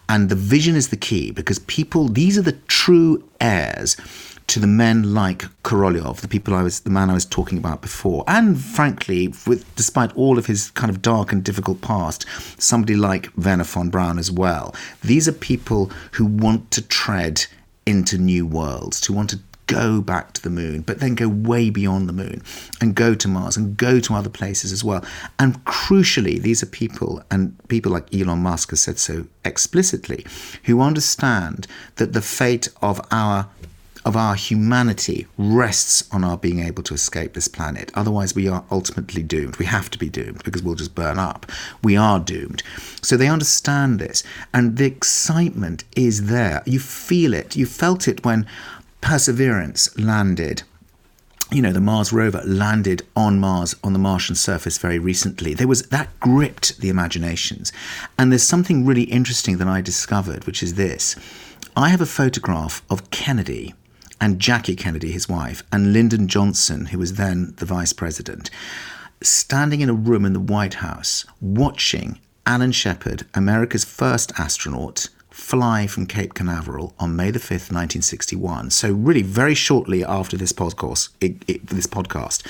And 0.09 0.29
the 0.29 0.35
vision 0.35 0.77
is 0.77 0.89
the 0.89 0.99
key 0.99 1.31
because 1.31 1.59
people, 1.61 2.09
these 2.09 2.37
are 2.37 2.43
the 2.43 2.59
true 2.69 3.27
heirs 3.41 3.97
to 4.49 4.61
the 4.61 4.67
men 4.67 5.15
like 5.15 5.45
Korolev, 5.63 6.21
the 6.21 6.29
people 6.29 6.55
I 6.55 6.63
was, 6.63 6.81
the 6.81 6.91
man 6.91 7.11
I 7.11 7.15
was 7.15 7.25
talking 7.25 7.59
about 7.59 7.83
before, 7.83 8.23
and 8.29 8.59
frankly, 8.61 9.29
with 9.47 9.65
despite 9.75 10.15
all 10.15 10.39
of 10.39 10.47
his 10.47 10.71
kind 10.71 10.91
of 10.91 11.03
dark 11.03 11.33
and 11.33 11.43
difficult 11.43 11.81
past, 11.81 12.27
somebody 12.59 12.95
like 12.95 13.29
Wernher 13.37 13.65
von 13.65 13.91
Braun 13.91 14.19
as 14.19 14.31
well. 14.31 14.75
These 15.03 15.27
are 15.27 15.33
people 15.33 15.91
who 16.13 16.25
want 16.25 16.71
to 16.73 16.83
tread 16.83 17.47
into 17.87 18.19
new 18.19 18.47
worlds, 18.47 19.01
to 19.01 19.13
want 19.13 19.31
to 19.31 19.39
go 19.67 20.01
back 20.01 20.33
to 20.35 20.43
the 20.43 20.51
moon, 20.51 20.83
but 20.83 21.01
then 21.01 21.15
go 21.15 21.29
way 21.29 21.71
beyond 21.71 22.09
the 22.09 22.13
moon 22.13 22.43
and 22.81 22.95
go 22.95 23.15
to 23.15 23.29
Mars 23.29 23.57
and 23.57 23.77
go 23.77 24.01
to 24.01 24.15
other 24.15 24.31
places 24.31 24.73
as 24.73 24.85
well. 24.85 25.05
And 25.39 25.65
crucially, 25.65 26.41
these 26.41 26.63
are 26.63 26.67
people, 26.67 27.23
and 27.31 27.57
people 27.69 27.93
like 27.93 28.15
Elon 28.15 28.41
Musk 28.41 28.71
has 28.71 28.81
said 28.81 28.99
so 28.99 29.27
explicitly, 29.45 30.25
who 30.65 30.81
understand 30.81 31.67
that 31.97 32.13
the 32.13 32.23
fate 32.23 32.69
of 32.81 33.01
our 33.11 33.49
of 34.07 34.17
our 34.17 34.37
humanity 34.37 35.27
rests 35.37 36.09
on 36.13 36.23
our 36.23 36.39
being 36.39 36.61
able 36.61 36.81
to 36.85 36.95
escape 36.95 37.35
this 37.35 37.49
planet. 37.49 37.91
Otherwise, 37.95 38.37
we 38.37 38.47
are 38.47 38.65
ultimately 38.71 39.21
doomed. 39.21 39.57
We 39.57 39.65
have 39.65 39.91
to 39.91 39.99
be 39.99 40.09
doomed 40.09 40.45
because 40.45 40.63
we'll 40.63 40.77
just 40.77 40.95
burn 40.95 41.19
up. 41.19 41.45
We 41.83 41.97
are 41.97 42.21
doomed. 42.21 42.63
So 43.03 43.17
they 43.17 43.27
understand 43.27 43.99
this, 43.99 44.23
and 44.55 44.77
the 44.77 44.85
excitement 44.85 45.83
is 45.97 46.29
there. 46.29 46.63
You 46.67 46.79
feel 46.79 47.35
it. 47.35 47.57
You 47.57 47.67
felt 47.67 48.07
it 48.07 48.25
when 48.25 48.47
Perseverance 49.07 49.97
landed. 49.97 50.65
You 51.53 51.63
know 51.63 51.71
the 51.71 51.81
Mars 51.81 52.13
rover 52.13 52.43
landed 52.45 53.03
on 53.15 53.39
Mars 53.39 53.73
on 53.85 53.93
the 53.93 54.01
Martian 54.01 54.35
surface 54.35 54.79
very 54.79 54.99
recently. 54.99 55.55
There 55.55 55.69
was 55.69 55.83
that 55.91 56.19
gripped 56.19 56.81
the 56.81 56.89
imaginations, 56.89 57.73
and 58.19 58.33
there's 58.33 58.43
something 58.43 58.85
really 58.85 59.05
interesting 59.05 59.59
that 59.59 59.69
I 59.69 59.81
discovered, 59.81 60.45
which 60.45 60.61
is 60.61 60.75
this: 60.75 61.15
I 61.77 61.91
have 61.91 62.01
a 62.01 62.05
photograph 62.05 62.83
of 62.91 63.13
Kennedy 63.13 63.75
and 64.21 64.41
Jackie 64.41 64.75
Kennedy, 64.75 65.13
his 65.13 65.29
wife, 65.29 65.63
and 65.71 65.93
Lyndon 65.93 66.27
Johnson, 66.27 66.87
who 66.87 66.99
was 66.99 67.15
then 67.15 67.55
the 67.59 67.65
vice 67.65 67.93
president, 67.93 68.51
standing 69.23 69.83
in 69.83 69.89
a 69.89 69.95
room 69.95 70.25
in 70.25 70.33
the 70.33 70.41
White 70.41 70.75
House 70.75 71.25
watching 71.41 72.19
Alan 72.45 72.73
Shepard, 72.73 73.25
America's 73.35 73.85
first 73.85 74.33
astronaut, 74.37 75.11
fly 75.37 75.87
from 75.87 76.07
Cape 76.07 76.33
Canaveral 76.33 76.95
on 76.99 77.15
May 77.15 77.31
the 77.31 77.39
5th, 77.39 77.71
1961. 77.71 78.71
So, 78.71 78.91
really, 78.91 79.21
very 79.21 79.55
shortly 79.55 80.03
after 80.03 80.35
this 80.35 80.53
podcast, 80.53 81.11
it, 81.21 81.35
it, 81.47 81.67
this 81.67 81.87
podcast, 81.87 82.45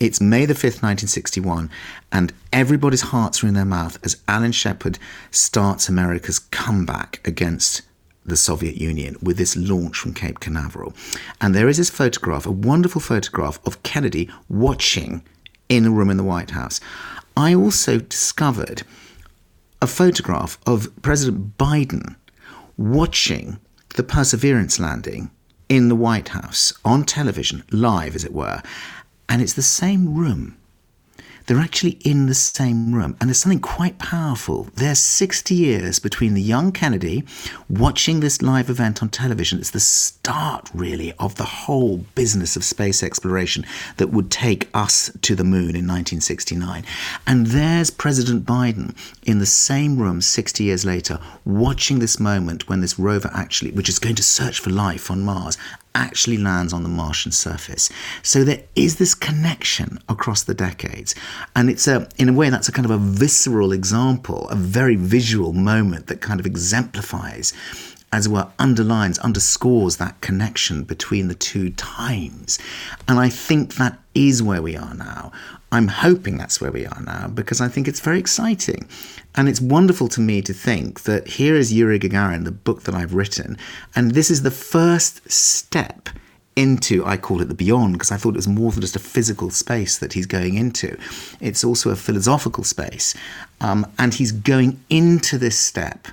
it's 0.00 0.20
May 0.20 0.44
the 0.44 0.54
5th, 0.54 0.82
1961, 0.82 1.70
and 2.10 2.32
everybody's 2.52 3.02
hearts 3.02 3.44
are 3.44 3.46
in 3.46 3.54
their 3.54 3.64
mouth 3.64 3.96
as 4.04 4.20
Alan 4.26 4.50
Shepard 4.50 4.98
starts 5.30 5.88
America's 5.88 6.40
comeback 6.40 7.20
against 7.24 7.82
the 8.26 8.36
Soviet 8.36 8.74
Union 8.74 9.16
with 9.22 9.36
this 9.36 9.56
launch 9.56 9.96
from 9.96 10.12
Cape 10.12 10.40
Canaveral. 10.40 10.94
And 11.40 11.54
there 11.54 11.68
is 11.68 11.76
this 11.76 11.90
photograph, 11.90 12.44
a 12.44 12.50
wonderful 12.50 13.00
photograph 13.00 13.60
of 13.64 13.82
Kennedy 13.84 14.28
watching 14.48 15.22
in 15.68 15.86
a 15.86 15.90
room 15.90 16.10
in 16.10 16.16
the 16.16 16.24
White 16.24 16.50
House. 16.50 16.80
I 17.36 17.54
also 17.54 17.98
discovered 17.98 18.82
a 19.80 19.86
photograph 19.86 20.58
of 20.66 20.90
President 21.02 21.56
Biden 21.56 22.16
watching 22.82 23.58
the 23.94 24.02
Perseverance 24.02 24.80
landing 24.80 25.30
in 25.68 25.88
the 25.88 25.94
White 25.94 26.30
House 26.30 26.72
on 26.84 27.04
television, 27.04 27.62
live 27.70 28.14
as 28.14 28.24
it 28.24 28.32
were. 28.32 28.62
And 29.28 29.40
it's 29.40 29.54
the 29.54 29.62
same 29.62 30.14
room. 30.14 30.56
They're 31.46 31.58
actually 31.58 31.98
in 32.04 32.26
the 32.26 32.34
same 32.34 32.94
room. 32.94 33.16
And 33.20 33.28
there's 33.28 33.38
something 33.38 33.60
quite 33.60 33.98
powerful. 33.98 34.68
There's 34.74 34.98
60 34.98 35.54
years 35.54 35.98
between 35.98 36.34
the 36.34 36.42
young 36.42 36.72
Kennedy 36.72 37.24
watching 37.68 38.20
this 38.20 38.42
live 38.42 38.70
event 38.70 39.02
on 39.02 39.08
television. 39.08 39.58
It's 39.58 39.70
the 39.70 39.80
start, 39.80 40.70
really, 40.74 41.12
of 41.18 41.36
the 41.36 41.44
whole 41.44 41.98
business 42.14 42.56
of 42.56 42.64
space 42.64 43.02
exploration 43.02 43.64
that 43.96 44.10
would 44.10 44.30
take 44.30 44.68
us 44.74 45.10
to 45.22 45.34
the 45.34 45.44
moon 45.44 45.76
in 45.76 45.86
1969. 45.86 46.84
And 47.26 47.46
there's 47.46 47.90
President 47.90 48.44
Biden 48.44 48.96
in 49.24 49.38
the 49.38 49.46
same 49.46 49.98
room 49.98 50.20
60 50.20 50.64
years 50.64 50.84
later, 50.84 51.18
watching 51.44 51.98
this 51.98 52.18
moment 52.20 52.68
when 52.68 52.80
this 52.80 52.98
rover 52.98 53.30
actually, 53.32 53.72
which 53.72 53.88
is 53.88 53.98
going 53.98 54.16
to 54.16 54.22
search 54.22 54.60
for 54.60 54.70
life 54.70 55.10
on 55.10 55.22
Mars, 55.22 55.58
actually 55.94 56.38
lands 56.38 56.72
on 56.72 56.82
the 56.82 56.88
Martian 56.88 57.32
surface. 57.32 57.90
So 58.22 58.44
there 58.44 58.62
is 58.74 58.96
this 58.96 59.14
connection 59.14 59.98
across 60.08 60.42
the 60.42 60.54
decades. 60.54 61.14
And 61.54 61.68
it's 61.68 61.86
a, 61.86 62.08
in 62.18 62.28
a 62.28 62.32
way, 62.32 62.50
that's 62.50 62.68
a 62.68 62.72
kind 62.72 62.86
of 62.86 62.90
a 62.90 62.98
visceral 62.98 63.72
example, 63.72 64.48
a 64.48 64.56
very 64.56 64.96
visual 64.96 65.52
moment 65.52 66.06
that 66.06 66.20
kind 66.20 66.40
of 66.40 66.46
exemplifies 66.46 67.52
as 68.12 68.28
well 68.28 68.52
underlines, 68.58 69.18
underscores 69.20 69.96
that 69.96 70.20
connection 70.20 70.84
between 70.84 71.28
the 71.28 71.34
two 71.34 71.70
times. 71.70 72.58
And 73.08 73.18
I 73.18 73.30
think 73.30 73.74
that 73.76 73.98
is 74.14 74.42
where 74.42 74.60
we 74.60 74.76
are 74.76 74.94
now. 74.94 75.32
I'm 75.72 75.88
hoping 75.88 76.36
that's 76.36 76.60
where 76.60 76.70
we 76.70 76.86
are 76.86 77.02
now 77.02 77.28
because 77.28 77.62
I 77.62 77.68
think 77.68 77.88
it's 77.88 78.00
very 78.00 78.18
exciting. 78.18 78.86
And 79.34 79.48
it's 79.48 79.60
wonderful 79.60 80.08
to 80.08 80.20
me 80.20 80.42
to 80.42 80.52
think 80.52 81.02
that 81.04 81.26
here 81.26 81.56
is 81.56 81.72
Yuri 81.72 81.98
Gagarin, 81.98 82.44
the 82.44 82.52
book 82.52 82.82
that 82.82 82.94
I've 82.94 83.14
written, 83.14 83.56
and 83.96 84.12
this 84.12 84.30
is 84.30 84.42
the 84.42 84.50
first 84.50 85.28
step 85.30 86.10
into, 86.54 87.02
I 87.06 87.16
call 87.16 87.40
it 87.40 87.46
the 87.46 87.54
beyond, 87.54 87.94
because 87.94 88.12
I 88.12 88.18
thought 88.18 88.34
it 88.34 88.44
was 88.44 88.46
more 88.46 88.70
than 88.70 88.82
just 88.82 88.96
a 88.96 88.98
physical 88.98 89.48
space 89.48 89.96
that 89.96 90.12
he's 90.12 90.26
going 90.26 90.54
into. 90.56 90.98
It's 91.40 91.64
also 91.64 91.88
a 91.88 91.96
philosophical 91.96 92.64
space. 92.64 93.14
Um, 93.62 93.90
and 93.98 94.12
he's 94.12 94.32
going 94.32 94.78
into 94.90 95.38
this 95.38 95.58
step, 95.58 96.08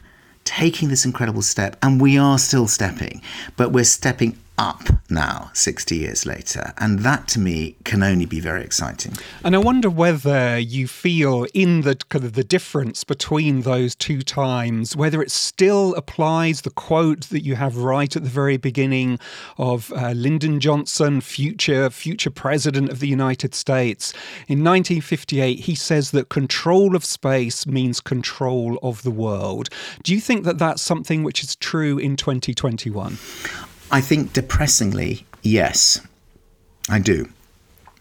taking 0.45 0.87
this 0.87 1.03
incredible 1.03 1.41
step, 1.41 1.75
and 1.83 1.99
we 1.99 2.17
are 2.17 2.39
still 2.39 2.67
stepping, 2.67 3.21
but 3.57 3.73
we're 3.73 3.83
stepping 3.83 4.39
up 4.59 4.83
now, 5.09 5.49
60 5.53 5.95
years 5.95 6.25
later. 6.25 6.73
And 6.77 6.99
that 6.99 7.27
to 7.29 7.39
me 7.39 7.77
can 7.85 8.03
only 8.03 8.25
be 8.25 8.41
very 8.41 8.61
exciting. 8.61 9.13
And 9.43 9.55
I 9.55 9.59
wonder 9.59 9.89
whether 9.89 10.59
you 10.59 10.87
feel 10.87 11.47
in 11.53 11.81
the 11.81 11.95
kind 12.09 12.25
of 12.25 12.33
the 12.33 12.43
difference 12.43 13.03
between 13.05 13.61
those 13.61 13.95
two 13.95 14.21
times, 14.21 14.95
whether 14.97 15.21
it 15.21 15.31
still 15.31 15.95
applies 15.95 16.61
the 16.61 16.69
quote 16.69 17.29
that 17.29 17.43
you 17.43 17.55
have 17.55 17.77
right 17.77 18.13
at 18.13 18.23
the 18.23 18.29
very 18.29 18.57
beginning 18.57 19.17
of 19.57 19.91
uh, 19.93 20.11
Lyndon 20.11 20.59
Johnson, 20.59 21.21
future 21.21 21.89
future 21.89 22.29
president 22.29 22.89
of 22.89 22.99
the 22.99 23.07
United 23.07 23.55
States. 23.55 24.13
In 24.47 24.63
1958, 24.63 25.61
he 25.61 25.73
says 25.73 26.11
that 26.11 26.29
control 26.29 26.95
of 26.97 27.05
space 27.05 27.65
means 27.65 28.01
control 28.01 28.77
of 28.83 29.03
the 29.03 29.11
world. 29.11 29.69
Do 30.03 30.13
you 30.13 30.19
think 30.19 30.43
that 30.43 30.57
that's 30.57 30.81
something 30.81 31.23
which 31.23 31.43
is 31.43 31.55
true 31.55 31.97
in 31.97 32.17
2021? 32.17 33.17
I 33.91 34.01
think 34.01 34.33
depressingly, 34.33 35.25
yes, 35.41 36.01
I 36.89 36.99
do. 36.99 37.27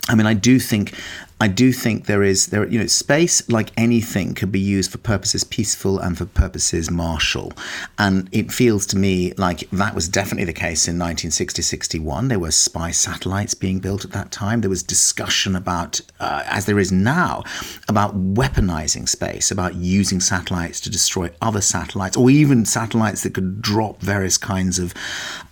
I 0.09 0.15
mean, 0.15 0.27
I 0.27 0.35
do 0.35 0.59
think 0.59 0.95
I 1.41 1.47
do 1.47 1.73
think 1.73 2.07
there 2.07 2.25
is 2.25 2.47
there 2.47 2.67
you 2.67 2.81
know 2.81 2.87
space 2.87 3.49
like 3.49 3.71
anything 3.77 4.35
could 4.35 4.51
be 4.51 4.59
used 4.59 4.91
for 4.91 4.99
purposes 4.99 5.45
peaceful 5.45 5.99
and 6.01 6.19
for 6.19 6.27
purposes 6.27 6.91
martial. 6.91 7.53
And 7.97 8.29
it 8.33 8.51
feels 8.51 8.87
to 8.87 8.99
me 8.99 9.33
like 9.35 9.71
that 9.71 9.95
was 9.95 10.09
definitely 10.09 10.47
the 10.47 10.53
case 10.53 10.89
in 10.89 10.97
1960-61 10.97 12.29
there 12.29 12.39
were 12.41 12.51
spy 12.51 12.91
satellites 12.91 13.55
being 13.55 13.79
built 13.79 14.05
at 14.05 14.11
that 14.13 14.33
time. 14.33 14.63
There 14.63 14.71
was 14.71 14.83
discussion 14.83 15.55
about 15.55 16.01
uh, 16.19 16.43
as 16.47 16.67
there 16.67 16.79
is 16.81 16.91
now 16.91 17.45
about 17.89 18.35
weaponizing 18.35 19.09
space 19.09 19.51
about 19.53 19.77
using 19.77 20.19
satellites 20.19 20.81
to 20.81 20.91
destroy 20.91 21.31
other 21.41 21.61
satellites 21.61 22.17
or 22.17 22.31
even 22.31 22.65
satellites 22.65 23.23
that 23.23 23.35
could 23.35 23.63
drop 23.63 24.01
various 24.01 24.39
kinds 24.39 24.81
of 24.81 24.93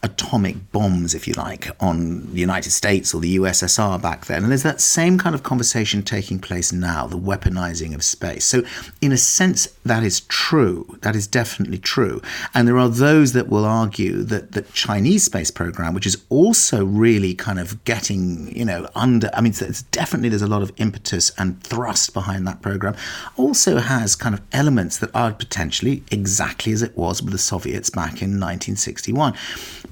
atomic 0.02 0.72
bombs 0.72 1.14
if 1.14 1.28
you 1.28 1.34
like 1.34 1.68
on 1.78 2.32
the 2.32 2.40
United 2.40 2.70
States 2.70 3.14
or 3.14 3.20
the 3.20 3.36
USSR 3.36 4.00
back 4.02 4.26
then. 4.26 4.42
And 4.42 4.50
there's 4.50 4.64
that 4.64 4.80
same 4.80 5.18
kind 5.18 5.34
of 5.34 5.42
conversation 5.42 5.75
conversation 5.76 6.02
taking 6.02 6.38
place 6.38 6.72
now, 6.72 7.06
the 7.06 7.18
weaponizing 7.18 7.94
of 7.94 8.02
space. 8.02 8.46
So, 8.46 8.62
in 9.02 9.12
a 9.12 9.18
sense, 9.18 9.66
that 9.84 10.02
is 10.02 10.20
true. 10.20 10.98
That 11.02 11.14
is 11.14 11.26
definitely 11.26 11.76
true. 11.76 12.22
And 12.54 12.66
there 12.66 12.78
are 12.78 12.88
those 12.88 13.34
that 13.34 13.50
will 13.50 13.66
argue 13.66 14.22
that 14.22 14.52
the 14.52 14.62
Chinese 14.72 15.24
space 15.24 15.50
program, 15.50 15.92
which 15.92 16.06
is 16.06 16.16
also 16.30 16.82
really 16.82 17.34
kind 17.34 17.58
of 17.58 17.84
getting, 17.84 18.56
you 18.56 18.64
know, 18.64 18.88
under, 18.94 19.28
I 19.34 19.42
mean, 19.42 19.52
definitely 19.90 20.30
there's 20.30 20.40
a 20.40 20.46
lot 20.46 20.62
of 20.62 20.72
impetus 20.78 21.30
and 21.36 21.62
thrust 21.62 22.14
behind 22.14 22.46
that 22.46 22.62
program, 22.62 22.96
also 23.36 23.78
has 23.78 24.16
kind 24.16 24.34
of 24.34 24.40
elements 24.52 24.96
that 25.00 25.10
are 25.14 25.34
potentially 25.34 26.02
exactly 26.10 26.72
as 26.72 26.80
it 26.80 26.96
was 26.96 27.22
with 27.22 27.32
the 27.32 27.38
Soviets 27.38 27.90
back 27.90 28.22
in 28.22 28.40
1961. 28.40 29.34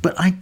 But 0.01 0.15
I, 0.19 0.37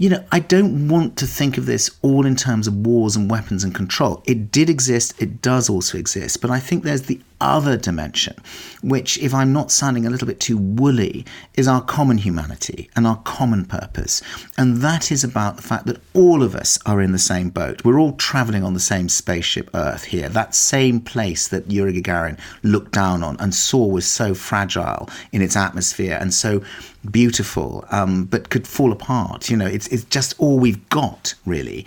you 0.00 0.08
know, 0.08 0.24
I 0.32 0.40
don't 0.40 0.88
want 0.88 1.18
to 1.18 1.26
think 1.26 1.58
of 1.58 1.66
this 1.66 1.90
all 2.00 2.24
in 2.24 2.34
terms 2.34 2.66
of 2.66 2.74
wars 2.74 3.16
and 3.16 3.30
weapons 3.30 3.62
and 3.62 3.74
control. 3.74 4.22
It 4.26 4.49
did 4.52 4.70
exist, 4.70 5.20
it 5.20 5.42
does 5.42 5.68
also 5.68 5.98
exist, 5.98 6.40
but 6.40 6.50
I 6.50 6.60
think 6.60 6.82
there's 6.82 7.02
the 7.02 7.20
other 7.40 7.76
dimension, 7.76 8.34
which, 8.82 9.18
if 9.18 9.32
I'm 9.32 9.52
not 9.52 9.70
sounding 9.70 10.06
a 10.06 10.10
little 10.10 10.26
bit 10.26 10.40
too 10.40 10.58
woolly, 10.58 11.24
is 11.54 11.66
our 11.66 11.80
common 11.80 12.18
humanity 12.18 12.90
and 12.94 13.06
our 13.06 13.16
common 13.22 13.64
purpose. 13.64 14.22
And 14.58 14.78
that 14.78 15.10
is 15.10 15.24
about 15.24 15.56
the 15.56 15.62
fact 15.62 15.86
that 15.86 16.00
all 16.14 16.42
of 16.42 16.54
us 16.54 16.78
are 16.84 17.00
in 17.00 17.12
the 17.12 17.18
same 17.18 17.48
boat. 17.48 17.84
We're 17.84 17.98
all 17.98 18.12
traveling 18.12 18.62
on 18.62 18.74
the 18.74 18.80
same 18.80 19.08
spaceship 19.08 19.70
Earth 19.74 20.04
here, 20.04 20.28
that 20.28 20.54
same 20.54 21.00
place 21.00 21.48
that 21.48 21.70
Yuri 21.70 21.94
Gagarin 22.00 22.38
looked 22.62 22.92
down 22.92 23.22
on 23.22 23.36
and 23.40 23.54
saw 23.54 23.86
was 23.86 24.06
so 24.06 24.34
fragile 24.34 25.08
in 25.32 25.40
its 25.40 25.56
atmosphere 25.56 26.18
and 26.20 26.34
so 26.34 26.62
beautiful, 27.10 27.86
um, 27.90 28.24
but 28.24 28.50
could 28.50 28.66
fall 28.66 28.92
apart. 28.92 29.48
You 29.48 29.56
know, 29.56 29.66
it's, 29.66 29.86
it's 29.88 30.04
just 30.04 30.34
all 30.38 30.58
we've 30.58 30.86
got, 30.90 31.34
really. 31.46 31.86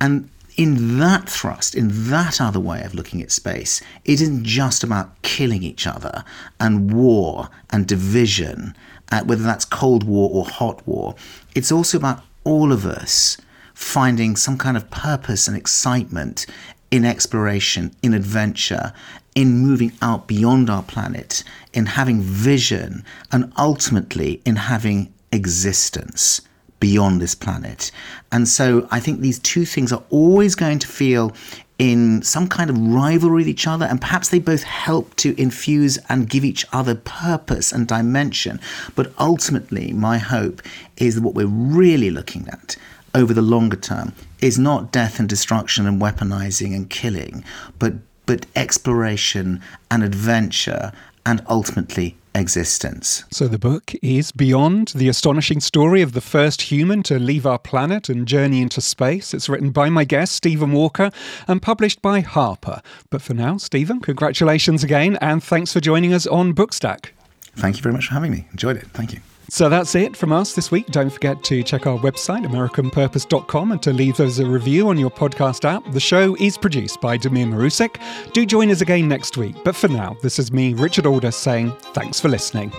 And 0.00 0.28
in 0.62 0.98
that 0.98 1.28
thrust, 1.28 1.74
in 1.74 1.88
that 2.08 2.40
other 2.40 2.60
way 2.60 2.82
of 2.82 2.94
looking 2.94 3.20
at 3.20 3.32
space, 3.32 3.82
it 4.04 4.20
isn't 4.20 4.44
just 4.44 4.84
about 4.84 5.20
killing 5.22 5.64
each 5.64 5.88
other 5.88 6.24
and 6.60 6.92
war 6.92 7.48
and 7.70 7.88
division, 7.88 8.72
uh, 9.10 9.24
whether 9.24 9.42
that's 9.42 9.64
Cold 9.64 10.04
War 10.04 10.30
or 10.32 10.44
hot 10.44 10.86
war. 10.86 11.16
It's 11.56 11.72
also 11.72 11.98
about 11.98 12.22
all 12.44 12.70
of 12.70 12.86
us 12.86 13.36
finding 13.74 14.36
some 14.36 14.56
kind 14.56 14.76
of 14.76 14.88
purpose 14.88 15.48
and 15.48 15.56
excitement 15.56 16.46
in 16.92 17.04
exploration, 17.04 17.92
in 18.00 18.14
adventure, 18.14 18.92
in 19.34 19.58
moving 19.58 19.90
out 20.00 20.28
beyond 20.28 20.70
our 20.70 20.84
planet, 20.84 21.42
in 21.72 21.86
having 21.86 22.20
vision, 22.20 23.04
and 23.32 23.52
ultimately 23.58 24.40
in 24.44 24.54
having 24.54 25.12
existence 25.32 26.40
beyond 26.82 27.20
this 27.20 27.36
planet. 27.36 27.92
And 28.32 28.48
so 28.48 28.88
I 28.90 28.98
think 28.98 29.20
these 29.20 29.38
two 29.38 29.64
things 29.64 29.92
are 29.92 30.02
always 30.10 30.56
going 30.56 30.80
to 30.80 30.88
feel 30.88 31.32
in 31.78 32.22
some 32.22 32.48
kind 32.48 32.68
of 32.70 32.76
rivalry 32.76 33.42
with 33.42 33.48
each 33.48 33.68
other, 33.68 33.86
and 33.86 34.00
perhaps 34.00 34.30
they 34.30 34.40
both 34.40 34.64
help 34.64 35.14
to 35.16 35.40
infuse 35.40 35.96
and 36.08 36.28
give 36.28 36.44
each 36.44 36.64
other 36.72 36.96
purpose 36.96 37.70
and 37.70 37.86
dimension. 37.86 38.58
But 38.96 39.12
ultimately, 39.16 39.92
my 39.92 40.18
hope 40.18 40.60
is 40.96 41.14
that 41.14 41.22
what 41.22 41.34
we're 41.34 41.46
really 41.46 42.10
looking 42.10 42.48
at 42.48 42.76
over 43.14 43.32
the 43.32 43.42
longer 43.42 43.76
term 43.76 44.12
is 44.40 44.58
not 44.58 44.90
death 44.90 45.20
and 45.20 45.28
destruction 45.28 45.86
and 45.86 46.02
weaponizing 46.02 46.74
and 46.74 46.90
killing, 46.90 47.44
but 47.78 47.94
but 48.26 48.46
exploration 48.54 49.60
and 49.90 50.02
adventure 50.02 50.92
and 51.24 51.42
ultimately 51.48 52.16
existence. 52.34 53.24
So 53.30 53.46
the 53.46 53.58
book 53.58 53.92
is 54.02 54.32
Beyond, 54.32 54.88
the 54.94 55.08
astonishing 55.08 55.60
story 55.60 56.02
of 56.02 56.12
the 56.12 56.20
first 56.20 56.62
human 56.62 57.02
to 57.04 57.18
leave 57.18 57.46
our 57.46 57.58
planet 57.58 58.08
and 58.08 58.26
journey 58.26 58.62
into 58.62 58.80
space. 58.80 59.34
It's 59.34 59.48
written 59.48 59.70
by 59.70 59.90
my 59.90 60.04
guest, 60.04 60.32
Stephen 60.32 60.72
Walker, 60.72 61.10
and 61.46 61.60
published 61.60 62.00
by 62.00 62.20
Harper. 62.20 62.80
But 63.10 63.22
for 63.22 63.34
now, 63.34 63.58
Stephen, 63.58 64.00
congratulations 64.00 64.82
again, 64.82 65.18
and 65.20 65.42
thanks 65.42 65.72
for 65.72 65.80
joining 65.80 66.14
us 66.14 66.26
on 66.26 66.54
Bookstack. 66.54 67.10
Thank 67.56 67.76
you 67.76 67.82
very 67.82 67.92
much 67.92 68.06
for 68.06 68.14
having 68.14 68.32
me. 68.32 68.46
Enjoyed 68.50 68.76
it. 68.76 68.86
Thank 68.92 69.12
you. 69.12 69.20
So 69.52 69.68
that's 69.68 69.94
it 69.94 70.16
from 70.16 70.32
us 70.32 70.54
this 70.54 70.70
week. 70.70 70.86
Don't 70.86 71.10
forget 71.10 71.44
to 71.44 71.62
check 71.62 71.86
our 71.86 71.98
website, 71.98 72.46
AmericanPurpose.com, 72.46 73.72
and 73.72 73.82
to 73.82 73.92
leave 73.92 74.18
us 74.18 74.38
a 74.38 74.46
review 74.46 74.88
on 74.88 74.96
your 74.96 75.10
podcast 75.10 75.66
app. 75.66 75.84
The 75.92 76.00
show 76.00 76.34
is 76.40 76.56
produced 76.56 77.02
by 77.02 77.18
Damir 77.18 77.52
Marusic. 77.52 78.00
Do 78.32 78.46
join 78.46 78.70
us 78.70 78.80
again 78.80 79.08
next 79.08 79.36
week. 79.36 79.54
But 79.62 79.76
for 79.76 79.88
now, 79.88 80.16
this 80.22 80.38
is 80.38 80.52
me, 80.52 80.72
Richard 80.72 81.04
Aldous, 81.04 81.36
saying 81.36 81.70
thanks 81.92 82.18
for 82.18 82.30
listening. 82.30 82.72